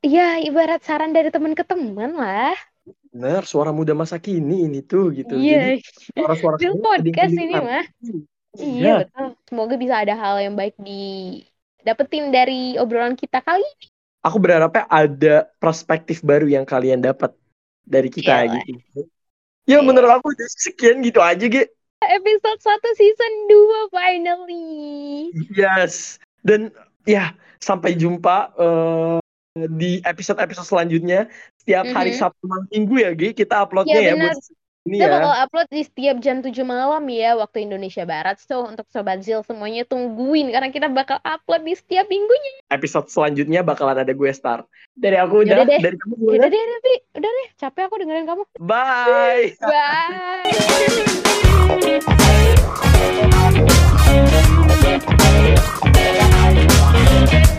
ya 0.00 0.40
ibarat 0.40 0.80
saran 0.82 1.12
dari 1.12 1.28
teman 1.28 1.52
ke 1.52 1.64
teman 1.64 2.16
lah. 2.16 2.56
Bener 3.10 3.42
suara 3.42 3.74
muda 3.74 3.92
masa 3.92 4.22
kini 4.22 4.70
ini 4.70 4.80
tuh 4.80 5.10
gitu. 5.10 5.34
Iya. 5.34 5.82
Suara-suara 6.14 6.56
podcast 6.78 7.34
ini 7.34 7.54
mah. 7.54 7.84
Iya. 8.02 8.20
Iya 8.58 8.92
betul. 9.06 9.26
Semoga 9.46 9.74
bisa 9.78 9.94
ada 10.02 10.14
hal 10.14 10.42
yang 10.42 10.54
baik 10.58 10.74
di 10.78 11.42
dapetin 11.82 12.30
dari 12.30 12.74
obrolan 12.78 13.14
kita 13.14 13.42
kali. 13.42 13.66
Aku 14.20 14.36
berharapnya 14.36 14.84
ada 14.86 15.48
perspektif 15.58 16.20
baru 16.20 16.44
yang 16.44 16.68
kalian 16.68 17.00
dapat 17.00 17.32
dari 17.86 18.12
kita 18.12 18.44
Iyalah. 18.46 18.62
gitu. 18.66 19.06
Ya 19.68 19.78
Iya. 19.78 19.86
menurut 19.86 20.10
aku 20.10 20.34
udah 20.34 20.48
sekian 20.50 21.00
gitu 21.00 21.22
aja 21.22 21.46
Ge. 21.46 21.70
Episode 22.00 22.60
1 22.64 22.96
season 22.96 23.32
2 23.48 23.92
finally. 23.92 24.68
Yes. 25.52 26.16
Dan 26.40 26.72
ya 27.04 27.36
sampai 27.60 27.92
jumpa 27.92 28.56
eh, 28.56 29.19
di 29.52 29.98
episode-episode 30.06 30.62
selanjutnya 30.62 31.26
setiap 31.58 31.82
hari 31.90 32.14
Mhm. 32.14 32.18
Sabtu 32.18 32.44
malam 32.46 32.66
Minggu 32.70 32.94
ya, 32.96 33.10
Gi. 33.12 33.34
Kita 33.34 33.66
uploadnya 33.66 33.98
Iya, 33.98 34.06
ya 34.06 34.14
benar. 34.14 34.30
buat 34.30 34.38
ini 34.80 34.96
Kita 34.96 35.04
ya. 35.04 35.12
bakal 35.12 35.34
upload 35.44 35.68
di 35.68 35.82
setiap 35.84 36.16
jam 36.22 36.36
7 36.40 36.64
malam 36.64 37.02
ya 37.04 37.30
waktu 37.34 37.58
Indonesia 37.60 38.06
Barat. 38.06 38.38
So 38.38 38.62
untuk 38.62 38.86
Sobat 38.88 39.20
Zil 39.20 39.42
semuanya 39.42 39.82
tungguin 39.84 40.48
karena 40.48 40.70
kita 40.70 40.86
bakal 40.88 41.18
upload 41.20 41.66
di 41.66 41.74
setiap 41.74 42.06
minggunya. 42.06 42.62
Episode 42.70 43.10
selanjutnya 43.10 43.60
bakalan 43.60 43.98
ada 43.98 44.14
gue 44.14 44.30
star. 44.30 44.62
Dari 44.94 45.18
aku 45.18 45.42
udah, 45.42 45.66
deh. 45.66 45.82
dari 45.82 45.96
kamu 45.98 46.14
Udah 46.30 46.46
deh, 46.48 46.62
Revi. 46.62 46.94
Udah 47.12 47.28
deh, 47.28 47.48
capek 47.58 47.82
aku 47.90 47.94
dengerin 47.98 48.24
kamu. 48.24 48.42
Bye. 48.56 49.58
Bye. 57.34 57.49